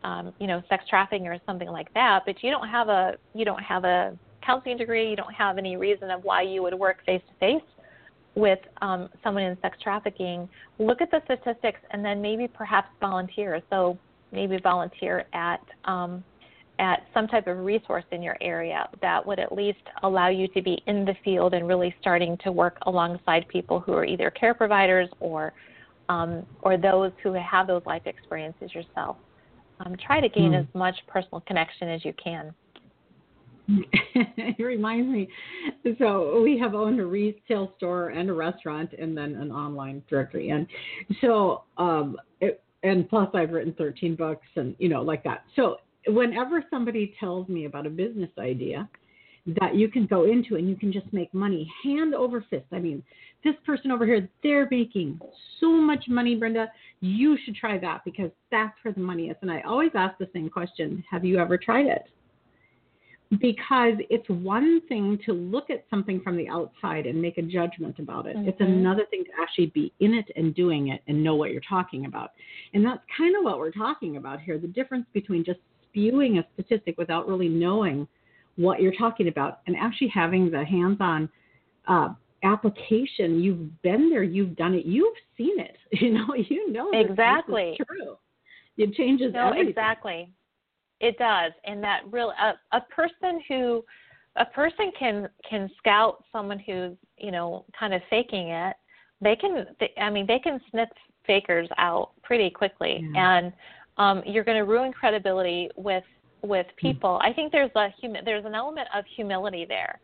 um, 0.05 0.33
you 0.39 0.47
know 0.47 0.63
sex 0.69 0.85
trafficking 0.89 1.27
or 1.27 1.39
something 1.47 1.69
like 1.69 1.93
that, 1.95 2.21
but 2.27 2.45
you 2.45 2.51
don't 2.51 2.69
have 2.69 2.89
a 2.89 3.15
you 3.35 3.45
don't 3.45 3.63
have 3.63 3.85
a 3.85 4.17
counseling 4.45 4.77
degree, 4.77 5.11
you 5.11 5.17
don't 5.17 5.35
have 5.35 5.59
any 5.59 5.77
reason 5.77 6.11
of 6.13 6.23
why 6.23 6.43
you 6.43 6.63
would 6.63 6.75
work 6.75 7.05
face 7.05 7.23
to 7.29 7.35
face 7.41 7.63
with 8.35 8.59
um, 8.81 9.09
someone 9.23 9.45
in 9.45 9.59
sex 9.61 9.77
trafficking, 9.83 10.49
look 10.79 11.01
at 11.01 11.11
the 11.11 11.21
statistics 11.25 11.81
and 11.91 12.05
then 12.05 12.23
maybe 12.23 12.49
perhaps 12.49 12.89
volunteer. 13.01 13.61
So 13.71 13.99
maybe 14.33 14.59
volunteer 14.59 15.25
at 15.33 15.61
um, 15.85 16.25
at 16.79 17.07
some 17.13 17.29
type 17.29 17.47
of 17.47 17.59
resource 17.59 18.05
in 18.13 18.23
your 18.23 18.37
area 18.41 18.89
that 19.03 19.25
would 19.25 19.39
at 19.39 19.53
least 19.53 19.83
allow 20.03 20.29
you 20.29 20.49
to 20.49 20.63
be 20.63 20.83
in 20.87 21.05
the 21.05 21.15
field 21.23 21.53
and 21.55 21.69
really 21.69 21.95
starting 22.01 22.37
to 22.39 22.51
work 22.51 22.79
alongside 22.87 23.47
people 23.49 23.79
who 23.79 23.93
are 23.93 24.05
either 24.05 24.31
care 24.31 24.55
providers 24.55 25.09
or 25.21 25.53
um, 26.09 26.45
or 26.63 26.77
those 26.77 27.13
who 27.23 27.33
have 27.35 27.67
those 27.67 27.83
life 27.87 28.03
experiences 28.07 28.75
yourself. 28.75 29.17
Um, 29.81 29.97
try 30.05 30.21
to 30.21 30.29
gain 30.29 30.53
mm. 30.53 30.61
as 30.61 30.67
much 30.75 30.97
personal 31.07 31.41
connection 31.43 31.89
as 31.89 32.05
you 32.05 32.13
can. 32.23 32.55
it 34.15 34.63
reminds 34.63 35.09
me. 35.09 35.29
So 35.99 36.41
we 36.43 36.59
have 36.59 36.75
owned 36.75 37.01
a 37.01 37.07
retail 37.07 37.73
store 37.77 38.11
and 38.11 38.29
a 38.31 38.33
restaurant, 38.33 38.93
and 38.99 39.17
then 39.17 39.35
an 39.35 39.51
online 39.51 40.03
directory. 40.09 40.51
And 40.51 40.67
so, 41.21 41.65
um, 41.79 42.17
it, 42.41 42.63
and 42.83 43.09
plus 43.09 43.29
I've 43.35 43.51
written 43.51 43.75
13 43.75 44.17
books, 44.17 44.47
and 44.57 44.75
you 44.79 44.89
know, 44.89 45.03
like 45.03 45.23
that. 45.25 45.45
So 45.57 45.77
whenever 46.07 46.65
somebody 46.71 47.15
tells 47.21 47.49
me 47.49 47.67
about 47.67 47.87
a 47.87 47.91
business 47.91 48.31
idea 48.39 48.89
that 49.61 49.75
you 49.75 49.89
can 49.89 50.07
go 50.07 50.25
into 50.25 50.55
and 50.57 50.69
you 50.69 50.77
can 50.77 50.93
just 50.93 51.13
make 51.13 51.33
money 51.35 51.71
hand 51.83 52.15
over 52.15 52.45
fist. 52.49 52.67
I 52.71 52.79
mean, 52.79 53.03
this 53.45 53.55
person 53.67 53.91
over 53.91 54.07
here, 54.07 54.29
they're 54.43 54.69
making 54.71 55.19
so 55.61 55.73
much 55.73 56.05
money, 56.09 56.37
Brenda. 56.37 56.71
You 57.01 57.37
should 57.45 57.57
try 57.57 57.79
that 57.79 58.03
because 58.05 58.31
that's 58.53 58.75
where 58.83 58.95
the 58.95 59.01
money 59.01 59.29
is. 59.31 59.37
And 59.43 59.51
I 59.51 59.63
always 59.63 59.91
ask 59.95 60.17
the 60.19 60.29
same 60.33 60.49
question 60.49 61.03
Have 61.11 61.25
you 61.25 61.39
ever 61.39 61.59
tried 61.59 61.87
it? 61.87 62.05
Because 63.41 63.95
it's 64.11 64.29
one 64.29 64.81
thing 64.89 65.19
to 65.25 65.33
look 65.33 65.71
at 65.71 65.85
something 65.89 66.21
from 66.21 66.37
the 66.37 66.49
outside 66.49 67.07
and 67.07 67.21
make 67.21 67.39
a 67.39 67.43
judgment 67.43 67.99
about 67.99 68.27
it. 68.27 68.37
Mm-hmm. 68.37 68.49
It's 68.49 68.61
another 68.61 69.07
thing 69.11 69.25
to 69.25 69.31
actually 69.41 69.67
be 69.67 69.93
in 70.01 70.13
it 70.13 70.31
and 70.37 70.55
doing 70.55 70.89
it 70.89 71.03
and 71.09 71.23
know 71.23 71.35
what 71.35 71.51
you're 71.51 71.63
talking 71.67 72.05
about. 72.05 72.33
And 72.75 72.85
that's 72.85 73.01
kind 73.17 73.35
of 73.37 73.43
what 73.43 73.59
we're 73.59 73.71
talking 73.71 74.19
about 74.19 74.41
here 74.41 74.59
the 74.59 74.69
difference 74.69 75.07
between 75.15 75.45
just 75.45 75.61
spewing 75.89 76.39
a 76.39 76.47
statistic 76.55 76.99
without 76.99 77.27
really 77.27 77.49
knowing 77.49 78.07
what 78.57 78.83
you're 78.83 78.95
talking 78.99 79.29
about 79.29 79.61
and 79.67 79.77
actually 79.77 80.09
having 80.09 80.51
the 80.51 80.65
hands 80.65 80.99
on 81.01 81.29
uh, 81.89 82.09
application. 82.43 83.41
You've 83.41 83.81
been 83.83 84.11
there, 84.11 84.23
you've 84.23 84.57
done 84.57 84.75
it, 84.75 84.85
you've 84.85 85.17
seen 85.39 85.59
it. 85.59 85.77
You 85.93 86.11
know, 86.15 86.35
you 86.35 86.73
know 86.73 86.91
exactly 86.93 87.77
true. 87.77 88.17
It 88.79 88.95
changes 88.95 89.35
no, 89.35 89.49
everything. 89.49 89.69
exactly. 89.69 90.31
It 91.03 91.19
does, 91.19 91.53
and 91.65 91.83
that 91.83 92.03
real 92.11 92.33
a, 92.41 92.55
a 92.77 92.81
person 92.83 93.43
who 93.49 93.85
a 94.37 94.47
person 94.47 94.93
can 94.99 95.29
can 95.49 95.69
scout 95.77 96.25
someone 96.33 96.61
who's 96.61 96.97
you 97.19 97.33
know 97.33 97.65
kind 97.79 97.93
of 97.93 98.01
faking 98.09 98.49
it. 98.49 98.77
They 99.21 99.37
can, 99.37 99.67
they, 99.79 99.93
I 100.01 100.11
mean, 100.11 100.27
they 100.27 100.39
can 100.39 100.61
sniff 100.71 100.89
fakers 101.27 101.69
out 101.79 102.11
pretty 102.23 102.51
quickly, 102.51 103.05
yeah. 103.13 103.39
and 103.39 103.53
um, 103.99 104.23
you're 104.27 104.45
going 104.45 104.59
to 104.59 104.65
ruin 104.65 104.93
credibility 104.93 105.69
with 105.77 106.05
with 106.43 106.67
hmm. 106.81 106.87
people. 106.87 107.21
I 107.23 107.33
think 107.33 107.51
there's 107.51 107.71
a 107.75 107.89
hum- 108.01 108.17
there's 108.25 108.45
an 108.45 108.55
element 108.55 108.89
of 108.95 109.05
humility 109.17 109.67
there, 109.69 110.01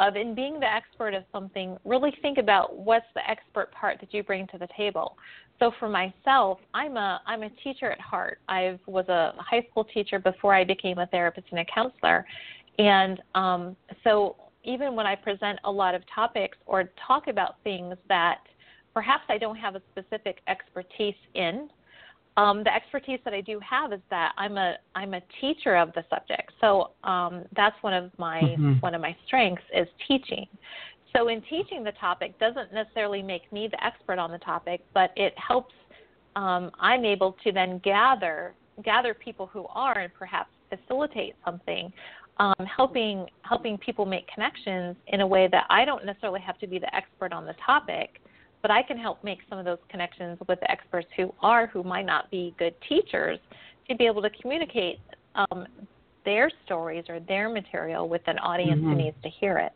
of 0.00 0.16
in 0.16 0.34
being 0.34 0.60
the 0.60 0.70
expert 0.70 1.14
of 1.14 1.24
something. 1.32 1.78
Really 1.84 2.12
think 2.20 2.36
about 2.36 2.76
what's 2.76 3.06
the 3.14 3.28
expert 3.28 3.72
part 3.72 4.00
that 4.00 4.12
you 4.12 4.22
bring 4.22 4.46
to 4.48 4.58
the 4.58 4.68
table. 4.76 5.16
So 5.62 5.70
for 5.78 5.88
myself, 5.88 6.58
I'm 6.74 6.96
a 6.96 7.20
I'm 7.24 7.44
a 7.44 7.50
teacher 7.62 7.88
at 7.88 8.00
heart. 8.00 8.40
I 8.48 8.80
was 8.86 9.06
a 9.08 9.32
high 9.38 9.64
school 9.70 9.84
teacher 9.84 10.18
before 10.18 10.52
I 10.52 10.64
became 10.64 10.98
a 10.98 11.06
therapist 11.06 11.46
and 11.52 11.60
a 11.60 11.64
counselor, 11.72 12.26
and 12.80 13.22
um, 13.36 13.76
so 14.02 14.34
even 14.64 14.96
when 14.96 15.06
I 15.06 15.14
present 15.14 15.60
a 15.62 15.70
lot 15.70 15.94
of 15.94 16.02
topics 16.12 16.58
or 16.66 16.90
talk 17.06 17.28
about 17.28 17.62
things 17.62 17.94
that 18.08 18.40
perhaps 18.92 19.22
I 19.28 19.38
don't 19.38 19.54
have 19.54 19.76
a 19.76 19.82
specific 19.92 20.38
expertise 20.48 21.14
in, 21.34 21.68
um, 22.36 22.64
the 22.64 22.74
expertise 22.74 23.20
that 23.24 23.34
I 23.34 23.40
do 23.40 23.60
have 23.60 23.92
is 23.92 24.00
that 24.10 24.32
I'm 24.38 24.56
a 24.56 24.74
I'm 24.96 25.14
a 25.14 25.20
teacher 25.40 25.76
of 25.76 25.92
the 25.92 26.04
subject. 26.10 26.50
So 26.60 26.90
um, 27.04 27.44
that's 27.54 27.76
one 27.82 27.94
of 27.94 28.10
my 28.18 28.40
mm-hmm. 28.40 28.80
one 28.80 28.96
of 28.96 29.00
my 29.00 29.14
strengths 29.26 29.62
is 29.72 29.86
teaching. 30.08 30.46
So, 31.14 31.28
in 31.28 31.42
teaching 31.42 31.84
the 31.84 31.92
topic 31.92 32.38
doesn't 32.38 32.72
necessarily 32.72 33.22
make 33.22 33.50
me 33.52 33.68
the 33.70 33.82
expert 33.84 34.18
on 34.18 34.30
the 34.30 34.38
topic, 34.38 34.82
but 34.94 35.10
it 35.16 35.34
helps. 35.36 35.74
Um, 36.34 36.70
I'm 36.80 37.04
able 37.04 37.36
to 37.44 37.52
then 37.52 37.78
gather 37.84 38.54
gather 38.82 39.12
people 39.12 39.46
who 39.46 39.66
are 39.74 39.98
and 39.98 40.12
perhaps 40.14 40.48
facilitate 40.70 41.34
something 41.44 41.92
um, 42.38 42.66
helping 42.76 43.26
helping 43.42 43.78
people 43.78 44.06
make 44.06 44.26
connections 44.28 44.96
in 45.08 45.20
a 45.20 45.26
way 45.26 45.48
that 45.50 45.66
I 45.70 45.84
don't 45.84 46.04
necessarily 46.04 46.40
have 46.40 46.58
to 46.58 46.66
be 46.66 46.78
the 46.78 46.94
expert 46.94 47.32
on 47.32 47.44
the 47.44 47.54
topic, 47.64 48.20
but 48.62 48.70
I 48.70 48.82
can 48.82 48.96
help 48.98 49.22
make 49.22 49.38
some 49.48 49.58
of 49.58 49.64
those 49.64 49.78
connections 49.88 50.38
with 50.48 50.60
the 50.60 50.70
experts 50.70 51.08
who 51.16 51.32
are 51.40 51.66
who 51.66 51.82
might 51.82 52.06
not 52.06 52.30
be 52.30 52.54
good 52.58 52.74
teachers 52.88 53.38
to 53.88 53.96
be 53.96 54.06
able 54.06 54.22
to 54.22 54.30
communicate 54.40 54.98
um, 55.34 55.66
their 56.24 56.50
stories 56.64 57.04
or 57.08 57.20
their 57.20 57.48
material 57.48 58.08
with 58.08 58.22
an 58.26 58.38
audience 58.38 58.80
mm-hmm. 58.80 58.90
who 58.90 58.96
needs 58.96 59.16
to 59.22 59.28
hear 59.28 59.58
it. 59.58 59.72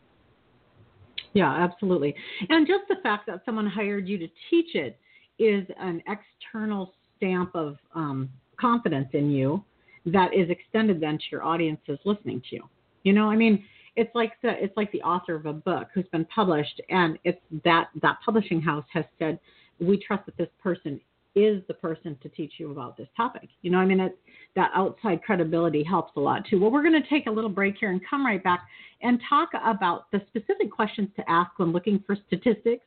Yeah, 1.36 1.52
absolutely. 1.52 2.14
And 2.48 2.66
just 2.66 2.84
the 2.88 2.96
fact 3.02 3.26
that 3.26 3.42
someone 3.44 3.66
hired 3.66 4.08
you 4.08 4.16
to 4.16 4.26
teach 4.48 4.74
it 4.74 4.98
is 5.38 5.66
an 5.78 6.02
external 6.08 6.94
stamp 7.14 7.54
of 7.54 7.76
um, 7.94 8.30
confidence 8.58 9.08
in 9.12 9.30
you 9.30 9.62
that 10.06 10.32
is 10.32 10.48
extended 10.48 10.98
then 10.98 11.18
to 11.18 11.24
your 11.30 11.44
audiences 11.44 11.98
listening 12.06 12.40
to 12.48 12.56
you. 12.56 12.62
You 13.02 13.12
know, 13.12 13.28
I 13.28 13.36
mean, 13.36 13.62
it's 13.96 14.14
like 14.14 14.32
the 14.42 14.52
it's 14.64 14.74
like 14.78 14.90
the 14.92 15.02
author 15.02 15.34
of 15.34 15.44
a 15.44 15.52
book 15.52 15.88
who's 15.92 16.06
been 16.10 16.24
published, 16.24 16.80
and 16.88 17.18
it's 17.24 17.40
that 17.64 17.88
that 18.00 18.16
publishing 18.24 18.62
house 18.62 18.86
has 18.94 19.04
said 19.18 19.38
we 19.78 19.98
trust 19.98 20.24
that 20.24 20.38
this 20.38 20.48
person 20.62 20.98
is 21.36 21.62
the 21.68 21.74
person 21.74 22.16
to 22.22 22.28
teach 22.30 22.54
you 22.58 22.72
about 22.72 22.96
this 22.96 23.08
topic. 23.16 23.48
You 23.60 23.70
know, 23.70 23.78
I 23.78 23.84
mean, 23.84 24.00
it, 24.00 24.18
that 24.56 24.70
outside 24.74 25.22
credibility 25.22 25.84
helps 25.84 26.16
a 26.16 26.20
lot 26.20 26.46
too. 26.48 26.58
Well, 26.58 26.70
we're 26.70 26.82
going 26.82 27.00
to 27.00 27.08
take 27.08 27.26
a 27.26 27.30
little 27.30 27.50
break 27.50 27.76
here 27.78 27.90
and 27.90 28.00
come 28.08 28.24
right 28.24 28.42
back 28.42 28.66
and 29.02 29.20
talk 29.28 29.50
about 29.64 30.10
the 30.10 30.22
specific 30.28 30.72
questions 30.72 31.10
to 31.16 31.30
ask 31.30 31.50
when 31.58 31.72
looking 31.72 32.02
for 32.06 32.16
statistics, 32.26 32.84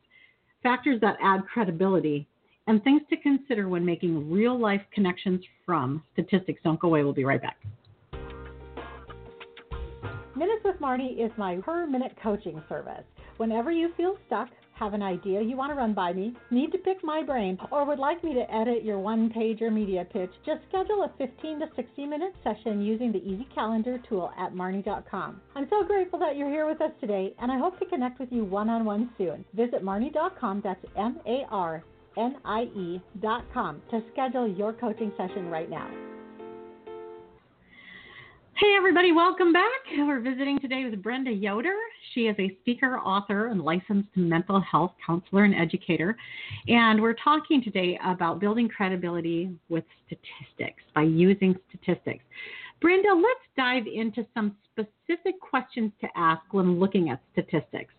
factors 0.64 1.00
that 1.02 1.16
add 1.22 1.42
credibility, 1.46 2.28
and 2.66 2.84
things 2.84 3.02
to 3.12 3.18
consider 3.18 3.70
when 3.70 3.86
making 3.86 4.32
real 4.32 4.60
life 4.60 4.82
connections 4.94 5.42
from 5.66 6.04
statistics. 6.14 6.60
Don't 6.64 6.80
go 6.80 6.88
away. 6.88 7.04
We'll 7.04 7.14
be 7.14 7.26
right 7.26 7.42
back. 7.42 7.58
Minutes 10.36 10.62
with 10.64 10.78
Marnie 10.80 11.24
is 11.24 11.32
my 11.38 11.58
per 11.58 11.86
minute 11.86 12.16
coaching 12.24 12.62
service. 12.70 13.04
Whenever 13.38 13.72
you 13.72 13.92
feel 13.98 14.18
stuck, 14.28 14.50
have 14.80 14.94
an 14.94 15.04
idea 15.04 15.42
you 15.42 15.58
want 15.58 15.72
to 15.72 15.76
run 15.76 15.94
by 15.94 16.14
me, 16.14 16.34
need 16.52 16.72
to 16.72 16.78
pick 16.78 17.04
my 17.04 17.22
brain, 17.22 17.58
or 17.72 17.86
would 17.86 18.00
like 18.00 18.24
me 18.24 18.34
to 18.34 18.54
edit 18.54 18.84
your 18.84 19.00
one 19.00 19.30
page 19.30 19.62
or 19.62 19.70
media 19.70 20.06
pitch, 20.12 20.32
just 20.46 20.62
schedule 20.70 21.04
a 21.04 21.12
15 21.18 21.60
to 21.60 21.66
60 21.76 22.06
minute 22.06 22.34
session 22.44 22.82
using 22.82 23.12
the 23.12 23.20
Easy 23.20 23.48
Calendar 23.54 24.00
tool 24.08 24.32
at 24.38 24.54
marnie.com. 24.54 25.42
I'm 25.56 25.68
so 25.70 25.84
grateful 25.84 26.20
that 26.20 26.38
you're 26.38 26.50
here 26.50 26.68
with 26.68 26.82
us 26.82 26.92
today, 27.02 27.36
and 27.40 27.52
I 27.52 27.58
hope 27.58 27.78
to 27.80 27.86
connect 27.86 28.20
with 28.20 28.32
you 28.32 28.46
one 28.46 28.70
on 28.70 28.86
one 28.86 29.10
soon. 29.18 29.46
Visit 29.54 29.84
marnie.com, 29.84 30.62
that's 30.64 30.84
M 30.98 31.20
A 31.28 31.46
R 31.52 31.84
nie.com 32.18 33.82
to 33.92 34.02
schedule 34.12 34.48
your 34.48 34.74
coaching 34.74 35.12
session 35.18 35.48
right 35.50 35.70
now. 35.70 36.19
Hey, 38.60 38.76
everybody, 38.76 39.14
welcome 39.14 39.54
back. 39.54 39.80
We're 40.00 40.20
visiting 40.20 40.60
today 40.60 40.84
with 40.84 41.02
Brenda 41.02 41.32
Yoder. 41.32 41.78
She 42.14 42.28
is 42.28 42.36
a 42.40 42.58
speaker, 42.60 43.00
author, 43.00 43.48
and 43.48 43.62
licensed 43.62 44.10
mental 44.18 44.60
health 44.60 44.92
counselor 45.06 45.46
and 45.46 45.56
educator. 45.56 46.18
And 46.68 47.02
we're 47.02 47.16
talking 47.24 47.64
today 47.64 47.98
about 48.04 48.42
building 48.42 48.68
credibility 48.68 49.56
with 49.70 49.86
statistics 50.06 50.84
by 50.94 51.04
using 51.04 51.56
statistics. 51.70 52.26
Brenda, 52.82 53.14
let's 53.14 53.46
dive 53.56 53.84
into 53.88 54.26
some 54.34 54.58
specific 54.74 55.40
questions 55.40 55.94
to 56.02 56.10
ask 56.18 56.42
when 56.52 56.82
looking 56.82 57.12
at 57.12 57.22
statistics. 57.32 57.94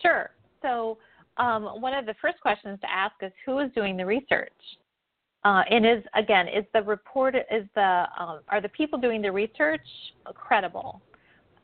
Sure. 0.00 0.30
So, 0.62 0.98
um, 1.38 1.80
one 1.80 1.92
of 1.92 2.06
the 2.06 2.14
first 2.22 2.40
questions 2.40 2.78
to 2.82 2.86
ask 2.88 3.16
is 3.20 3.32
who 3.44 3.58
is 3.58 3.72
doing 3.74 3.96
the 3.96 4.06
research? 4.06 4.52
Uh, 5.46 5.62
and 5.70 5.86
is 5.86 6.02
again, 6.16 6.48
is 6.48 6.64
the 6.74 6.82
report 6.82 7.36
is 7.36 7.64
the 7.76 8.04
um, 8.18 8.40
are 8.48 8.60
the 8.60 8.68
people 8.70 8.98
doing 8.98 9.22
the 9.22 9.30
research 9.30 9.86
credible? 10.34 11.00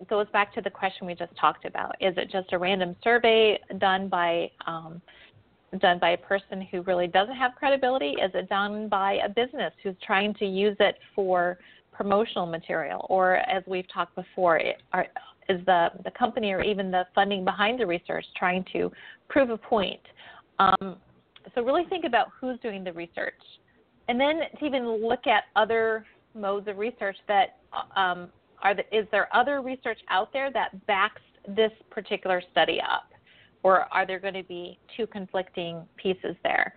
It 0.01 0.09
goes 0.09 0.28
back 0.33 0.55
to 0.55 0.61
the 0.61 0.70
question 0.70 1.05
we 1.05 1.16
just 1.16 1.37
talked 1.37 1.64
about. 1.64 1.97
Is 2.01 2.14
it 2.16 2.30
just 2.30 2.53
a 2.53 2.59
random 2.59 2.95
survey 3.03 3.59
done 3.80 4.09
by 4.09 4.53
um, 4.68 5.03
done 5.80 5.99
by 5.99 6.11
a 6.11 6.16
person 6.16 6.62
who 6.70 6.83
really 6.83 7.09
doesn't 7.09 7.35
have 7.35 7.57
credibility? 7.57 8.11
Is 8.11 8.30
it 8.35 8.49
done 8.49 8.89
by 8.89 9.14
a 9.14 9.28
business 9.28 9.72
who's 9.83 9.97
trying 10.07 10.33
to 10.35 10.47
use 10.47 10.76
it 10.78 10.95
for 11.12 11.59
promotional 11.91 12.47
material? 12.47 13.05
Or 13.11 13.39
as 13.51 13.64
we've 13.66 13.93
talked 13.93 14.14
before, 14.14 14.59
it, 14.59 14.76
are, 14.93 15.09
is 15.49 15.59
the, 15.66 15.89
the 16.05 16.12
company 16.12 16.53
or 16.53 16.62
even 16.62 16.93
the 16.93 17.03
funding 17.16 17.45
behind 17.45 17.80
the 17.80 17.87
research 17.87 18.26
trying 18.37 18.64
to 18.74 18.93
prove 19.28 19.51
a 19.51 19.59
point? 19.59 20.01
Um, 20.61 20.99
so 21.53 21.64
really 21.64 21.85
think 21.89 22.05
about 22.05 22.28
who's 22.41 22.61
doing 22.61 22.85
the 22.85 22.93
research. 22.93 23.35
And 24.12 24.20
then 24.20 24.40
to 24.58 24.66
even 24.66 24.86
look 25.02 25.26
at 25.26 25.44
other 25.56 26.04
modes 26.34 26.68
of 26.68 26.76
research 26.76 27.16
that 27.28 27.56
um, 27.96 28.28
are 28.62 28.74
the, 28.74 28.82
is 28.94 29.06
there 29.10 29.34
other 29.34 29.62
research 29.62 29.98
out 30.10 30.34
there 30.34 30.52
that 30.52 30.86
backs 30.86 31.22
this 31.48 31.70
particular 31.90 32.42
study 32.50 32.78
up? 32.78 33.10
Or 33.62 33.86
are 33.90 34.06
there 34.06 34.20
going 34.20 34.34
to 34.34 34.42
be 34.42 34.78
two 34.98 35.06
conflicting 35.06 35.86
pieces 35.96 36.36
there? 36.42 36.74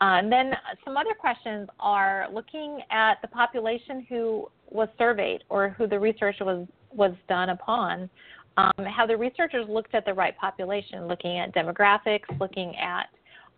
Uh, 0.00 0.18
and 0.18 0.32
then 0.32 0.54
some 0.84 0.96
other 0.96 1.14
questions 1.16 1.68
are 1.78 2.26
looking 2.32 2.80
at 2.90 3.22
the 3.22 3.28
population 3.28 4.04
who 4.08 4.48
was 4.68 4.88
surveyed 4.98 5.44
or 5.50 5.68
who 5.68 5.86
the 5.86 6.00
research 6.00 6.34
was 6.40 6.66
was 6.90 7.12
done 7.28 7.50
upon, 7.50 8.10
um, 8.56 8.72
how 8.92 9.06
the 9.06 9.16
researchers 9.16 9.66
looked 9.68 9.94
at 9.94 10.04
the 10.04 10.12
right 10.12 10.36
population, 10.36 11.06
looking 11.06 11.38
at 11.38 11.54
demographics, 11.54 12.26
looking 12.40 12.74
at 12.74 13.06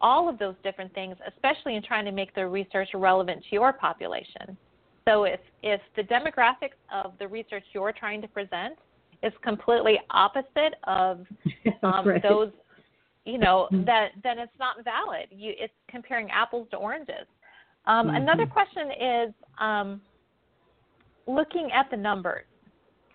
all 0.04 0.28
of 0.28 0.38
those 0.38 0.54
different 0.62 0.92
things, 0.94 1.16
especially 1.26 1.76
in 1.76 1.82
trying 1.82 2.04
to 2.04 2.12
make 2.12 2.34
the 2.34 2.46
research 2.46 2.90
relevant 2.92 3.42
to 3.48 3.54
your 3.54 3.72
population. 3.72 4.54
So 5.06 5.24
if, 5.24 5.40
if 5.62 5.80
the 5.96 6.02
demographics 6.02 6.76
of 6.92 7.12
the 7.18 7.26
research 7.26 7.64
you're 7.72 7.90
trying 7.90 8.20
to 8.20 8.28
present 8.28 8.74
is 9.22 9.32
completely 9.42 9.98
opposite 10.10 10.74
of 10.84 11.26
um, 11.82 12.06
right. 12.06 12.22
those, 12.22 12.50
you 13.24 13.38
know, 13.38 13.68
mm-hmm. 13.72 13.86
that 13.86 14.08
then 14.22 14.38
it's 14.38 14.52
not 14.60 14.76
valid. 14.84 15.28
You, 15.30 15.54
it's 15.56 15.72
comparing 15.88 16.30
apples 16.30 16.68
to 16.72 16.76
oranges. 16.76 17.26
Um, 17.86 18.08
mm-hmm. 18.08 18.16
Another 18.16 18.44
question 18.44 18.90
is 18.90 19.34
um, 19.58 20.02
looking 21.26 21.70
at 21.74 21.90
the 21.90 21.96
numbers 21.96 22.44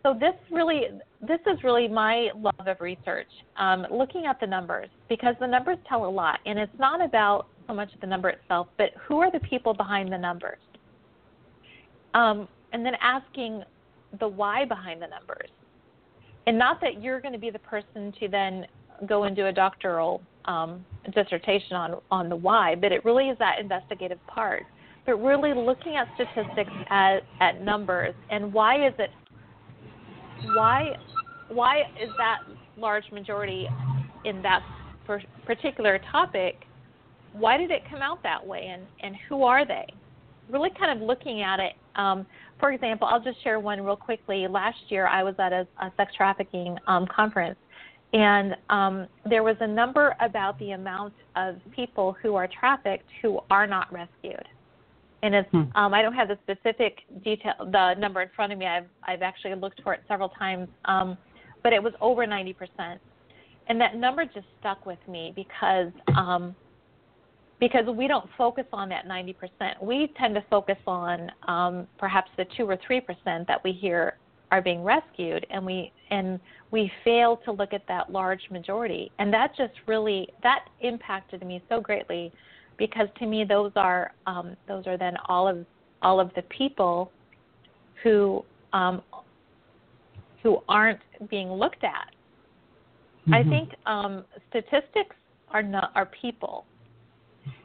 so 0.04 0.14
this 0.14 0.34
really 0.52 0.84
this 1.22 1.40
is 1.46 1.62
really 1.64 1.88
my 1.88 2.30
love 2.36 2.68
of 2.68 2.80
research 2.80 3.28
um, 3.58 3.86
looking 3.92 4.26
at 4.26 4.40
the 4.40 4.48
numbers 4.48 4.88
because 5.10 5.36
the 5.40 5.48
numbers 5.48 5.78
tell 5.88 6.06
a 6.06 6.10
lot 6.10 6.40
and 6.46 6.58
it's 6.58 6.72
not 6.80 7.04
about 7.04 7.48
so 7.68 7.74
much 7.74 7.90
the 8.02 8.08
number 8.08 8.30
itself 8.30 8.68
but 8.78 8.92
who 9.08 9.20
are 9.20 9.32
the 9.32 9.40
people 9.42 9.74
behind 9.74 10.12
the 10.12 10.18
numbers? 10.18 10.60
Um, 12.14 12.48
and 12.74 12.86
then 12.86 12.94
asking 13.02 13.64
the 14.20 14.28
why 14.28 14.66
behind 14.66 15.02
the 15.02 15.08
numbers. 15.08 15.50
And 16.48 16.58
not 16.58 16.82
that 16.82 17.04
you're 17.04 17.22
going 17.22 17.34
to 17.34 17.40
be 17.40 17.52
the 17.52 17.60
person 17.60 18.12
to 18.20 18.28
then 18.28 18.66
go 19.08 19.24
and 19.24 19.36
do 19.36 19.48
a 19.48 19.52
doctoral 19.52 20.22
um, 20.46 20.84
dissertation 21.14 21.76
on 21.76 22.02
on 22.10 22.30
the 22.30 22.36
why 22.36 22.76
but 22.76 22.92
it 22.92 23.04
really 23.04 23.26
is 23.26 23.38
that 23.40 23.60
investigative 23.60 24.20
part. 24.28 24.64
But 25.06 25.16
really 25.16 25.54
looking 25.54 25.96
at 25.96 26.08
statistics 26.16 26.72
at, 26.90 27.20
at 27.40 27.62
numbers 27.62 28.16
and 28.30 28.54
why 28.54 28.88
is 28.88 28.94
it 28.98 29.10
why 30.56 30.98
why 31.50 31.82
is 32.02 32.10
that 32.18 32.40
large 32.78 33.10
majority 33.12 33.68
in 34.26 34.42
that 34.42 34.64
particular 35.46 36.00
topic? 36.12 36.66
Why 37.34 37.58
did 37.58 37.72
it 37.72 37.82
come 37.90 38.02
out 38.02 38.22
that 38.24 38.46
way, 38.46 38.68
and 38.68 38.84
and 39.02 39.16
who 39.28 39.44
are 39.44 39.66
they? 39.66 39.86
Really, 40.50 40.70
kind 40.80 41.00
of 41.00 41.06
looking 41.06 41.42
at 41.42 41.60
it. 41.60 41.74
Um, 41.96 42.26
for 42.60 42.72
example, 42.72 43.08
I'll 43.08 43.22
just 43.22 43.42
share 43.44 43.60
one 43.60 43.82
real 43.82 43.96
quickly. 43.96 44.48
Last 44.48 44.78
year, 44.90 45.08
I 45.08 45.24
was 45.24 45.36
at 45.38 45.54
a, 45.54 45.68
a 45.82 45.92
sex 45.96 46.14
trafficking 46.16 46.78
um, 46.88 47.08
conference, 47.08 47.58
and 48.14 48.56
um, 48.70 49.08
there 49.30 49.44
was 49.44 49.56
a 49.60 49.68
number 49.68 50.16
about 50.20 50.58
the 50.60 50.72
amount 50.72 51.14
of 51.36 51.56
people 51.76 52.16
who 52.22 52.36
are 52.36 52.48
trafficked 52.48 53.08
who 53.22 53.40
are 53.50 53.68
not 53.68 53.92
rescued 53.94 54.48
and 55.24 55.36
it's 55.36 55.50
hmm. 55.52 55.64
um, 55.76 55.94
I 55.94 56.02
don't 56.02 56.14
have 56.14 56.28
the 56.28 56.38
specific 56.44 57.00
detail 57.24 57.54
the 57.60 57.96
number 57.96 58.22
in 58.22 58.30
front 58.36 58.54
of 58.54 58.60
me. 58.60 58.66
I've 58.66 58.88
I've 59.04 59.22
actually 59.22 59.56
looked 59.56 59.82
for 59.84 59.94
it 59.94 60.02
several 60.08 60.30
times, 60.30 60.68
um, 60.86 61.18
but 61.64 61.74
it 61.74 61.82
was 61.82 61.94
over 62.02 62.26
90 62.26 62.54
percent, 62.54 63.02
and 63.68 63.80
that 63.82 63.96
number 63.96 64.26
just 64.26 64.48
stuck 64.60 64.86
with 64.86 65.00
me 65.08 65.34
because 65.36 65.92
um, 66.16 66.56
because 67.60 67.86
we 67.94 68.08
don't 68.08 68.30
focus 68.38 68.66
on 68.72 68.90
that 68.90 69.08
90 69.08 69.34
percent. 69.34 69.82
We 69.82 70.14
tend 70.18 70.36
to 70.36 70.44
focus 70.50 70.78
on 70.88 71.32
um, 71.48 71.88
perhaps 71.98 72.30
the 72.38 72.46
two 72.58 72.64
or 72.66 72.78
three 72.86 73.02
percent 73.02 73.48
that 73.48 73.64
we 73.64 73.72
hear 73.72 74.18
are 74.52 74.62
being 74.62 74.84
rescued, 74.84 75.46
and 75.50 75.66
we 75.66 75.92
and 76.12 76.40
we 76.72 76.92
fail 77.04 77.38
to 77.46 77.52
look 77.52 77.74
at 77.74 77.86
that 77.88 78.12
large 78.12 78.42
majority, 78.50 79.12
and 79.20 79.34
that 79.34 79.56
just 79.56 79.74
really 79.86 80.30
that 80.44 80.66
impacted 80.82 81.46
me 81.46 81.62
so 81.70 81.82
greatly 81.82 82.32
because 82.80 83.08
to 83.20 83.28
me 83.28 83.44
those 83.44 83.72
are 83.76 84.12
um, 84.26 84.56
those 84.68 84.88
are 84.88 84.98
then 84.98 85.14
all 85.28 85.48
of 85.48 85.66
all 86.02 86.20
of 86.20 86.32
the 86.36 86.42
people 86.44 87.12
who 88.02 88.44
um, 88.74 89.04
who 90.42 90.60
aren't 90.68 91.00
being 91.30 91.50
looked 91.52 91.84
at. 91.84 92.10
Mm-hmm. 93.28 93.34
I 93.34 93.44
think 93.44 93.70
um, 93.86 94.26
statistics 94.50 95.16
are 95.52 95.62
not 95.62 95.92
are 95.94 96.10
people, 96.22 96.66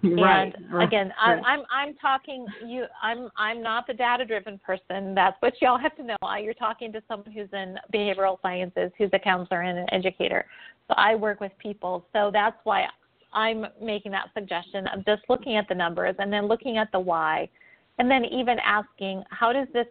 Right. 0.02 0.54
And 0.54 0.72
right, 0.72 0.86
again, 0.86 1.12
right. 1.26 1.42
I, 1.44 1.48
I'm 1.48 1.60
I'm 1.72 1.94
talking 1.94 2.46
you. 2.66 2.84
I'm 3.02 3.30
I'm 3.36 3.62
not 3.62 3.86
the 3.86 3.94
data 3.94 4.24
driven 4.24 4.58
person. 4.58 5.14
That's 5.14 5.36
what 5.40 5.54
y'all 5.60 5.78
have 5.78 5.96
to 5.96 6.02
know. 6.02 6.16
You're 6.40 6.54
talking 6.54 6.92
to 6.92 7.02
someone 7.08 7.32
who's 7.32 7.48
in 7.52 7.76
behavioral 7.92 8.38
sciences, 8.42 8.90
who's 8.98 9.10
a 9.12 9.18
counselor 9.18 9.62
and 9.62 9.78
an 9.78 9.86
educator. 9.92 10.46
So 10.88 10.94
I 10.96 11.14
work 11.14 11.40
with 11.40 11.52
people. 11.58 12.06
So 12.12 12.30
that's 12.32 12.56
why 12.64 12.84
I'm 13.34 13.66
making 13.82 14.12
that 14.12 14.30
suggestion 14.34 14.86
of 14.88 15.04
just 15.04 15.22
looking 15.28 15.56
at 15.56 15.68
the 15.68 15.74
numbers 15.74 16.14
and 16.18 16.32
then 16.32 16.46
looking 16.46 16.78
at 16.78 16.90
the 16.92 17.00
why, 17.00 17.48
and 17.98 18.10
then 18.10 18.24
even 18.24 18.58
asking 18.60 19.22
how 19.30 19.52
does 19.52 19.68
this 19.72 19.86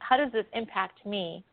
how 0.00 0.16
does 0.16 0.32
this 0.32 0.46
impact 0.54 1.04
me? 1.04 1.44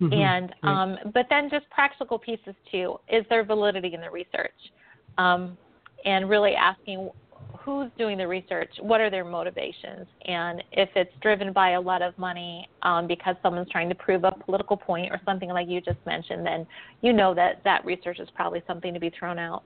Mhm. 0.00 0.12
And 0.14 0.54
Right. 0.62 0.72
um, 0.72 0.98
but 1.12 1.28
then 1.28 1.50
just 1.50 1.68
practical 1.70 2.18
pieces 2.18 2.54
too. 2.70 2.98
Is 3.08 3.26
there 3.28 3.42
validity 3.44 3.92
in 3.92 4.00
the 4.00 4.10
research? 4.10 4.72
Um, 5.18 5.56
and 6.04 6.28
really 6.30 6.54
asking 6.54 7.10
who's 7.58 7.90
doing 7.98 8.16
the 8.16 8.26
research, 8.26 8.70
what 8.80 9.00
are 9.00 9.10
their 9.10 9.24
motivations, 9.24 10.06
and 10.24 10.64
if 10.72 10.88
it's 10.96 11.14
driven 11.20 11.52
by 11.52 11.70
a 11.70 11.80
lot 11.80 12.00
of 12.00 12.16
money 12.16 12.68
um, 12.82 13.06
because 13.06 13.36
someone's 13.42 13.68
trying 13.68 13.88
to 13.88 13.94
prove 13.94 14.24
a 14.24 14.32
political 14.32 14.76
point 14.76 15.12
or 15.12 15.20
something 15.24 15.50
like 15.50 15.68
you 15.68 15.80
just 15.80 15.98
mentioned, 16.06 16.46
then 16.46 16.66
you 17.02 17.12
know 17.12 17.34
that 17.34 17.62
that 17.64 17.84
research 17.84 18.18
is 18.18 18.30
probably 18.30 18.62
something 18.66 18.94
to 18.94 19.00
be 19.00 19.10
thrown 19.10 19.38
out. 19.38 19.62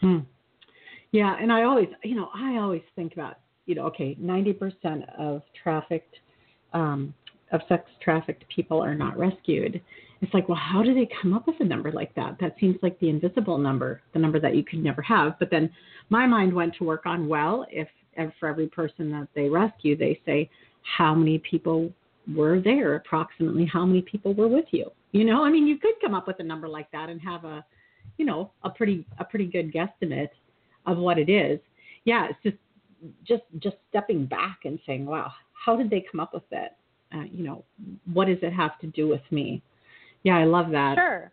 Hmm. 0.00 0.18
Yeah, 1.12 1.36
and 1.40 1.52
I 1.52 1.64
always, 1.64 1.88
you 2.04 2.14
know, 2.14 2.28
I 2.34 2.58
always 2.58 2.82
think 2.94 3.14
about, 3.14 3.38
you 3.66 3.74
know, 3.74 3.86
okay, 3.86 4.16
90% 4.20 5.02
of 5.18 5.42
trafficked, 5.62 6.16
um, 6.72 7.12
of 7.52 7.60
sex 7.68 7.84
trafficked 8.02 8.44
people 8.54 8.82
are 8.82 8.94
not 8.94 9.18
rescued. 9.18 9.80
It's 10.20 10.32
like, 10.34 10.48
well, 10.48 10.58
how 10.58 10.82
do 10.82 10.94
they 10.94 11.08
come 11.20 11.32
up 11.32 11.46
with 11.46 11.56
a 11.60 11.64
number 11.64 11.90
like 11.90 12.14
that? 12.14 12.36
That 12.40 12.54
seems 12.60 12.76
like 12.82 12.98
the 13.00 13.08
invisible 13.08 13.58
number, 13.58 14.02
the 14.12 14.18
number 14.18 14.38
that 14.38 14.54
you 14.54 14.62
could 14.62 14.84
never 14.84 15.02
have. 15.02 15.38
But 15.38 15.50
then 15.50 15.70
my 16.10 16.26
mind 16.26 16.52
went 16.52 16.74
to 16.76 16.84
work 16.84 17.06
on, 17.06 17.26
well, 17.26 17.66
if, 17.70 17.88
if 18.14 18.32
for 18.38 18.48
every 18.48 18.68
person 18.68 19.10
that 19.12 19.28
they 19.34 19.48
rescue, 19.48 19.96
they 19.96 20.20
say, 20.24 20.48
how 20.82 21.14
many 21.14 21.38
people 21.38 21.90
were 22.34 22.60
there? 22.60 22.96
Approximately 22.96 23.66
how 23.66 23.84
many 23.84 24.02
people 24.02 24.34
were 24.34 24.48
with 24.48 24.66
you? 24.70 24.90
You 25.12 25.24
know, 25.24 25.42
I 25.42 25.50
mean, 25.50 25.66
you 25.66 25.78
could 25.78 25.94
come 26.00 26.14
up 26.14 26.26
with 26.26 26.38
a 26.38 26.44
number 26.44 26.68
like 26.68 26.90
that 26.92 27.08
and 27.08 27.20
have 27.20 27.44
a, 27.44 27.64
you 28.20 28.26
know, 28.26 28.50
a 28.64 28.68
pretty 28.68 29.06
a 29.18 29.24
pretty 29.24 29.46
good 29.46 29.72
guesstimate 29.72 30.28
of 30.84 30.98
what 30.98 31.18
it 31.18 31.30
is. 31.30 31.58
Yeah, 32.04 32.28
it's 32.28 32.38
just 32.42 32.58
just 33.26 33.44
just 33.60 33.76
stepping 33.88 34.26
back 34.26 34.58
and 34.66 34.78
saying, 34.86 35.06
wow, 35.06 35.32
how 35.54 35.74
did 35.74 35.88
they 35.88 36.04
come 36.10 36.20
up 36.20 36.34
with 36.34 36.42
that? 36.50 36.76
Uh, 37.14 37.24
you 37.32 37.42
know, 37.42 37.64
what 38.12 38.26
does 38.26 38.36
it 38.42 38.52
have 38.52 38.78
to 38.80 38.88
do 38.88 39.08
with 39.08 39.22
me? 39.30 39.62
Yeah, 40.22 40.36
I 40.36 40.44
love 40.44 40.70
that. 40.72 40.96
Sure. 40.98 41.32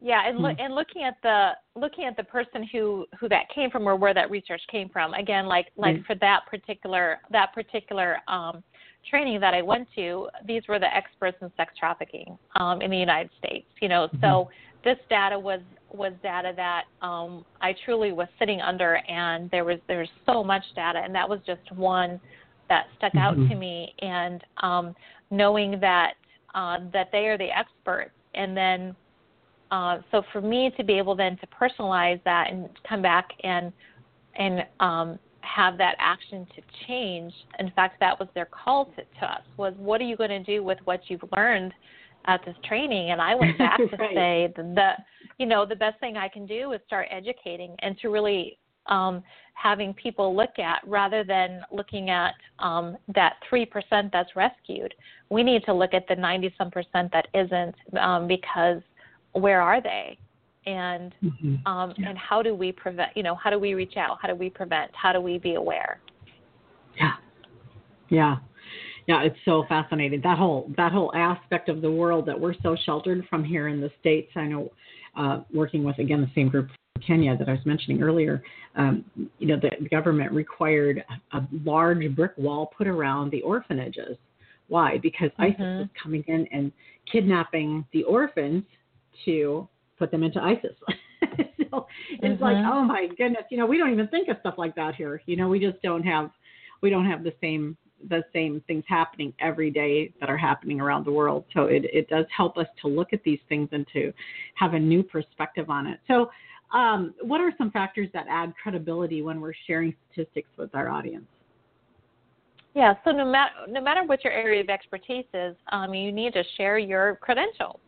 Yeah, 0.00 0.28
and 0.28 0.36
Hmm. 0.36 0.46
and 0.58 0.74
looking 0.74 1.04
at 1.04 1.16
the 1.22 1.52
looking 1.76 2.06
at 2.06 2.16
the 2.16 2.24
person 2.24 2.64
who 2.64 3.06
who 3.20 3.28
that 3.28 3.48
came 3.54 3.70
from 3.70 3.86
or 3.86 3.94
where 3.94 4.14
that 4.14 4.32
research 4.32 4.62
came 4.68 4.88
from. 4.88 5.14
Again, 5.14 5.46
like 5.46 5.68
like 5.76 5.94
Right. 5.94 6.06
for 6.06 6.16
that 6.16 6.40
particular 6.46 7.20
that 7.30 7.52
particular 7.54 8.18
um, 8.26 8.64
training 9.08 9.38
that 9.40 9.54
I 9.54 9.62
went 9.62 9.86
to, 9.94 10.28
these 10.44 10.66
were 10.66 10.80
the 10.80 10.92
experts 10.92 11.38
in 11.40 11.52
sex 11.56 11.72
trafficking 11.78 12.36
um, 12.56 12.82
in 12.82 12.90
the 12.90 12.98
United 12.98 13.30
States. 13.38 13.68
You 13.80 13.88
know, 13.88 14.08
Mm-hmm. 14.08 14.26
so 14.26 14.50
this 14.84 14.98
data 15.08 15.38
was 15.38 15.60
was 15.90 16.12
data 16.22 16.52
that 16.56 16.84
um, 17.02 17.44
I 17.60 17.74
truly 17.84 18.12
was 18.12 18.28
sitting 18.38 18.60
under, 18.60 18.96
and 19.08 19.50
there 19.50 19.64
was 19.64 19.78
there's 19.88 20.10
so 20.26 20.42
much 20.42 20.62
data, 20.74 21.00
and 21.04 21.14
that 21.14 21.28
was 21.28 21.40
just 21.46 21.70
one 21.72 22.20
that 22.68 22.86
stuck 22.96 23.14
out 23.16 23.36
Mhm. 23.36 23.48
to 23.48 23.54
me. 23.54 23.94
And 24.00 24.44
um, 24.58 24.96
knowing 25.30 25.78
that 25.80 26.14
uh, 26.54 26.78
that 26.92 27.10
they 27.12 27.28
are 27.28 27.38
the 27.38 27.56
experts, 27.56 28.14
and 28.34 28.56
then 28.56 28.96
uh, 29.70 30.00
so 30.10 30.22
for 30.32 30.40
me 30.40 30.70
to 30.76 30.84
be 30.84 30.94
able 30.94 31.14
then 31.14 31.36
to 31.38 31.46
personalize 31.46 32.22
that 32.24 32.50
and 32.50 32.68
come 32.88 33.02
back 33.02 33.30
and 33.42 33.72
and 34.36 34.66
um, 34.80 35.18
have 35.42 35.76
that 35.78 35.96
action 35.98 36.46
to 36.54 36.62
change. 36.86 37.32
In 37.58 37.70
fact, 37.72 38.00
that 38.00 38.18
was 38.18 38.28
their 38.34 38.46
call 38.46 38.86
to, 38.86 39.02
to 39.20 39.26
us 39.26 39.42
was, 39.56 39.74
what 39.76 40.00
are 40.00 40.04
you 40.04 40.16
going 40.16 40.30
to 40.30 40.42
do 40.42 40.62
with 40.62 40.78
what 40.84 41.00
you've 41.08 41.24
learned 41.36 41.72
at 42.26 42.44
this 42.44 42.56
training? 42.64 43.10
And 43.10 43.20
I 43.20 43.34
went 43.34 43.58
back 43.66 43.78
to 43.78 43.96
Right. 43.98 44.14
say 44.14 44.52
the, 44.56 44.62
the 44.62 44.92
you 45.38 45.46
know 45.46 45.64
the 45.66 45.76
best 45.76 45.98
thing 46.00 46.16
I 46.16 46.28
can 46.28 46.46
do 46.46 46.72
is 46.72 46.80
start 46.86 47.08
educating 47.10 47.74
and 47.80 47.98
to 48.00 48.08
really 48.08 48.58
um, 48.86 49.22
having 49.54 49.94
people 49.94 50.34
look 50.34 50.58
at 50.58 50.80
rather 50.86 51.22
than 51.24 51.62
looking 51.70 52.10
at 52.10 52.34
um, 52.58 52.96
that 53.14 53.34
three 53.48 53.64
percent 53.64 54.10
that's 54.12 54.34
rescued. 54.36 54.94
We 55.30 55.42
need 55.42 55.64
to 55.64 55.72
look 55.72 55.94
at 55.94 56.06
the 56.08 56.16
ninety 56.16 56.54
some 56.58 56.70
percent 56.70 57.12
that 57.12 57.28
isn't 57.34 57.74
um, 57.98 58.26
because 58.26 58.82
where 59.32 59.62
are 59.62 59.80
they? 59.80 60.18
And 60.66 61.14
Mhm. 61.22 61.66
um, 61.66 61.94
Yeah. 61.96 62.10
and 62.10 62.18
how 62.18 62.42
do 62.42 62.54
we 62.54 62.72
prevent? 62.72 63.16
You 63.16 63.22
know, 63.22 63.34
how 63.34 63.50
do 63.50 63.58
we 63.58 63.74
reach 63.74 63.96
out? 63.96 64.18
How 64.20 64.28
do 64.28 64.34
we 64.34 64.50
prevent? 64.50 64.90
How 64.94 65.12
do 65.12 65.20
we 65.20 65.38
be 65.38 65.54
aware? 65.54 66.00
Yeah. 66.96 67.14
Yeah. 68.08 68.36
Yeah, 69.06 69.22
it's 69.22 69.36
so 69.44 69.64
fascinating. 69.68 70.20
That 70.22 70.38
whole 70.38 70.70
that 70.76 70.92
whole 70.92 71.12
aspect 71.14 71.68
of 71.68 71.82
the 71.82 71.90
world 71.90 72.26
that 72.26 72.38
we're 72.38 72.54
so 72.62 72.76
sheltered 72.84 73.26
from 73.28 73.42
here 73.42 73.68
in 73.68 73.80
the 73.80 73.90
States. 74.00 74.30
I 74.36 74.46
know 74.46 74.70
uh, 75.16 75.40
working 75.52 75.84
with 75.84 75.98
again 75.98 76.20
the 76.20 76.30
same 76.34 76.48
group 76.48 76.68
in 76.96 77.02
Kenya 77.02 77.36
that 77.36 77.48
I 77.48 77.52
was 77.52 77.66
mentioning 77.66 78.02
earlier, 78.02 78.42
um, 78.76 79.04
you 79.38 79.46
know, 79.46 79.56
the 79.60 79.88
government 79.88 80.32
required 80.32 81.04
a, 81.32 81.40
large 81.64 82.14
brick 82.14 82.32
wall 82.36 82.72
put 82.76 82.86
around 82.86 83.30
the 83.30 83.42
orphanages. 83.42 84.16
Why? 84.68 84.98
Because 84.98 85.30
ISIS 85.38 85.60
Mhm. 85.60 85.78
was 85.80 85.88
coming 86.00 86.22
in 86.28 86.46
and 86.52 86.72
kidnapping 87.06 87.84
the 87.92 88.04
orphans 88.04 88.64
to 89.24 89.68
put 89.98 90.10
them 90.10 90.22
into 90.22 90.42
ISIS. 90.42 90.76
so 91.70 91.86
it's 92.22 92.40
like, 92.40 92.56
Mhm. 92.56 92.70
oh 92.72 92.82
my 92.82 93.06
goodness, 93.18 93.44
you 93.50 93.58
know, 93.58 93.66
we 93.66 93.78
don't 93.78 93.92
even 93.92 94.08
think 94.08 94.28
of 94.28 94.38
stuff 94.40 94.56
like 94.56 94.74
that 94.76 94.94
here. 94.94 95.20
You 95.26 95.36
know, 95.36 95.48
we 95.48 95.58
just 95.58 95.80
don't 95.82 96.04
have 96.04 96.30
we 96.80 96.90
don't 96.90 97.06
have 97.06 97.22
the 97.22 97.32
same 97.40 97.76
the 98.08 98.22
same 98.32 98.62
things 98.66 98.84
happening 98.88 99.32
every 99.38 99.70
day 99.70 100.12
that 100.20 100.28
are 100.28 100.36
happening 100.36 100.80
around 100.80 101.04
the 101.04 101.12
world. 101.12 101.44
So 101.54 101.64
it, 101.64 101.84
it 101.92 102.08
does 102.08 102.26
help 102.36 102.56
us 102.58 102.66
to 102.82 102.88
look 102.88 103.12
at 103.12 103.22
these 103.24 103.40
things 103.48 103.68
and 103.72 103.86
to 103.92 104.12
have 104.54 104.74
a 104.74 104.78
new 104.78 105.02
perspective 105.02 105.70
on 105.70 105.86
it. 105.86 106.00
So 106.08 106.30
um, 106.72 107.14
what 107.20 107.40
are 107.40 107.52
some 107.58 107.70
factors 107.70 108.08
that 108.14 108.26
add 108.28 108.54
credibility 108.60 109.22
when 109.22 109.40
we're 109.40 109.52
sharing 109.66 109.94
statistics 110.10 110.48
with 110.56 110.74
our 110.74 110.88
audience? 110.88 111.26
Yeah. 112.74 112.94
So 113.04 113.10
no 113.10 113.30
matter 113.30 113.52
no 113.68 113.82
matter 113.82 114.02
what 114.04 114.24
your 114.24 114.32
area 114.32 114.62
of 114.62 114.70
expertise 114.70 115.26
is, 115.34 115.54
um, 115.70 115.92
you 115.92 116.10
need 116.10 116.32
to 116.32 116.42
share 116.56 116.78
your 116.78 117.16
credentials. 117.16 117.80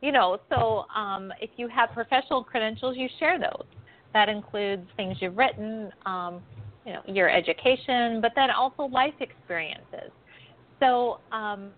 You 0.00 0.12
know, 0.12 0.38
so 0.48 0.86
um, 0.94 1.32
if 1.40 1.50
you 1.56 1.68
have 1.68 1.90
professional 1.92 2.42
credentials, 2.42 2.96
you 2.96 3.08
share 3.18 3.38
those. 3.38 3.66
That 4.14 4.28
includes 4.28 4.86
things 4.96 5.16
you've 5.20 5.36
written, 5.36 5.90
um, 6.06 6.40
you 6.86 6.92
know, 6.92 7.02
your 7.06 7.28
education, 7.28 8.20
but 8.20 8.32
then 8.34 8.50
also 8.50 8.84
life 8.84 9.14
experiences. 9.20 10.10
So 10.80 11.20
um, 11.30 11.70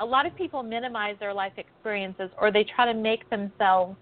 a 0.00 0.04
lot 0.04 0.26
of 0.26 0.34
people 0.36 0.62
minimize 0.62 1.16
their 1.20 1.32
life 1.32 1.52
experiences, 1.56 2.30
or 2.40 2.50
they 2.50 2.64
try 2.64 2.92
to 2.92 2.98
make 2.98 3.28
themselves 3.30 3.96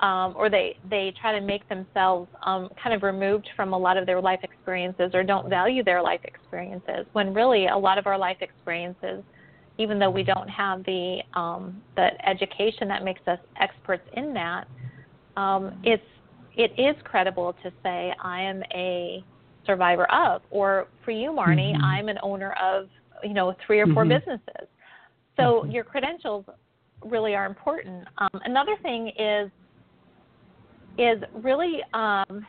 um, 0.00 0.34
or 0.36 0.48
they 0.48 0.76
they 0.88 1.12
try 1.20 1.38
to 1.38 1.44
make 1.44 1.68
themselves 1.68 2.28
um, 2.44 2.68
kind 2.82 2.94
of 2.94 3.02
removed 3.02 3.48
from 3.56 3.72
a 3.72 3.78
lot 3.78 3.96
of 3.96 4.06
their 4.06 4.20
life 4.20 4.40
experiences 4.42 5.10
or 5.12 5.24
don't 5.24 5.48
value 5.48 5.82
their 5.82 6.02
life 6.02 6.20
experiences 6.24 7.06
when 7.12 7.34
really 7.34 7.66
a 7.66 7.76
lot 7.76 7.98
of 7.98 8.06
our 8.06 8.18
life 8.18 8.36
experiences 8.40 9.22
even 9.76 9.98
though 9.98 10.10
we 10.10 10.22
don't 10.22 10.48
have 10.48 10.84
the 10.84 11.18
um, 11.34 11.82
the 11.96 12.10
education 12.28 12.86
that 12.88 13.02
makes 13.02 13.20
us 13.26 13.38
experts 13.60 14.08
in 14.14 14.32
that 14.32 14.68
um, 15.36 15.80
it's 15.82 16.02
it 16.58 16.72
is 16.76 16.94
credible 17.04 17.54
to 17.62 17.72
say 17.82 18.12
I 18.22 18.42
am 18.42 18.62
a 18.74 19.24
survivor 19.64 20.10
of 20.12 20.42
or 20.50 20.88
for 21.04 21.10
you 21.12 21.30
Marnie 21.30 21.74
Mhm. 21.74 21.82
I'm 21.82 22.08
an 22.08 22.18
owner 22.22 22.52
of 22.52 22.90
you 23.22 23.34
know 23.34 23.54
three 23.66 23.80
or 23.80 23.86
4 23.88 24.04
Mhm. 24.04 24.08
businesses 24.08 24.68
so 25.36 25.62
Mhm. 25.62 25.72
your 25.72 25.84
credentials 25.84 26.44
really 27.04 27.34
are 27.34 27.46
important 27.46 28.06
um, 28.18 28.40
another 28.44 28.76
thing 28.78 29.08
is 29.10 29.50
is 30.98 31.22
really 31.32 31.82
um, 31.94 32.46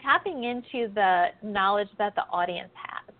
tapping 0.00 0.44
into 0.44 0.88
the 0.94 1.28
knowledge 1.42 1.88
that 1.98 2.14
the 2.14 2.22
audience 2.30 2.72
has. 2.74 3.14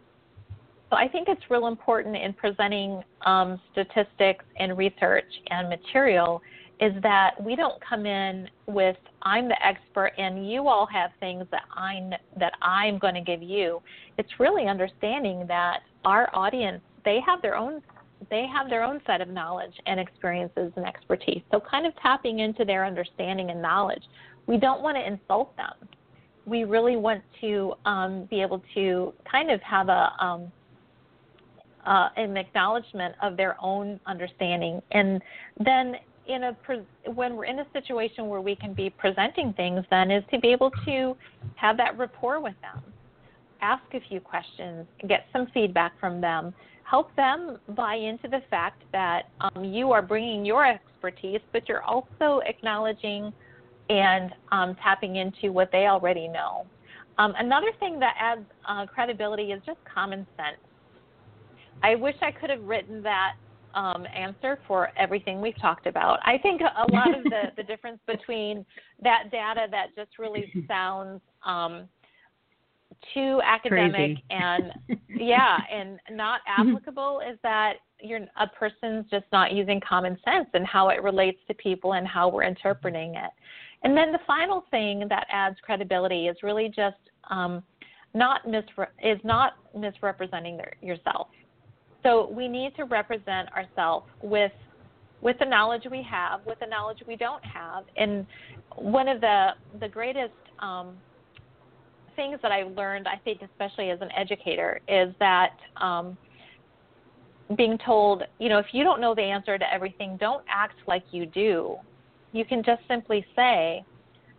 So 0.88 0.96
I 0.96 1.08
think 1.08 1.28
it's 1.28 1.42
real 1.50 1.66
important 1.66 2.16
in 2.16 2.32
presenting 2.32 3.02
um, 3.26 3.60
statistics 3.72 4.44
and 4.58 4.76
research 4.76 5.30
and 5.50 5.68
material 5.68 6.42
is 6.80 6.92
that 7.02 7.32
we 7.40 7.54
don't 7.54 7.80
come 7.86 8.06
in 8.06 8.48
with 8.66 8.96
I'm 9.22 9.48
the 9.48 9.66
expert 9.66 10.12
and 10.18 10.50
you 10.50 10.68
all 10.68 10.86
have 10.86 11.10
things 11.20 11.44
that 11.50 11.62
I 11.72 12.10
that 12.38 12.52
I'm 12.62 12.98
going 12.98 13.14
to 13.14 13.20
give 13.20 13.42
you. 13.42 13.82
It's 14.18 14.30
really 14.38 14.66
understanding 14.66 15.44
that 15.48 15.80
our 16.04 16.28
audience 16.34 16.82
they 17.04 17.20
have 17.26 17.42
their 17.42 17.56
own 17.56 17.82
they 18.30 18.46
have 18.52 18.68
their 18.68 18.82
own 18.82 19.00
set 19.06 19.20
of 19.20 19.28
knowledge 19.28 19.72
and 19.86 19.98
experiences 19.98 20.72
and 20.76 20.86
expertise. 20.86 21.42
So 21.50 21.60
kind 21.60 21.86
of 21.86 21.92
tapping 22.02 22.40
into 22.40 22.64
their 22.64 22.84
understanding 22.84 23.50
and 23.50 23.60
knowledge. 23.62 24.02
We 24.46 24.56
don't 24.58 24.82
want 24.82 24.96
to 24.96 25.06
insult 25.06 25.56
them. 25.56 25.88
We 26.46 26.64
really 26.64 26.96
want 26.96 27.22
to 27.40 27.74
um, 27.84 28.26
be 28.30 28.42
able 28.42 28.62
to 28.74 29.12
kind 29.30 29.50
of 29.50 29.60
have 29.62 29.88
a 29.88 30.12
um, 30.20 30.52
uh, 31.86 32.10
an 32.16 32.36
acknowledgement 32.36 33.14
of 33.22 33.38
their 33.38 33.56
own 33.60 33.98
understanding, 34.06 34.82
and 34.90 35.22
then 35.64 35.94
in 36.32 36.44
a 36.44 36.56
when 37.10 37.36
we're 37.36 37.44
in 37.44 37.58
a 37.60 37.66
situation 37.72 38.28
where 38.28 38.40
we 38.40 38.54
can 38.54 38.72
be 38.72 38.90
presenting 38.90 39.52
things, 39.54 39.84
then 39.90 40.10
is 40.10 40.24
to 40.32 40.38
be 40.38 40.48
able 40.48 40.70
to 40.86 41.16
have 41.56 41.76
that 41.76 41.96
rapport 41.98 42.40
with 42.40 42.54
them, 42.62 42.82
ask 43.60 43.82
a 43.94 44.00
few 44.08 44.20
questions, 44.20 44.86
get 45.08 45.26
some 45.32 45.46
feedback 45.52 45.98
from 45.98 46.20
them, 46.20 46.54
help 46.84 47.14
them 47.16 47.58
buy 47.70 47.94
into 47.94 48.28
the 48.28 48.42
fact 48.50 48.82
that 48.92 49.28
um, 49.40 49.64
you 49.64 49.92
are 49.92 50.02
bringing 50.02 50.44
your 50.44 50.66
expertise, 50.66 51.40
but 51.52 51.68
you're 51.68 51.82
also 51.82 52.40
acknowledging 52.46 53.32
and 53.88 54.32
um, 54.52 54.76
tapping 54.82 55.16
into 55.16 55.52
what 55.52 55.70
they 55.72 55.86
already 55.86 56.28
know. 56.28 56.66
Um, 57.18 57.34
another 57.38 57.70
thing 57.78 57.98
that 58.00 58.14
adds 58.18 58.46
uh, 58.68 58.86
credibility 58.86 59.52
is 59.52 59.60
just 59.66 59.78
common 59.92 60.26
sense. 60.36 60.58
I 61.82 61.94
wish 61.94 62.14
I 62.22 62.30
could 62.30 62.50
have 62.50 62.62
written 62.62 63.02
that 63.02 63.34
um, 63.74 64.06
answer 64.14 64.58
for 64.66 64.90
everything 64.96 65.40
we've 65.40 65.58
talked 65.60 65.86
about. 65.86 66.18
I 66.24 66.38
think 66.38 66.60
a 66.60 66.92
lot 66.92 67.16
of 67.16 67.24
the, 67.24 67.52
the 67.56 67.62
difference 67.62 68.00
between 68.06 68.64
that 69.02 69.24
data 69.30 69.66
that 69.70 69.88
just 69.96 70.18
really 70.18 70.52
sounds 70.68 71.20
um, 71.44 71.88
too 73.14 73.40
academic 73.44 73.94
Crazy. 73.94 74.24
and 74.30 74.72
yeah, 75.08 75.58
and 75.72 75.98
not 76.10 76.40
applicable 76.46 77.20
is 77.28 77.38
that 77.42 77.74
you're 78.02 78.20
a 78.38 78.46
person's 78.46 79.06
just 79.10 79.26
not 79.32 79.52
using 79.52 79.80
common 79.86 80.16
sense 80.24 80.48
and 80.54 80.66
how 80.66 80.88
it 80.88 81.02
relates 81.02 81.38
to 81.48 81.54
people 81.54 81.94
and 81.94 82.06
how 82.06 82.28
we're 82.28 82.44
interpreting 82.44 83.14
it. 83.14 83.30
And 83.82 83.96
then 83.96 84.12
the 84.12 84.20
final 84.26 84.64
thing 84.70 85.06
that 85.08 85.26
adds 85.30 85.56
credibility 85.62 86.28
is 86.28 86.36
really 86.42 86.68
just 86.68 86.96
um, 87.30 87.62
not 88.14 88.46
misre- 88.46 88.88
is 89.02 89.18
not 89.24 89.54
misrepresenting 89.76 90.56
their, 90.56 90.74
yourself. 90.82 91.28
So 92.02 92.30
we 92.30 92.48
need 92.48 92.74
to 92.76 92.84
represent 92.84 93.52
ourselves 93.52 94.06
with 94.22 94.52
with 95.22 95.38
the 95.38 95.44
knowledge 95.44 95.82
we 95.90 96.02
have, 96.02 96.40
with 96.46 96.58
the 96.60 96.66
knowledge 96.66 96.98
we 97.06 97.14
don't 97.14 97.44
have. 97.44 97.84
And 97.96 98.26
one 98.76 99.08
of 99.08 99.20
the 99.20 99.50
the 99.80 99.88
greatest 99.88 100.32
um, 100.60 100.96
things 102.16 102.38
that 102.42 102.52
I've 102.52 102.72
learned, 102.72 103.06
I 103.06 103.16
think, 103.24 103.42
especially 103.42 103.90
as 103.90 104.00
an 104.00 104.10
educator, 104.16 104.80
is 104.88 105.14
that 105.18 105.56
um, 105.76 106.16
being 107.56 107.78
told, 107.84 108.22
you 108.38 108.48
know, 108.48 108.58
if 108.58 108.66
you 108.72 108.84
don't 108.84 109.00
know 109.00 109.14
the 109.14 109.22
answer 109.22 109.58
to 109.58 109.72
everything, 109.72 110.16
don't 110.18 110.44
act 110.48 110.76
like 110.86 111.04
you 111.10 111.26
do. 111.26 111.76
You 112.32 112.44
can 112.44 112.62
just 112.62 112.82
simply 112.88 113.26
say, 113.34 113.84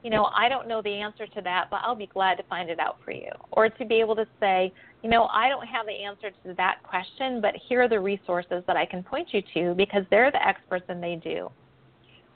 you 0.04 0.10
know, 0.10 0.30
I 0.36 0.50
don't 0.50 0.68
know 0.68 0.82
the 0.82 0.94
answer 0.94 1.28
to 1.28 1.42
that, 1.42 1.68
but 1.70 1.82
I'll 1.84 1.96
be 1.96 2.08
glad 2.08 2.36
to 2.36 2.44
find 2.44 2.70
it 2.70 2.80
out 2.80 2.98
for 3.04 3.12
you. 3.12 3.30
Or 3.52 3.70
to 3.70 3.86
be 3.86 4.00
able 4.00 4.16
to 4.16 4.26
say, 4.40 4.74
you 5.04 5.10
know, 5.10 5.28
I 5.32 5.50
don't 5.50 5.66
have 5.66 5.86
the 5.86 5.94
answer 5.94 6.32
to 6.44 6.54
that 6.56 6.84
question, 6.84 7.42
but 7.42 7.56
here 7.68 7.82
are 7.82 7.90
the 7.90 8.00
resources 8.00 8.64
that 8.68 8.78
I 8.78 8.86
can 8.86 9.04
point 9.04 9.30
you 9.32 9.42
to 9.54 9.74
because 9.76 10.04
they're 10.12 10.32
the 10.32 10.46
experts 10.46 10.86
and 10.90 11.02
they 11.02 11.16
do. 11.16 11.50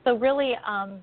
So 0.03 0.15
really, 0.15 0.53
um, 0.67 0.99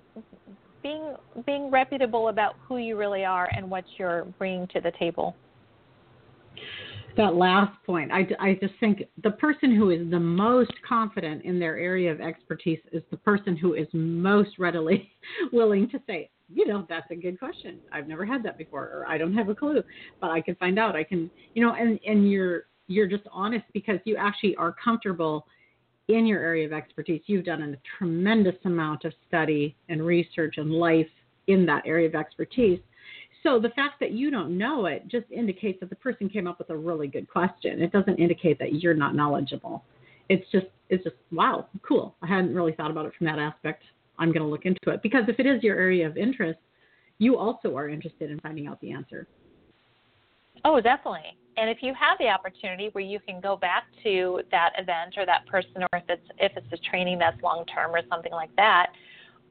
being 0.82 1.14
being 1.46 1.70
reputable 1.70 2.28
about 2.28 2.56
who 2.66 2.78
you 2.78 2.96
really 2.96 3.24
are 3.24 3.48
and 3.56 3.70
what 3.70 3.84
you're 3.98 4.24
bringing 4.38 4.66
to 4.68 4.80
the 4.80 4.92
table. 4.98 5.36
That 7.16 7.34
last 7.34 7.72
point, 7.84 8.10
I, 8.10 8.26
I 8.40 8.54
just 8.54 8.74
think 8.80 9.02
the 9.22 9.32
person 9.32 9.74
who 9.74 9.90
is 9.90 10.10
the 10.10 10.18
most 10.18 10.72
confident 10.86 11.44
in 11.44 11.58
their 11.58 11.76
area 11.76 12.10
of 12.10 12.20
expertise 12.20 12.78
is 12.90 13.02
the 13.10 13.18
person 13.18 13.54
who 13.54 13.74
is 13.74 13.86
most 13.92 14.58
readily 14.58 15.10
willing 15.52 15.90
to 15.90 16.00
say, 16.06 16.30
you 16.55 16.66
know, 16.66 16.86
that's 16.88 17.11
a 17.11 17.14
good 17.14 17.38
question. 17.38 17.78
I've 17.92 18.09
never 18.09 18.24
had 18.24 18.42
that 18.44 18.59
before, 18.59 18.84
or 18.84 19.07
I 19.09 19.18
don't 19.18 19.34
have 19.34 19.48
a 19.48 19.55
clue, 19.55 19.82
but 20.20 20.30
I 20.30 20.40
can 20.40 20.55
find 20.57 20.78
out. 20.78 20.96
I 20.96 21.05
can, 21.05 21.30
you 21.55 21.64
know, 21.64 21.74
and 21.74 21.98
and 22.07 22.30
you're 22.30 22.64
you're 22.86 23.07
just 23.07 23.24
honest 23.32 23.64
because 23.72 23.98
you 24.05 24.16
actually 24.16 24.57
are 24.57 24.74
comfortable 24.82 25.46
in 26.09 26.26
your 26.26 26.40
area 26.40 26.66
of 26.66 26.72
expertise. 26.72 27.22
You've 27.26 27.44
done 27.44 27.62
a 27.62 27.76
tremendous 27.98 28.57
amount 28.64 29.05
of 29.05 29.12
study 29.28 29.76
and 29.88 30.05
research 30.05 30.55
and 30.59 30.70
life 30.72 31.09
in 31.46 31.64
that 31.66 31.82
area 31.86 32.09
of 32.09 32.14
expertise. 32.14 32.80
So 33.42 33.59
the 33.59 33.70
fact 33.70 33.98
that 34.00 34.12
you 34.12 34.30
don't 34.30 34.57
know 34.57 34.86
it 34.86 35.09
just 35.09 35.26
indicates 35.30 35.80
that 35.80 35.90
the 35.90 35.96
person 35.96 36.28
came 36.28 36.46
up 36.46 36.59
with 36.59 36.70
a 36.70 36.76
really 36.76 37.09
good 37.09 37.28
question. 37.28 37.82
It 37.82 37.92
doesn't 37.92 38.18
indicate 38.18 38.59
that 38.59 38.74
you're 38.74 38.94
not 38.94 39.14
knowledgeable. 39.14 39.84
It's 40.28 40.48
just 40.53 40.66
it's 40.88 41.03
just 41.05 41.16
wow, 41.32 41.66
cool. 41.86 42.14
I 42.22 42.26
hadn't 42.26 42.55
really 42.55 42.72
thought 42.72 42.90
about 42.90 43.07
it 43.07 43.12
from 43.16 43.26
that 43.26 43.38
aspect. 43.38 43.82
I'm 44.18 44.28
going 44.28 44.42
to 44.42 44.48
look 44.48 44.64
into 44.64 44.78
it 44.88 45.02
because 45.02 45.24
if 45.28 45.38
it 45.38 45.46
is 45.46 45.62
your 45.62 45.76
area 45.76 46.06
of 46.06 46.16
interest, 46.16 46.58
you 47.18 47.36
also 47.36 47.76
are 47.76 47.88
interested 47.88 48.30
in 48.30 48.38
finding 48.40 48.66
out 48.66 48.80
the 48.80 48.92
answer. 48.92 49.26
Oh, 50.64 50.80
definitely. 50.80 51.36
And 51.56 51.68
if 51.68 51.78
you 51.82 51.92
have 51.94 52.18
the 52.18 52.28
opportunity 52.28 52.88
where 52.92 53.04
you 53.04 53.20
can 53.20 53.40
go 53.40 53.56
back 53.56 53.84
to 54.02 54.40
that 54.50 54.72
event 54.78 55.14
or 55.16 55.26
that 55.26 55.46
person, 55.46 55.82
or 55.82 55.98
if 55.98 56.04
it's 56.08 56.26
if 56.38 56.52
it's 56.56 56.66
a 56.72 56.90
training 56.90 57.18
that's 57.18 57.40
long 57.42 57.64
term 57.66 57.94
or 57.94 58.00
something 58.08 58.32
like 58.32 58.54
that, 58.56 58.88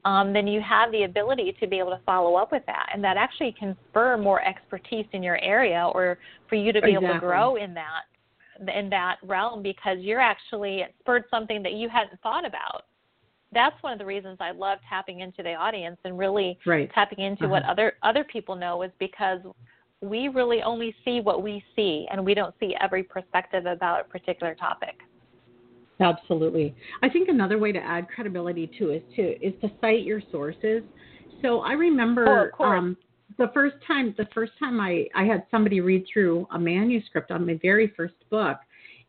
um, 0.04 0.32
then 0.32 0.46
you 0.46 0.60
have 0.60 0.90
the 0.90 1.04
ability 1.04 1.56
to 1.60 1.66
be 1.66 1.78
able 1.78 1.90
to 1.90 2.00
follow 2.04 2.34
up 2.34 2.50
with 2.50 2.64
that, 2.66 2.88
and 2.92 3.04
that 3.04 3.16
actually 3.16 3.54
can 3.56 3.76
spur 3.88 4.16
more 4.16 4.44
expertise 4.44 5.06
in 5.12 5.22
your 5.22 5.38
area, 5.38 5.90
or 5.94 6.18
for 6.48 6.56
you 6.56 6.72
to 6.72 6.80
be 6.80 6.88
exactly. 6.88 7.08
able 7.08 7.14
to 7.14 7.20
grow 7.20 7.56
in 7.56 7.72
that 7.74 8.02
in 8.74 8.90
that 8.90 9.16
realm 9.22 9.62
because 9.62 9.98
you're 10.00 10.20
actually 10.20 10.84
spurred 11.00 11.24
something 11.30 11.62
that 11.62 11.72
you 11.72 11.88
hadn't 11.88 12.20
thought 12.20 12.44
about 12.44 12.84
that's 13.52 13.80
one 13.82 13.92
of 13.92 13.98
the 13.98 14.06
reasons 14.06 14.38
I 14.40 14.50
love 14.52 14.78
tapping 14.88 15.20
into 15.20 15.42
the 15.42 15.54
audience 15.54 15.98
and 16.04 16.18
really 16.18 16.58
right. 16.66 16.90
tapping 16.94 17.20
into 17.20 17.44
uh-huh. 17.44 17.50
what 17.50 17.64
other 17.64 17.94
other 18.02 18.24
people 18.24 18.56
know 18.56 18.82
is 18.82 18.90
because 18.98 19.40
we 20.00 20.28
really 20.28 20.62
only 20.62 20.94
see 21.04 21.20
what 21.20 21.42
we 21.42 21.62
see 21.76 22.06
and 22.10 22.24
we 22.24 22.34
don't 22.34 22.54
see 22.58 22.74
every 22.80 23.02
perspective 23.02 23.66
about 23.66 24.00
a 24.00 24.04
particular 24.04 24.54
topic. 24.54 24.96
Absolutely. 26.00 26.74
I 27.02 27.08
think 27.08 27.28
another 27.28 27.58
way 27.58 27.70
to 27.70 27.78
add 27.78 28.08
credibility 28.08 28.70
to 28.78 28.90
is 28.90 29.02
to 29.16 29.46
is 29.46 29.54
to 29.60 29.70
cite 29.80 30.02
your 30.02 30.20
sources. 30.32 30.82
So 31.40 31.60
I 31.60 31.72
remember 31.72 32.52
oh, 32.58 32.64
um, 32.64 32.96
the 33.38 33.50
first 33.54 33.76
time 33.86 34.14
the 34.18 34.26
first 34.34 34.52
time 34.58 34.80
I, 34.80 35.06
I 35.14 35.24
had 35.24 35.44
somebody 35.50 35.80
read 35.80 36.04
through 36.12 36.46
a 36.52 36.58
manuscript 36.58 37.30
on 37.30 37.46
my 37.46 37.58
very 37.62 37.92
first 37.96 38.14
book 38.30 38.58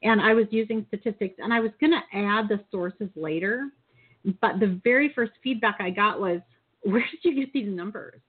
and 0.03 0.21
I 0.21 0.33
was 0.33 0.45
using 0.51 0.85
statistics 0.89 1.35
and 1.39 1.53
I 1.53 1.59
was 1.59 1.71
gonna 1.79 2.03
add 2.13 2.49
the 2.49 2.59
sources 2.71 3.09
later 3.15 3.69
but 4.41 4.59
the 4.59 4.79
very 4.83 5.11
first 5.13 5.33
feedback 5.43 5.77
I 5.79 5.89
got 5.89 6.19
was, 6.19 6.39
where 6.83 7.05
did 7.11 7.19
you 7.23 7.35
get 7.35 7.53
these 7.53 7.69
numbers? 7.69 8.19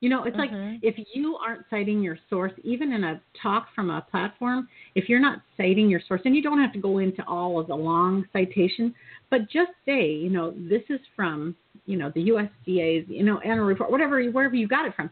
You 0.00 0.08
know, 0.08 0.24
it's 0.24 0.36
mm-hmm. 0.36 0.74
like 0.74 0.80
if 0.82 0.94
you 1.12 1.36
aren't 1.36 1.64
citing 1.70 2.00
your 2.00 2.16
source, 2.30 2.52
even 2.62 2.92
in 2.92 3.02
a 3.02 3.20
talk 3.42 3.66
from 3.74 3.90
a 3.90 4.00
platform, 4.00 4.68
if 4.94 5.08
you're 5.08 5.20
not 5.20 5.40
citing 5.56 5.88
your 5.88 6.00
source, 6.06 6.20
and 6.24 6.36
you 6.36 6.42
don't 6.42 6.60
have 6.60 6.72
to 6.74 6.78
go 6.78 6.98
into 6.98 7.24
all 7.26 7.58
of 7.58 7.66
the 7.66 7.74
long 7.74 8.24
citation, 8.32 8.94
but 9.28 9.50
just 9.50 9.72
say, 9.84 10.08
you 10.12 10.30
know, 10.30 10.52
this 10.56 10.82
is 10.88 11.00
from, 11.16 11.56
you 11.86 11.96
know, 11.96 12.12
the 12.14 12.28
USDA's, 12.28 13.08
you 13.08 13.24
know, 13.24 13.38
annual 13.40 13.66
report, 13.66 13.90
whatever, 13.90 14.22
wherever 14.30 14.54
you 14.54 14.68
got 14.68 14.86
it 14.86 14.94
from. 14.94 15.10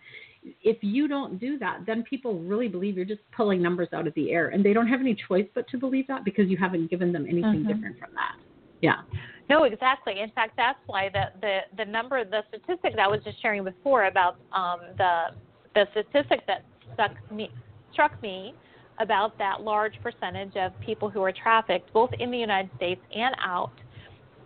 If 0.63 0.77
you 0.83 1.09
don't 1.09 1.41
do 1.41 1.59
that, 1.59 1.81
then 1.85 2.05
people 2.05 2.39
really 2.39 2.69
believe 2.69 2.97
you're 2.97 3.05
just 3.05 3.23
pulling 3.37 3.61
numbers 3.61 3.89
out 3.93 4.07
of 4.07 4.15
the 4.15 4.31
air, 4.31 4.51
and 4.51 4.65
they 4.65 4.73
don't 4.73 4.87
have 4.87 5.01
any 5.01 5.17
choice 5.27 5.47
but 5.53 5.67
to 5.71 5.79
believe 5.79 6.07
that 6.07 6.25
because 6.25 6.49
you 6.49 6.57
haven't 6.57 6.89
given 6.91 7.13
them 7.13 7.25
anything 7.25 7.65
mm-hmm. 7.65 7.73
different 7.73 7.99
from 7.99 8.11
that. 8.15 8.37
Yeah. 8.81 9.01
No, 9.49 9.65
exactly. 9.65 10.21
In 10.21 10.31
fact, 10.31 10.55
that's 10.57 10.79
why 10.87 11.09
the, 11.09 11.27
the, 11.41 11.61
the 11.77 11.85
number, 11.85 12.25
the 12.25 12.43
statistic 12.49 12.97
that 12.97 13.01
I 13.01 13.09
was 13.09 13.21
just 13.25 13.41
sharing 13.41 13.65
before 13.65 14.07
about 14.07 14.37
um, 14.53 14.81
the 14.99 15.27
the 15.75 15.87
statistic 15.91 16.41
that 16.47 16.65
struck 16.95 17.13
me 17.31 17.51
struck 17.93 18.23
me 18.23 18.55
about 18.99 19.37
that 19.39 19.61
large 19.61 19.93
percentage 20.03 20.57
of 20.57 20.73
people 20.81 21.11
who 21.11 21.23
are 21.23 21.33
trafficked, 21.33 21.93
both 21.93 22.11
in 22.19 22.31
the 22.31 22.39
United 22.39 22.71
States 22.77 23.01
and 23.15 23.35
out, 23.45 23.73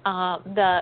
uh, 0.05 0.39
the 0.55 0.81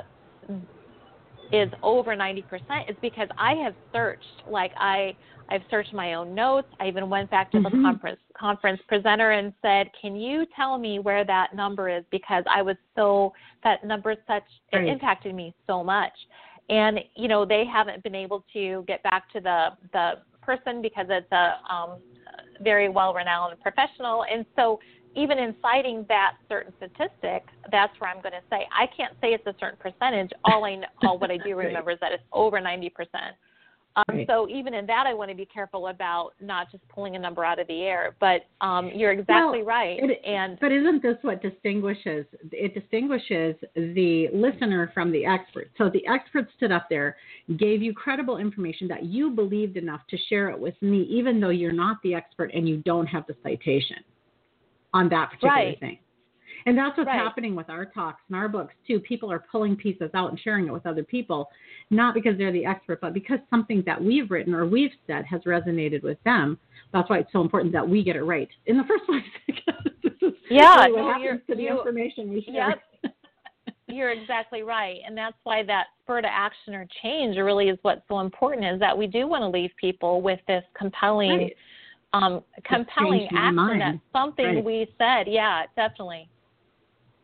is 1.51 1.71
over 1.83 2.15
90% 2.15 2.43
is 2.91 2.97
because 3.01 3.29
I 3.39 3.55
have 3.55 3.75
searched 3.93 4.43
like 4.51 4.73
I 4.77 5.17
I've 5.51 5.63
searched 5.71 5.95
my 5.95 6.15
own 6.15 6.35
notes. 6.35 6.69
I 6.81 6.89
even 6.89 7.09
went 7.09 7.31
back 7.31 7.51
to 7.53 7.59
mm-hmm. 7.59 7.77
the 7.77 7.83
conference 7.83 8.21
conference 8.39 8.81
presenter 8.87 9.33
and 9.33 9.53
said, 9.63 9.91
"Can 10.01 10.17
you 10.17 10.47
tell 10.55 10.79
me 10.79 10.99
where 10.99 11.25
that 11.25 11.55
number 11.55 11.89
is?" 11.89 12.05
Because 12.11 12.45
I 12.51 12.63
was 12.63 12.77
so 12.95 13.33
that 13.65 13.85
number 13.85 14.15
such 14.27 14.45
right. 14.73 14.85
it 14.85 14.89
impacted 14.89 15.35
me 15.35 15.55
so 15.67 15.83
much, 15.83 16.13
and 16.69 17.01
you 17.15 17.29
know 17.29 17.45
they 17.45 17.65
haven't 17.65 18.03
been 18.03 18.15
able 18.15 18.45
to 18.53 18.85
get 18.87 19.03
back 19.03 19.31
to 19.33 19.41
the 19.41 19.69
the 19.93 20.13
person 20.43 20.81
because 20.83 21.07
it's 21.09 21.31
a 21.33 21.59
um, 21.73 21.99
very 22.61 22.89
well 22.89 23.15
renowned 23.15 23.59
professional, 23.61 24.25
and 24.31 24.45
so 24.57 24.79
even 25.17 25.39
in 25.39 25.55
citing 25.63 26.05
that 26.09 26.35
certain 26.49 26.73
statistic, 26.77 27.45
that's 27.73 27.99
where 27.99 28.11
I'm 28.11 28.21
going 28.23 28.33
to 28.33 28.43
say 28.51 28.67
I 28.73 28.87
can't 28.95 29.15
say 29.21 29.29
it's 29.29 29.47
a 29.47 29.55
certain 29.59 29.79
percentage. 29.79 30.31
All 30.45 30.65
I 30.65 30.77
know, 30.77 30.87
all 31.03 31.19
what 31.19 31.31
I 31.31 31.39
do 31.39 31.57
remember 31.57 31.93
is 31.93 31.99
that 32.01 32.13
it's 32.13 32.23
over 32.33 32.61
90 32.61 32.91
percent. 32.91 33.35
Um. 34.09 34.25
So 34.27 34.49
even 34.49 34.75
in 34.75 34.87
that, 34.87 35.07
I 35.07 35.15
want 35.15 35.31
to 35.31 35.37
be 35.37 35.47
careful 35.47 35.89
about 35.89 36.31
not 36.41 36.71
just 36.71 36.87
pulling 36.89 37.17
a 37.17 37.19
number 37.19 37.45
out 37.45 37.59
of 37.59 37.67
the 37.67 37.83
air. 37.83 38.15
But 38.21 38.43
um, 38.61 38.91
you're 38.95 39.13
exactly 39.13 39.63
right. 39.63 39.99
It, 40.01 40.21
and 40.25 40.59
but 40.61 40.73
isn't 40.73 41.03
this 41.03 41.17
what 41.23 41.43
distinguishes? 41.43 42.27
It 42.53 42.75
distinguishes 42.75 43.57
the 43.75 44.29
listener 44.33 44.91
from 44.95 45.11
the 45.13 45.25
expert. 45.25 45.71
So 45.79 45.91
the 45.91 46.07
expert 46.07 46.49
stood 46.57 46.73
up 46.73 46.87
there, 46.89 47.17
gave 47.57 47.83
you 47.83 47.93
credible 47.93 48.39
information 48.39 48.89
that 48.89 49.05
you 49.05 49.31
believed 49.31 49.77
enough 49.77 50.01
to 50.11 50.19
share 50.29 50.51
it 50.51 50.59
with 50.59 50.75
me, 50.81 51.03
even 51.11 51.41
though 51.41 51.51
you're 51.51 51.73
not 51.73 51.99
the 52.03 52.15
expert 52.15 52.51
and 52.55 52.69
you 52.69 52.79
don't 52.79 53.07
have 53.07 53.27
the 53.27 53.37
citation 53.43 53.99
on 54.95 55.09
that 55.09 55.31
particular 55.31 55.55
right. 55.55 55.81
thing. 55.81 55.99
And 56.69 56.77
that's 56.77 56.99
what's 56.99 57.07
Right. 57.09 57.17
happening 57.19 57.55
with 57.57 57.71
our 57.71 57.87
talks 57.87 58.21
and 58.29 58.37
our 58.37 58.47
books 58.47 58.75
too. 58.87 59.01
People 59.01 59.33
are 59.33 59.39
pulling 59.39 59.75
pieces 59.75 60.11
out 60.13 60.29
and 60.29 60.39
sharing 60.39 60.67
it 60.67 60.71
with 60.71 60.85
other 60.85 61.03
people, 61.03 61.49
not 61.89 62.13
because 62.13 62.37
they're 62.37 62.53
the 62.53 62.67
expert, 62.67 63.01
but 63.01 63.15
because 63.15 63.39
something 63.49 63.81
that 63.87 63.99
we've 64.03 64.31
written 64.31 64.55
or 64.55 64.67
we've 64.67 64.93
said 65.07 65.25
has 65.25 65.41
resonated 65.45 66.03
with 66.03 66.23
them. 66.25 66.59
That's 66.93 67.09
why 67.09 67.21
it's 67.21 67.33
so 67.33 67.41
important 67.41 67.73
that 67.73 67.89
we 67.89 68.03
get 68.05 68.17
it 68.17 68.23
right 68.25 68.51
in 68.67 68.77
the 68.77 68.85
first 68.85 69.05
place. 69.07 69.25
because 69.47 69.83
this 70.03 70.13
is 70.21 70.35
Yeah, 70.51 70.85
really 70.85 71.01
what 71.01 71.15
happens 71.23 71.41
to 71.49 71.55
the 71.57 71.63
you- 71.63 71.79
information 71.79 72.29
we 72.29 72.43
share. 72.43 72.83
Yep. 73.03 73.15
You're 73.89 74.11
exactly 74.11 74.61
right. 74.63 74.99
And 75.07 75.17
that's 75.17 75.39
why 75.45 75.63
that 75.63 75.87
spur 76.03 76.21
to 76.21 76.29
action 76.31 76.75
or 76.75 76.87
change 77.03 77.39
really 77.39 77.71
is 77.71 77.79
what's 77.81 78.03
so 78.09 78.21
important 78.21 78.67
is 78.67 78.79
that 78.81 78.97
we 78.97 79.07
do 79.07 79.27
want 79.27 79.41
to 79.41 79.49
leave 79.49 79.71
people 79.81 80.21
with 80.21 80.41
this 80.47 80.65
compelling 80.77 81.39
Right. 81.39 81.57
um 82.13 82.43
compelling 82.65 83.27
action 83.35 83.79
that's 83.79 83.99
something 84.13 84.57
Right. 84.57 84.65
we 84.65 84.87
said. 84.99 85.27
Yeah, 85.29 85.65
definitely. 85.77 86.29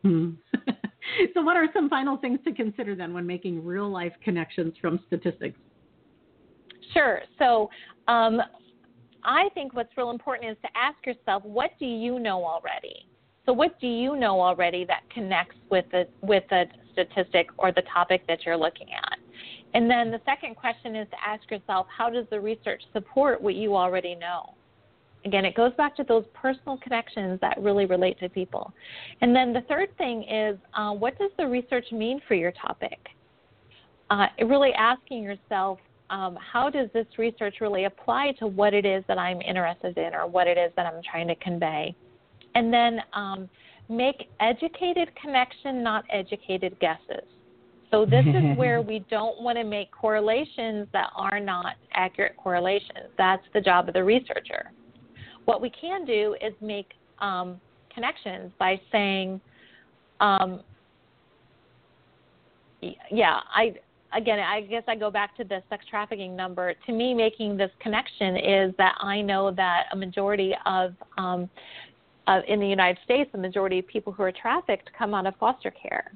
Hmm. 0.05 0.30
so, 1.34 1.42
what 1.42 1.57
are 1.57 1.66
some 1.72 1.88
final 1.88 2.18
things 2.18 2.38
to 2.44 2.52
consider 2.52 2.94
then 2.94 3.14
when 3.14 3.26
making 3.26 3.64
real 3.64 3.90
life 3.90 4.12
connections 4.22 4.74
from 4.80 5.00
statistics? 5.07 5.59
Sure. 6.92 7.20
So 7.38 7.70
um 8.09 8.40
I 9.24 9.48
think 9.55 9.74
what's 9.74 9.96
real 9.96 10.11
important 10.11 10.50
is 10.50 10.57
to 10.62 10.68
ask 10.76 10.96
yourself, 11.07 11.42
what 11.44 11.70
do 11.78 11.86
you 11.86 12.18
know 12.18 12.44
already? 12.44 13.07
So 13.46 13.52
what 13.52 13.78
do 13.80 13.86
you 13.86 14.16
know 14.16 14.40
already 14.40 14.84
that 14.84 15.02
connects 15.12 15.57
with 15.70 15.86
the 15.90 16.07
with 16.22 16.44
the 16.50 16.64
statistic 16.92 17.48
or 17.59 17.72
the 17.72 17.82
topic 17.92 18.26
that 18.28 18.44
you're 18.44 18.57
looking 18.57 18.88
at? 18.92 19.18
And 19.74 19.90
then 19.90 20.11
the 20.11 20.20
second 20.24 20.57
question 20.57 20.94
is 20.94 21.09
to 21.11 21.16
ask 21.26 21.50
yourself, 21.50 21.86
how 21.96 22.09
does 22.09 22.26
the 22.30 22.40
research 22.40 22.82
support 22.92 23.42
what 23.42 23.55
you 23.55 23.74
already 23.74 24.14
know? 24.14 24.55
Again, 25.24 25.44
it 25.44 25.54
goes 25.54 25.72
back 25.74 25.96
to 25.96 26.04
those 26.04 26.24
personal 26.34 26.76
connections 26.78 27.40
that 27.40 27.56
really 27.58 27.86
relate 27.86 28.18
to 28.20 28.28
people. 28.28 28.72
And 29.22 29.34
then 29.34 29.52
the 29.52 29.62
third 29.62 29.96
thing 29.96 30.22
is, 30.24 30.58
uh, 30.74 30.92
what 30.92 31.18
does 31.18 31.30
the 31.38 31.46
research 31.46 31.86
mean 31.92 32.20
for 32.28 32.34
your 32.34 32.52
topic? 32.52 32.98
Uh, 34.10 34.26
really 34.46 34.72
asking 34.74 35.22
yourself, 35.22 35.78
um, 36.10 36.36
how 36.36 36.68
does 36.68 36.90
this 36.92 37.06
research 37.16 37.56
really 37.60 37.84
apply 37.84 38.32
to 38.38 38.46
what 38.46 38.74
it 38.74 38.84
is 38.84 39.02
that 39.08 39.18
I'm 39.18 39.40
interested 39.40 39.96
in 39.96 40.14
or 40.14 40.26
what 40.26 40.46
it 40.46 40.58
is 40.58 40.70
that 40.76 40.84
I'm 40.84 41.00
trying 41.10 41.28
to 41.28 41.34
convey? 41.36 41.96
And 42.54 42.72
then 42.72 43.00
um, 43.14 43.48
make 43.88 44.28
educated 44.40 45.08
connection, 45.20 45.82
not 45.82 46.04
educated 46.10 46.78
guesses. 46.80 47.26
So 47.90 48.04
this 48.04 48.24
is 48.26 48.44
where 48.56 48.82
we 48.82 49.04
don't 49.10 49.40
want 49.40 49.56
to 49.56 49.64
make 49.64 49.90
correlations 49.90 50.86
that 50.92 51.10
are 51.16 51.40
not 51.40 51.76
accurate 51.94 52.36
correlations. 52.36 53.08
That's 53.16 53.44
the 53.54 53.60
job 53.60 53.88
of 53.88 53.94
the 53.94 54.04
researcher. 54.04 54.70
What 55.45 55.61
we 55.61 55.70
can 55.70 56.05
do 56.05 56.36
is 56.40 56.53
make 56.61 56.92
um, 57.18 57.61
connections 57.92 58.53
by 58.59 58.80
saying, 58.90 59.40
um, 60.20 60.62
yeah, 63.11 63.40
I 63.55 63.74
again, 64.14 64.38
I 64.38 64.62
guess 64.62 64.84
I 64.86 64.95
go 64.95 65.11
back 65.11 65.36
to 65.36 65.45
the 65.45 65.62
sex 65.68 65.84
trafficking 65.88 66.36
number. 66.36 66.74
To 66.86 66.92
me, 66.92 67.14
making 67.14 67.57
this 67.57 67.70
connection 67.80 68.36
is 68.36 68.74
that 68.78 68.95
I 69.01 69.20
know 69.20 69.51
that 69.53 69.84
a 69.92 69.97
majority 69.97 70.55
of 70.66 70.95
um, 71.18 71.51
uh, 72.26 72.40
in 72.49 72.61
the 72.61 72.66
United 72.66 72.99
States, 73.05 73.30
the 73.32 73.38
majority 73.38 73.78
of 73.78 73.86
people 73.86 74.12
who 74.12 74.22
are 74.22 74.32
trafficked 74.32 74.90
come 74.97 75.14
out 75.14 75.26
of 75.26 75.34
foster 75.36 75.70
care. 75.70 76.12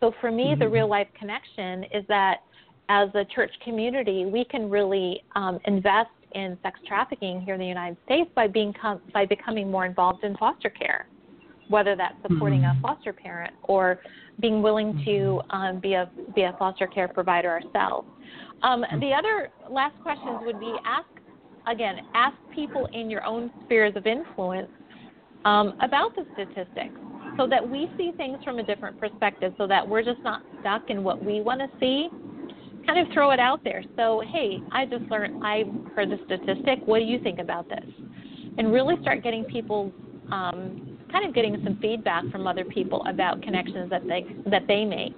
So 0.00 0.12
for 0.20 0.30
me, 0.30 0.54
the 0.54 0.64
Mhm. 0.64 0.72
real 0.72 0.88
life 0.88 1.08
connection 1.14 1.84
is 1.84 2.06
that 2.08 2.40
as 2.88 3.14
a 3.14 3.24
church 3.24 3.52
community, 3.60 4.26
we 4.26 4.44
can 4.44 4.70
really 4.70 5.22
um, 5.34 5.60
invest 5.64 6.10
in 6.36 6.58
sex 6.62 6.78
trafficking 6.86 7.40
here 7.40 7.54
in 7.54 7.60
the 7.60 7.66
United 7.66 7.96
States 8.04 8.30
by 8.36 8.46
being 8.46 8.72
com- 8.80 9.00
by 9.12 9.24
becoming 9.24 9.70
more 9.70 9.86
involved 9.86 10.22
in 10.22 10.36
foster 10.36 10.68
care, 10.70 11.08
whether 11.68 11.96
that's 11.96 12.20
supporting 12.22 12.60
Mhm. 12.60 12.76
a 12.76 12.80
foster 12.82 13.12
parent 13.12 13.52
or 13.64 13.98
being 14.38 14.62
willing 14.62 15.02
to 15.04 15.40
um, 15.50 15.78
be 15.80 15.94
a 15.94 16.10
be 16.34 16.42
a 16.42 16.52
foster 16.58 16.86
care 16.86 17.08
provider 17.08 17.50
ourselves. 17.50 18.06
Um, 18.62 18.84
the 19.00 19.12
other 19.14 19.50
last 19.68 19.98
questions 20.00 20.38
would 20.42 20.60
be 20.60 20.78
ask 20.84 21.08
again 21.66 22.00
ask 22.14 22.36
people 22.50 22.86
in 22.92 23.08
your 23.10 23.24
own 23.24 23.50
spheres 23.64 23.96
of 23.96 24.06
influence 24.06 24.70
um, 25.46 25.74
about 25.80 26.14
the 26.16 26.26
statistics 26.34 27.00
so 27.38 27.46
that 27.46 27.66
we 27.66 27.88
see 27.96 28.12
things 28.12 28.38
from 28.44 28.58
a 28.58 28.62
different 28.62 28.98
perspective 28.98 29.54
so 29.56 29.66
that 29.66 29.86
we're 29.86 30.02
just 30.02 30.22
not 30.22 30.42
stuck 30.60 30.90
in 30.90 31.02
what 31.02 31.24
we 31.24 31.40
want 31.40 31.60
to 31.60 31.70
see 31.80 32.08
kind 32.86 33.06
of 33.06 33.12
throw 33.12 33.30
it 33.30 33.40
out 33.40 33.62
there 33.64 33.82
so 33.96 34.22
hey 34.32 34.58
i 34.72 34.84
just 34.86 35.04
learned 35.10 35.44
i 35.44 35.64
heard 35.94 36.10
the 36.10 36.18
statistic 36.26 36.78
what 36.86 36.98
do 36.98 37.04
you 37.04 37.20
think 37.20 37.38
about 37.38 37.68
this 37.68 37.84
and 38.58 38.72
really 38.72 38.94
start 39.02 39.22
getting 39.22 39.44
people 39.44 39.92
um, 40.32 40.98
kind 41.12 41.26
of 41.26 41.34
getting 41.34 41.60
some 41.64 41.78
feedback 41.80 42.24
from 42.32 42.46
other 42.46 42.64
people 42.64 43.04
about 43.08 43.40
connections 43.42 43.88
that 43.90 44.02
they 44.06 44.24
that 44.50 44.62
they 44.66 44.84
make 44.84 45.14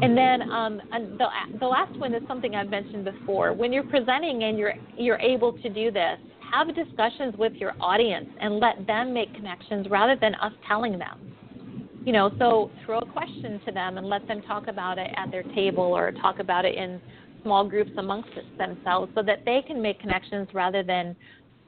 and 0.00 0.16
then 0.16 0.42
um, 0.50 0.80
and 0.92 1.18
the 1.18 1.26
the 1.58 1.66
last 1.66 1.96
one 1.98 2.14
is 2.14 2.22
something 2.28 2.54
I've 2.54 2.68
mentioned 2.68 3.04
before. 3.04 3.52
When 3.52 3.72
you're 3.72 3.84
presenting 3.84 4.44
and 4.44 4.56
you're 4.56 4.74
you're 4.96 5.18
able 5.18 5.52
to 5.54 5.68
do 5.68 5.90
this, 5.90 6.18
have 6.52 6.68
discussions 6.74 7.34
with 7.36 7.52
your 7.54 7.74
audience 7.80 8.28
and 8.40 8.60
let 8.60 8.86
them 8.86 9.12
make 9.12 9.34
connections 9.34 9.88
rather 9.90 10.16
than 10.20 10.36
us 10.36 10.52
telling 10.68 10.98
them. 10.98 11.32
You 12.08 12.14
know, 12.14 12.30
so 12.38 12.70
throw 12.86 13.00
a 13.00 13.04
question 13.04 13.60
to 13.66 13.70
them 13.70 13.98
and 13.98 14.06
let 14.08 14.26
them 14.26 14.40
talk 14.40 14.66
about 14.66 14.96
it 14.96 15.10
at 15.18 15.30
their 15.30 15.42
table 15.42 15.84
or 15.84 16.10
talk 16.10 16.38
about 16.38 16.64
it 16.64 16.74
in 16.74 17.02
small 17.42 17.68
groups 17.68 17.90
amongst 17.98 18.30
themselves 18.56 19.12
so 19.14 19.22
that 19.24 19.44
they 19.44 19.60
can 19.66 19.82
make 19.82 20.00
connections 20.00 20.48
rather 20.54 20.82
than 20.82 21.14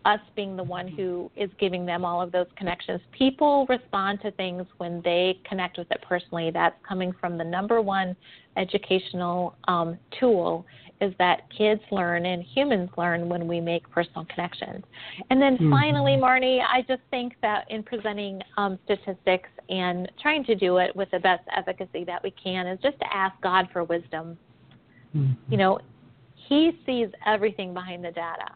us 0.07 0.21
being 0.37 0.57
the 0.57 0.63
one 0.63 0.89
who 0.89 1.31
is 1.37 1.51
giving 1.61 1.85
them 1.85 2.07
all 2.07 2.23
of 2.23 2.33
those 2.33 2.47
connections. 2.57 3.03
People 3.13 3.67
respond 3.69 4.23
to 4.23 4.31
things 4.31 4.65
when 4.79 5.03
they 5.05 5.39
connect 5.47 5.77
with 5.77 5.91
it 5.91 6.03
personally. 6.09 6.51
That's 6.51 6.75
coming 6.89 7.13
from 7.21 7.37
the 7.37 7.45
number 7.45 7.83
one 7.83 8.17
educational 8.57 9.57
um, 9.69 9.99
tool 10.19 10.65
is 11.01 11.15
that 11.19 11.43
kids 11.57 11.81
learn 11.91 12.27
and 12.27 12.43
humans 12.43 12.91
learn 12.97 13.29
when 13.29 13.49
we 13.49 13.61
make 13.61 13.89
personal 13.91 14.27
connections. 14.27 14.85
And 15.31 15.41
then 15.41 15.57
Mhm. 15.59 15.71
finally, 15.71 16.17
Marnie, 16.17 16.63
I 16.67 16.83
just 16.83 17.03
think 17.11 17.35
that 17.41 17.71
in 17.71 17.83
presenting 17.83 18.43
um, 18.57 18.79
statistics 18.85 19.49
and 19.69 20.11
trying 20.21 20.45
to 20.45 20.55
do 20.55 20.77
it 20.79 20.95
with 20.95 21.11
the 21.11 21.19
best 21.21 21.43
efficacy 21.57 22.05
that 22.05 22.23
we 22.23 22.31
can 22.33 22.67
is 22.67 22.79
just 22.81 22.99
to 22.99 23.15
ask 23.15 23.39
God 23.41 23.69
for 23.73 23.85
wisdom. 23.85 24.39
You 25.49 25.57
know, 25.57 25.79
He 26.35 26.79
sees 26.85 27.09
everything 27.27 27.73
behind 27.75 28.05
the 28.05 28.11
data. 28.11 28.53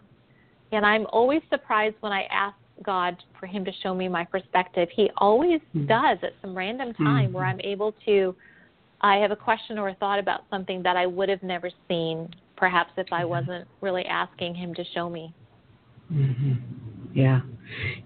And 0.72 0.84
I'm 0.84 1.06
always 1.06 1.42
surprised 1.50 1.96
when 2.00 2.12
I 2.12 2.24
ask 2.24 2.56
God 2.82 3.16
for 3.38 3.46
Him 3.46 3.64
to 3.64 3.72
show 3.82 3.94
me 3.94 4.08
my 4.08 4.24
perspective. 4.24 4.88
He 4.90 5.10
always 5.16 5.60
Mhm. 5.74 5.86
does 5.86 6.18
at 6.22 6.34
some 6.40 6.56
random 6.56 6.92
time 6.94 7.32
where 7.32 7.44
Mhm. 7.44 7.48
I'm 7.50 7.60
able 7.62 7.92
to, 8.04 8.34
I 9.00 9.16
have 9.16 9.30
a 9.30 9.36
question 9.36 9.78
or 9.78 9.88
a 9.88 9.94
thought 9.94 10.18
about 10.18 10.42
something 10.50 10.82
that 10.82 10.96
I 10.96 11.06
would 11.06 11.28
have 11.28 11.42
never 11.42 11.70
seen, 11.88 12.28
perhaps 12.56 12.92
if 12.96 13.12
I 13.12 13.24
wasn't 13.24 13.66
really 13.80 14.04
asking 14.06 14.54
Him 14.54 14.74
to 14.74 14.84
show 14.94 15.10
me. 15.10 15.32
hmm 16.08 16.52
Yeah, 17.12 17.40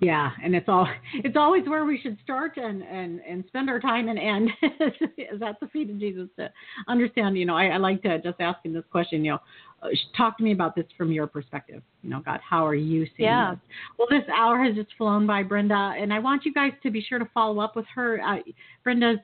yeah, 0.01 0.31
and 0.43 0.55
it's 0.55 0.69
all 0.69 0.89
it's 1.15 1.37
always 1.37 1.67
where 1.67 1.85
we 1.85 1.99
should 2.01 2.19
start 2.23 2.57
and 2.57 2.83
and 2.83 3.21
and 3.21 3.45
spend 3.49 3.69
our 3.71 3.81
time 3.81 4.09
and 4.09 4.19
end 4.19 4.51
is 5.19 5.43
at 5.43 5.59
the 5.61 5.67
feet 5.69 5.91
of 5.91 5.99
Jesus 5.99 6.29
to 6.37 6.51
understand. 6.89 7.37
You 7.39 7.47
know, 7.47 7.57
I, 7.57 7.67
I 7.67 7.77
like 7.79 8.03
to 8.03 8.19
just 8.21 8.41
asking 8.41 8.73
this 8.73 8.85
question. 8.91 9.25
You 9.25 9.33
know, 9.33 9.39
uh, 9.83 9.89
talk 10.17 10.37
to 10.39 10.45
me 10.45 10.53
about 10.53 10.75
this 10.77 10.87
from 10.97 11.11
your 11.13 11.27
perspective. 11.27 11.83
You 12.03 12.11
know, 12.11 12.21
God, 12.25 12.41
how 12.49 12.67
are 12.67 12.75
you 12.75 13.07
seeing 13.17 13.29
Yeah. 13.29 13.53
this? 13.53 13.61
Well, 13.99 14.09
this 14.11 14.29
hour 14.35 14.63
has 14.63 14.75
just 14.75 14.91
flown 14.97 15.27
by, 15.27 15.43
Brenda, 15.43 15.95
and 15.99 16.13
I 16.13 16.19
want 16.19 16.45
you 16.45 16.53
guys 16.53 16.73
to 16.83 16.91
be 16.91 17.01
sure 17.01 17.19
to 17.19 17.29
follow 17.35 17.61
up 17.61 17.77
with 17.77 17.87
her. 17.95 18.21
Uh, 18.21 18.39
Brenda's 18.85 19.19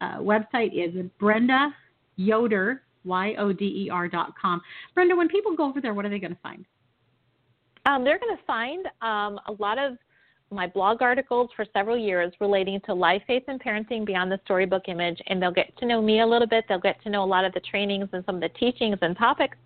uh, 0.00 0.18
website 0.18 0.72
is 0.74 1.04
Brenda 1.18 1.74
Yoder. 2.16 2.82
Y 3.04 3.36
O 3.38 3.52
D 3.52 3.64
E 3.64 3.88
R 3.88 4.08
dot 4.08 4.34
com. 4.36 4.60
Brenda, 4.92 5.14
when 5.14 5.28
people 5.28 5.54
go 5.54 5.68
over 5.68 5.80
there, 5.80 5.94
what 5.94 6.04
are 6.04 6.08
they 6.08 6.18
going 6.18 6.34
to 6.34 6.40
find? 6.42 6.64
Um, 7.86 8.02
they're 8.02 8.18
going 8.18 8.36
to 8.36 8.42
find 8.44 8.86
um, 9.00 9.38
a 9.46 9.54
lot 9.60 9.78
of 9.78 9.96
my 10.50 10.66
blog 10.66 11.02
articles 11.02 11.50
for 11.54 11.64
several 11.72 11.96
years 11.96 12.32
relating 12.40 12.80
to 12.86 12.92
life, 12.92 13.22
faith, 13.26 13.44
and 13.46 13.62
parenting 13.62 14.04
beyond 14.04 14.32
the 14.32 14.40
storybook 14.44 14.88
image, 14.88 15.20
and 15.28 15.40
they'll 15.40 15.52
get 15.52 15.76
to 15.78 15.86
know 15.86 16.02
me 16.02 16.20
a 16.20 16.26
little 16.26 16.48
bit. 16.48 16.64
They'll 16.68 16.80
get 16.80 17.00
to 17.04 17.10
know 17.10 17.22
a 17.22 17.24
lot 17.24 17.44
of 17.44 17.52
the 17.52 17.60
trainings 17.60 18.08
and 18.12 18.24
some 18.26 18.36
of 18.36 18.40
the 18.40 18.48
teachings 18.58 18.98
and 19.02 19.16
topics 19.16 19.56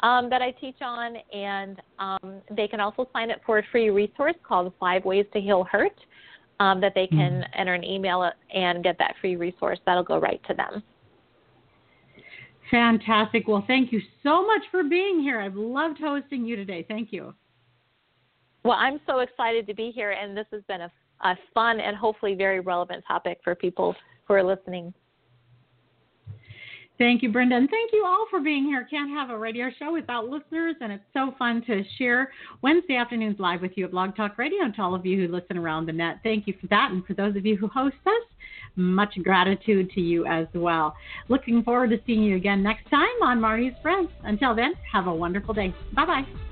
um, 0.00 0.30
that 0.30 0.40
I 0.40 0.52
teach 0.52 0.76
on, 0.80 1.16
and 1.34 1.82
um, 1.98 2.40
they 2.50 2.68
can 2.68 2.80
also 2.80 3.06
sign 3.12 3.30
up 3.30 3.40
for 3.44 3.58
a 3.58 3.62
free 3.70 3.90
resource 3.90 4.36
called 4.46 4.72
Five 4.80 5.04
Ways 5.04 5.26
to 5.34 5.40
Heal 5.40 5.64
Hurt. 5.64 5.98
Um, 6.60 6.80
that 6.80 6.92
they 6.96 7.06
can 7.06 7.44
enter 7.54 7.74
an 7.74 7.84
email 7.84 8.28
and 8.52 8.82
get 8.82 8.98
that 8.98 9.14
free 9.20 9.36
resource. 9.36 9.78
That'll 9.86 10.02
go 10.02 10.18
right 10.18 10.40
to 10.48 10.54
them. 10.54 10.82
Fantastic. 12.68 13.46
Well, 13.46 13.62
thank 13.66 13.92
you 13.92 14.00
so 14.24 14.44
much 14.44 14.62
for 14.72 14.82
being 14.82 15.20
here. 15.20 15.40
I've 15.40 15.54
loved 15.54 15.98
hosting 16.00 16.44
you 16.44 16.56
today. 16.56 16.84
Thank 16.88 17.12
you. 17.12 17.32
Well, 18.64 18.76
I'm 18.76 19.00
so 19.06 19.20
excited 19.20 19.66
to 19.68 19.74
be 19.74 19.92
here, 19.92 20.10
and 20.10 20.36
this 20.36 20.46
has 20.50 20.62
been 20.68 20.80
a, 20.80 20.90
a 21.20 21.36
fun 21.54 21.80
and 21.80 21.96
hopefully 21.96 22.34
very 22.34 22.60
relevant 22.60 23.04
topic 23.06 23.38
for 23.44 23.54
people 23.54 23.94
who 24.26 24.34
are 24.34 24.42
listening. 24.42 24.92
Thank 26.98 27.22
you, 27.22 27.30
Brenda. 27.30 27.54
And 27.54 27.70
thank 27.70 27.92
you 27.92 28.04
all 28.04 28.26
for 28.28 28.40
being 28.40 28.64
here. 28.64 28.86
Can't 28.90 29.10
have 29.10 29.30
a 29.30 29.38
radio 29.38 29.70
show 29.78 29.92
without 29.92 30.28
listeners, 30.28 30.74
and 30.80 30.92
it's 30.92 31.04
so 31.12 31.32
fun 31.38 31.62
to 31.68 31.84
share 31.96 32.32
Wednesday 32.60 32.96
afternoons 32.96 33.38
live 33.38 33.62
with 33.62 33.72
you 33.76 33.84
at 33.84 33.92
Blog 33.92 34.16
Talk 34.16 34.36
Radio 34.36 34.62
and 34.62 34.74
to 34.74 34.82
all 34.82 34.96
of 34.96 35.06
you 35.06 35.16
who 35.16 35.32
listen 35.32 35.56
around 35.56 35.86
the 35.86 35.92
net. 35.92 36.18
Thank 36.24 36.48
you 36.48 36.54
for 36.60 36.66
that. 36.68 36.90
And 36.90 37.06
for 37.06 37.14
those 37.14 37.36
of 37.36 37.46
you 37.46 37.56
who 37.56 37.68
host 37.68 37.96
us, 38.04 38.22
much 38.74 39.14
gratitude 39.22 39.90
to 39.92 40.00
you 40.00 40.26
as 40.26 40.48
well. 40.54 40.96
Looking 41.28 41.62
forward 41.62 41.90
to 41.90 42.00
seeing 42.04 42.22
you 42.22 42.36
again 42.36 42.64
next 42.64 42.90
time 42.90 43.06
on 43.22 43.38
Marnie's 43.38 43.76
Friends. 43.80 44.10
Until 44.24 44.54
then, 44.56 44.72
have 44.92 45.06
a 45.06 45.14
wonderful 45.14 45.54
day. 45.54 45.72
Bye 45.94 46.06
bye. 46.06 46.47